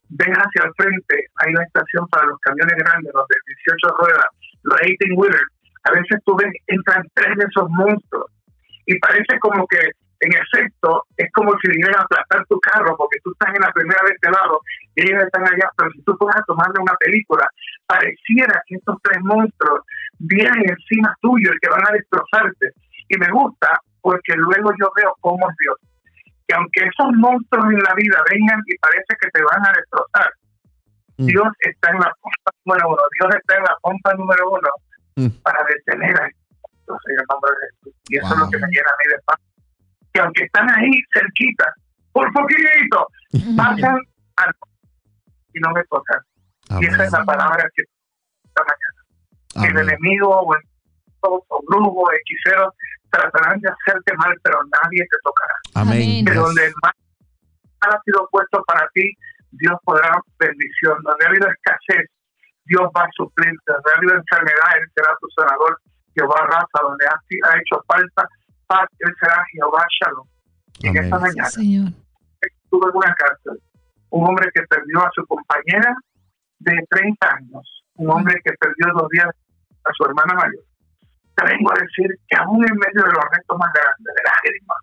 [0.09, 4.29] ves hacia el frente, hay una estación para los camiones grandes, los de 18 ruedas,
[4.63, 5.51] los 18 wheelers.
[5.83, 8.31] A veces tú ves, entran tres de esos monstruos
[8.85, 9.79] y parece como que
[10.21, 13.71] en efecto es como si vinieran a aplastar tu carro porque tú estás en la
[13.71, 14.59] primera de este lado
[14.95, 17.47] y ellos están allá, pero si tú puedes tomarle una película,
[17.87, 19.79] pareciera que estos tres monstruos
[20.19, 22.71] vienen encima tuyo y que van a destrozarte.
[23.07, 25.88] Y me gusta porque luego yo veo cómo es Dios.
[26.49, 30.33] Que aunque esos monstruos en la vida vengan y parece que te van a destrozar,
[31.19, 31.25] Mm.
[31.25, 33.01] Dios está en la pompa número uno.
[33.19, 34.69] Dios está en la pompa número uno
[35.17, 35.27] Mm.
[35.43, 37.93] para detener a estos en el nombre de Jesús.
[38.07, 38.51] Y eso es lo Wow.
[38.51, 39.39] que me llena a mí de paz.
[40.13, 41.73] Que aunque están ahí cerquita,
[42.13, 43.07] por poquito,
[43.57, 43.99] pasan
[44.37, 44.51] al
[45.53, 46.21] y no me tocan.
[46.79, 47.83] Y esa es la palabra que
[48.47, 49.67] esta mañana.
[49.69, 50.61] El enemigo o el
[51.21, 52.73] o brujo, hechicero,
[53.11, 55.55] tratarán de hacerte mal, pero nadie te tocará.
[55.75, 56.25] Amén.
[56.25, 56.93] Que donde el mal
[57.81, 59.11] ha sido puesto para ti,
[59.51, 60.97] Dios podrá bendición.
[61.03, 62.09] Donde ha habido escasez,
[62.65, 63.53] Dios va a suplir.
[63.65, 65.79] Donde ha habido enfermedad, Él será tu sanador.
[66.15, 68.27] Jehová raza, donde ha, ha hecho falta
[68.67, 70.27] paz, Él será Jehová Shalom.
[70.79, 71.03] Y en Amén.
[71.05, 71.87] esta Sí, mañana Señor.
[72.41, 73.61] estuve en una cárcel.
[74.11, 75.93] Un hombre que perdió a su compañera
[76.59, 77.83] de 30 años.
[77.95, 79.27] Un hombre que perdió dos días
[79.85, 80.63] a su hermana mayor.
[81.39, 84.81] Te vengo a decir que aún en medio de los retos más grandes, de lágrimas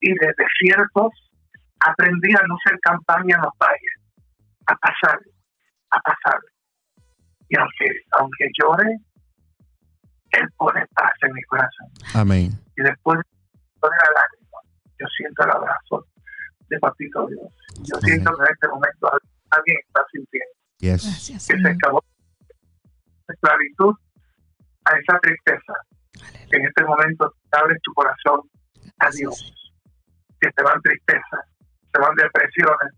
[0.00, 1.12] y de desiertos,
[1.80, 3.94] aprendí a no ser campaña en los valles,
[4.66, 5.20] a pasar,
[5.90, 6.40] a pasar.
[7.48, 7.86] Y aunque,
[8.18, 8.98] aunque llore,
[10.30, 11.88] Él pone paz en mi corazón.
[12.14, 12.50] Amén.
[12.76, 14.58] Y después de la lágrima,
[14.98, 16.06] yo siento el abrazo
[16.68, 17.54] de Papito Dios.
[17.84, 18.14] Yo Amén.
[18.14, 19.10] siento que en este momento
[19.50, 21.04] alguien está sintiendo Yes.
[21.04, 22.04] Gracias, que se acabó
[23.26, 23.94] la esclavitud
[24.84, 25.72] a esa tristeza.
[26.50, 28.40] En este momento abres tu corazón
[28.98, 29.52] a Dios.
[30.40, 31.44] Que se van tristezas,
[31.92, 32.92] se van depresiones,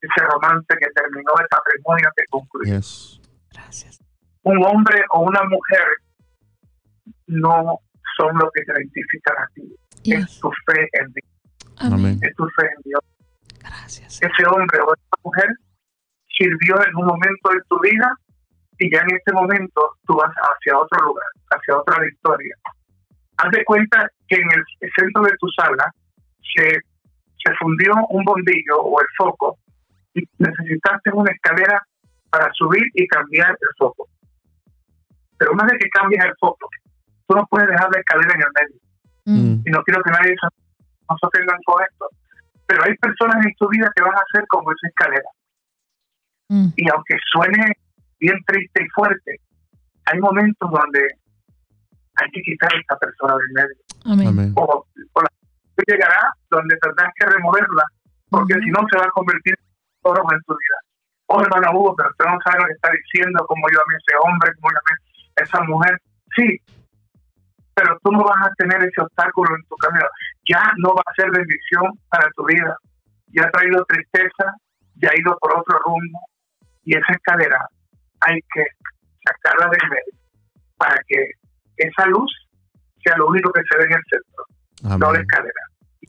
[0.00, 2.74] ese romance que terminó, ese matrimonio que concluyó.
[2.76, 3.20] Yes.
[3.52, 4.00] Gracias.
[4.42, 5.86] Un hombre o una mujer
[7.26, 7.78] no
[8.16, 9.62] son lo que te identifican a ti.
[9.96, 10.40] Es Yes.
[10.40, 11.92] tu fe en Dios.
[11.92, 12.18] Amén.
[12.22, 13.00] Es tu fe en Dios.
[13.60, 14.20] Gracias.
[14.22, 15.48] Ese hombre o esa mujer
[16.38, 18.14] sirvió en un momento de tu vida
[18.80, 22.56] y ya en este momento tú vas hacia otro lugar, hacia otra victoria.
[23.36, 24.64] Haz de cuenta que en el
[24.96, 25.92] centro de tu sala
[26.54, 29.58] se, se fundió un bombillo o el foco
[30.14, 31.82] y necesitaste una escalera
[32.30, 34.08] para subir y cambiar el foco.
[35.36, 36.68] Pero una vez que cambias el foco,
[37.28, 38.80] tú no puedes dejar la escalera en el medio.
[39.26, 39.62] Mm.
[39.66, 40.48] Y no quiero que nadie se
[41.10, 42.08] no se ofendan con esto.
[42.66, 45.28] Pero hay personas en tu vida que van a ser como esa escalera.
[46.48, 46.68] Mm.
[46.76, 47.72] Y aunque suene
[48.20, 49.40] bien triste y fuerte,
[50.06, 51.08] hay momentos donde
[52.16, 53.76] hay que quitar a esta persona del medio.
[54.04, 54.28] Amén.
[54.28, 54.52] Amén.
[54.56, 55.28] O, o la
[55.86, 57.84] llegará donde tendrás que removerla,
[58.28, 60.78] porque si no se va a convertir en oro en tu vida.
[61.26, 64.14] Oh, hermana Hugo, pero usted no sabe lo que está diciendo, como yo a ese
[64.24, 64.94] hombre, como yo amé
[65.36, 65.98] a esa mujer.
[66.36, 66.58] Sí,
[67.74, 70.06] pero tú no vas a tener ese obstáculo en tu camino.
[70.48, 72.76] Ya no va a ser bendición para tu vida.
[73.28, 74.54] Ya ha traído tristeza,
[74.96, 76.18] ya ha ido por otro rumbo.
[76.84, 77.64] Y esa escalera
[78.20, 78.64] hay que
[79.24, 80.20] sacarla del medio
[80.76, 81.32] para que
[81.76, 82.30] esa luz
[83.04, 85.62] sea lo único que se ve en el centro, no la escalera.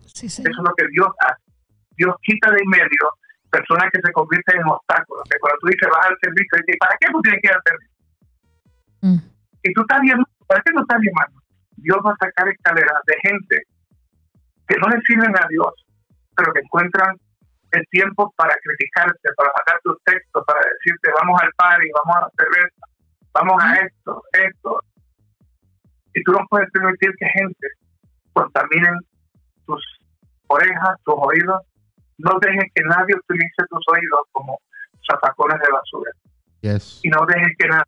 [0.06, 1.44] Sí, Eso es lo que Dios hace.
[1.96, 3.06] Dios quita de en medio
[3.52, 5.24] personas que se convierten en obstáculos.
[5.30, 7.68] Que cuando tú dices vas al servicio, dices, ¿para qué tú tienes que ir al
[7.68, 7.96] servicio?
[9.02, 9.20] Mm.
[9.64, 10.18] Y tú estás bien,
[10.48, 11.42] ¿para qué no estás bien, hermano?
[11.78, 13.56] Dios va a sacar escaleras de gente
[14.68, 15.74] que no le sirven a Dios,
[16.36, 17.18] pero que encuentran
[17.72, 22.22] el tiempo para criticarte, para sacar tus textos, para decirte, vamos al party, vamos a
[22.22, 22.82] la cerveza,
[23.34, 24.80] vamos a esto, esto.
[26.14, 27.68] Y tú no puedes permitir que gente
[28.34, 28.96] contaminen
[29.66, 29.82] tus
[30.48, 31.62] orejas, tus oídos.
[32.18, 34.60] No dejes que nadie utilice tus oídos como
[35.10, 36.12] zapacones de basura.
[36.62, 37.00] Yes.
[37.04, 37.84] Y no dejes que, na-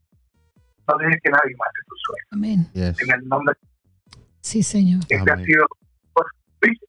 [0.87, 2.27] no dejes que nadie mate tus sueños.
[2.31, 2.65] Amén.
[2.73, 3.01] Yes.
[3.01, 3.55] En el nombre
[4.41, 5.01] Sí, Señor.
[5.09, 5.45] este ha Amén.
[5.45, 5.65] sido.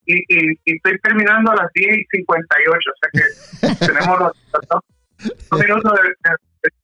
[0.07, 4.33] Y, y, y estoy terminando a las 10 y 58, o sea que tenemos los,
[4.71, 6.75] dos, minutos de, de-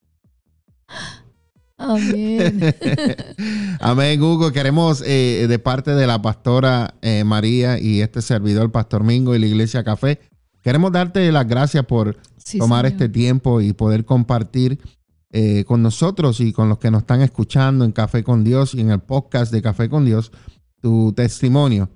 [1.78, 2.60] Amén.
[3.80, 4.52] Amén, Hugo.
[4.52, 9.34] Queremos, eh, de parte de la pastora eh, María y este servidor, el Pastor Mingo
[9.34, 10.20] y la Iglesia Café,
[10.62, 12.92] queremos darte las gracias por Sí, tomar Señor.
[13.02, 14.78] este tiempo y poder compartir
[15.32, 18.80] eh, con nosotros y con los que nos están escuchando en Café con Dios y
[18.80, 20.32] en el podcast de Café con Dios
[20.82, 21.88] tu testimonio.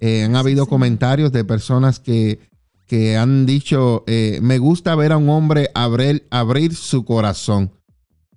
[0.00, 0.68] Eh, han Sí, habido Señor.
[0.68, 2.38] comentarios de personas que,
[2.86, 7.70] que han dicho, eh, me gusta ver a un hombre abrir, abrir su corazón.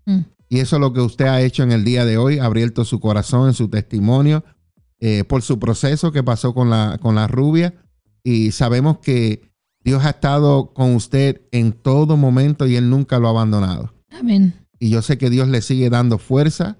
[0.05, 0.19] Mm.
[0.49, 2.99] Y eso es lo que usted ha hecho en el día de hoy, abierto su
[2.99, 4.43] corazón en su testimonio
[4.99, 7.73] eh, por su proceso que pasó con la, con la rubia.
[8.23, 9.49] Y sabemos que
[9.83, 13.93] Dios ha estado con usted en todo momento y Él nunca lo ha abandonado.
[14.11, 14.53] Amén.
[14.77, 16.77] Y yo sé que Dios le sigue dando fuerza,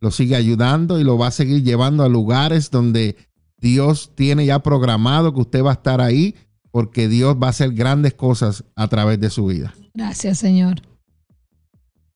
[0.00, 3.16] lo sigue ayudando y lo va a seguir llevando a lugares donde
[3.62, 6.34] Dios tiene ya programado que usted va a estar ahí
[6.72, 9.72] porque Dios va a hacer grandes cosas a través de su vida.
[9.94, 10.76] Gracias, Señor.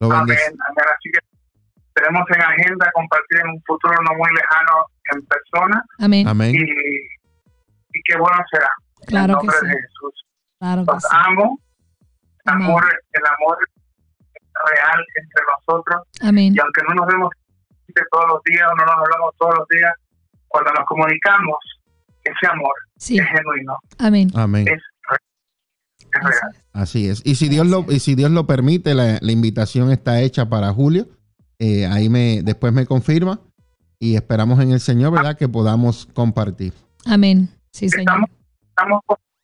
[0.00, 0.36] Lo amén.
[0.36, 1.20] Así que
[1.94, 6.26] tenemos en agenda compartir en un futuro no muy lejano en persona Amén.
[6.28, 6.54] Amén.
[6.54, 8.68] y, y qué bueno será.
[9.02, 9.66] en Claro que sí.
[9.66, 10.24] de Jesús.
[10.58, 11.08] Claro que Los sí.
[11.12, 11.60] amo.
[12.46, 12.66] Amén.
[12.66, 13.58] amor, el amor
[14.72, 16.02] real entre nosotros.
[16.22, 16.54] Amén.
[16.54, 17.30] Y aunque no nos vemos
[18.10, 19.92] todos los días o no nos hablamos todos los días,
[20.56, 21.58] cuando nos comunicamos,
[22.24, 23.18] ese amor Sí.
[23.18, 24.30] es genuino, Amén.
[24.34, 24.62] Amén.
[24.66, 25.20] es, real,
[26.00, 26.62] es real.
[26.72, 27.20] Así es.
[27.26, 30.72] Y si Dios lo, y si Dios lo permite, la, la invitación está hecha para
[30.72, 31.08] julio.
[31.58, 33.40] Eh, ahí me, después me confirma.
[33.98, 35.36] Y esperamos en el Señor, ¿verdad?
[35.36, 36.72] Que podamos compartir.
[37.04, 37.50] Amén.
[37.72, 38.00] Sí, Señor.
[38.08, 38.30] Estamos,
[38.70, 39.00] estamos,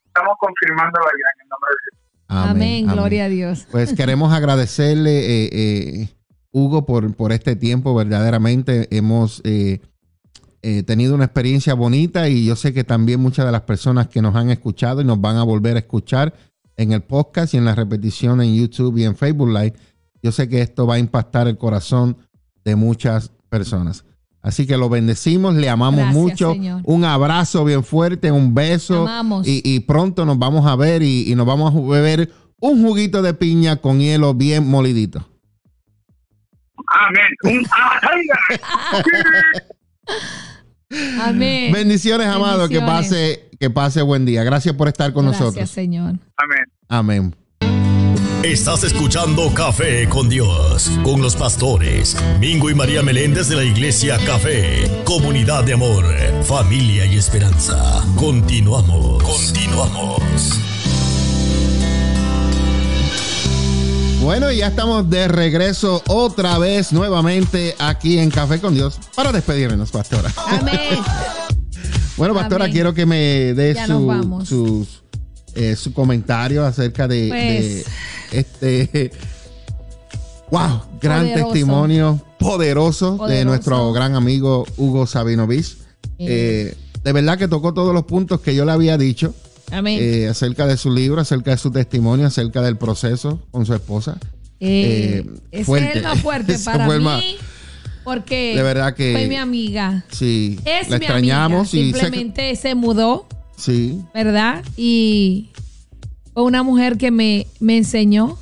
[0.06, 2.50] estamos confirmándolo allá en el nombre de Jesús.
[2.50, 2.86] Amén.
[2.86, 3.66] Gloria a Dios.
[3.70, 6.08] Pues queremos agradecerle, eh, eh,
[6.52, 7.94] Hugo, por, por este tiempo.
[7.94, 9.80] Verdaderamente hemos eh,
[10.62, 14.22] eh, tenido una experiencia bonita y yo sé que también muchas de las personas que
[14.22, 16.34] nos han escuchado y nos van a volver a escuchar
[16.76, 19.74] en el podcast y en la repetición en YouTube y en Facebook Live,
[20.22, 22.16] yo sé que esto va a impactar el corazón
[22.64, 24.04] de muchas personas.
[24.40, 26.52] Así que lo bendecimos, le amamos Gracias, mucho.
[26.52, 26.80] Señor.
[26.84, 29.02] Un abrazo bien fuerte, un beso.
[29.02, 29.46] Amamos.
[29.46, 33.22] Y, y pronto nos vamos a ver y, y nos vamos a beber un juguito
[33.22, 35.28] de piña con hielo bien molidito.
[36.86, 37.24] Amén.
[41.20, 41.72] Amén.
[41.72, 42.68] Bendiciones, amado.
[42.68, 44.44] Que pase, que pase buen día.
[44.44, 45.70] Gracias por estar con Gracias, nosotros.
[45.70, 46.18] Señor.
[46.36, 46.64] Amén.
[46.88, 47.36] Amén.
[48.42, 54.18] Estás escuchando Café con Dios, con los pastores Mingo y María Meléndez de la Iglesia
[54.26, 56.04] Café, comunidad de amor,
[56.42, 58.04] familia y esperanza.
[58.16, 60.71] Continuamos, continuamos.
[64.22, 69.90] Bueno, ya estamos de regreso otra vez nuevamente aquí en Café con Dios para despedirnos,
[69.90, 70.32] pastora.
[70.46, 70.78] Amén.
[72.16, 72.72] bueno, pastora, Amén.
[72.72, 75.02] quiero que me dé su, sus,
[75.56, 77.84] eh, su comentario acerca de, Pues.
[78.30, 79.10] de este
[80.52, 81.44] wow, gran Poderoso.
[81.52, 85.78] testimonio poderoso, de nuestro gran amigo Hugo Sabinovich.
[86.18, 89.34] Eh, de verdad que tocó todos los puntos que yo le había dicho
[89.72, 89.98] Amén.
[90.00, 94.18] eh, acerca de su libro, acerca de su testimonio, acerca del proceso con su esposa.
[94.60, 95.90] Eh, eh, ese fuerte.
[95.90, 97.04] es el más fuerte Ese para fue mí.
[97.04, 97.22] más-
[98.04, 100.04] Porque De verdad que- fue mi amiga.
[100.10, 101.88] Sí, Es la mi extrañamos amiga.
[101.88, 103.26] y Simplemente se mudó,
[103.56, 104.62] sí, ¿verdad?
[104.76, 105.50] Y
[106.34, 108.38] fue una mujer que me, me enseñó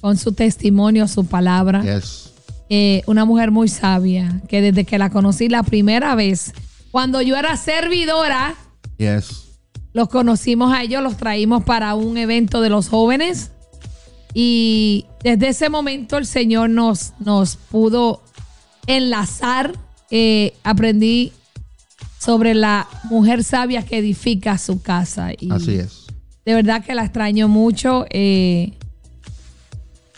[0.00, 1.82] con su testimonio, su palabra.
[1.82, 2.30] yes.
[2.74, 6.52] Eh, una mujer muy sabia, que desde que la conocí la primera vez,
[6.90, 8.54] cuando yo era servidora,
[8.98, 9.41] Yes.
[9.92, 13.50] Los conocimos a ellos, los traímos para un evento de los jóvenes
[14.34, 18.22] y desde ese momento el Señor nos, nos pudo
[18.86, 19.76] enlazar.
[20.10, 21.32] Eh, aprendí
[22.18, 25.30] sobre la mujer sabia que edifica su casa.
[25.38, 26.06] Y Así es.
[26.44, 28.06] De verdad que la extraño mucho.
[28.10, 28.72] eh,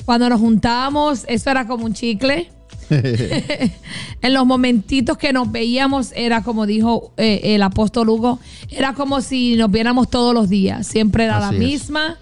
[0.05, 2.51] cuando nos juntábamos, eso era como un chicle.
[2.91, 8.39] En los momentitos que nos veíamos, era como dijo eh, el apóstol Hugo,
[8.71, 10.87] era como si nos viéramos todos los días.
[10.87, 11.71] Siempre era Así la es.
[11.71, 12.19] misma.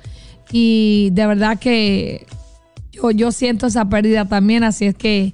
[0.50, 2.26] Y de verdad que
[2.92, 4.64] yo, yo siento esa pérdida también.
[4.64, 5.32] Así es que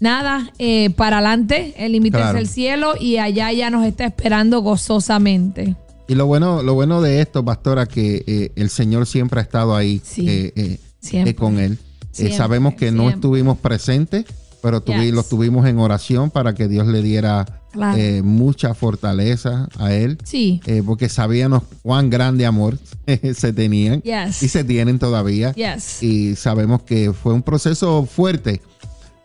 [0.00, 2.38] nada, eh, para adelante, el límite Claro.
[2.38, 5.76] es el cielo y allá ya nos está esperando gozosamente.
[6.08, 9.74] Y lo bueno, lo bueno de esto, pastora, que eh, el Señor siempre ha estado
[9.76, 10.26] ahí Sí.
[10.28, 11.34] eh, Siempre.
[11.34, 11.78] con él.
[12.12, 13.14] Eh, Siempre, sabemos que no siempre.
[13.16, 14.26] estuvimos presentes,
[14.60, 15.14] pero tuvi- Yes.
[15.14, 17.96] lo tuvimos en oración para que Dios le diera Claro.
[17.98, 20.60] eh, mucha fortaleza a él, Sí.
[20.66, 22.78] eh, porque sabíamos cuán grande amor
[23.34, 24.42] se tenían Yes.
[24.42, 25.52] y se tienen todavía.
[25.54, 26.02] Yes.
[26.02, 28.60] Y sabemos que fue un proceso fuerte,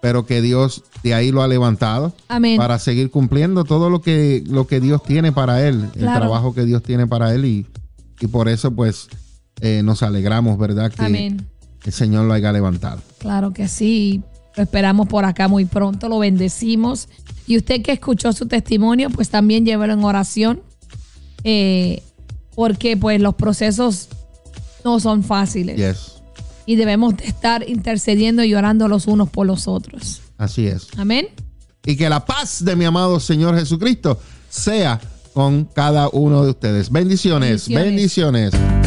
[0.02, 2.58] pero que Dios de ahí lo ha levantado Amén.
[2.58, 6.22] para seguir cumpliendo todo lo que, lo que Dios tiene para él, el Claro.
[6.22, 7.66] trabajo que Dios tiene para él y,
[8.22, 9.08] y por eso pues
[9.60, 10.92] eh, nos alegramos, ¿verdad?
[10.92, 11.46] Que Amén.
[11.88, 13.02] El Señor lo haya levantado.
[13.18, 14.22] Claro que sí.
[14.56, 16.10] Lo esperamos por acá muy pronto.
[16.10, 17.08] Lo bendecimos.
[17.48, 20.62] Y usted que escuchó su testimonio, pues también llévelo en oración.
[21.44, 22.04] eh,
[22.56, 24.10] porque pues los procesos
[24.84, 25.78] no son fáciles.
[25.78, 26.14] Yes,
[26.66, 30.22] Y debemos de estar intercediendo y orando los unos por los otros.
[30.40, 30.88] así es.
[30.98, 31.28] Amén.
[31.86, 34.20] Y que la paz de mi amado Señor Jesucristo
[34.50, 35.00] sea
[35.34, 36.90] con cada uno de ustedes.
[36.92, 38.52] Bendiciones, Bendiciones.
[38.52, 38.87] bendiciones.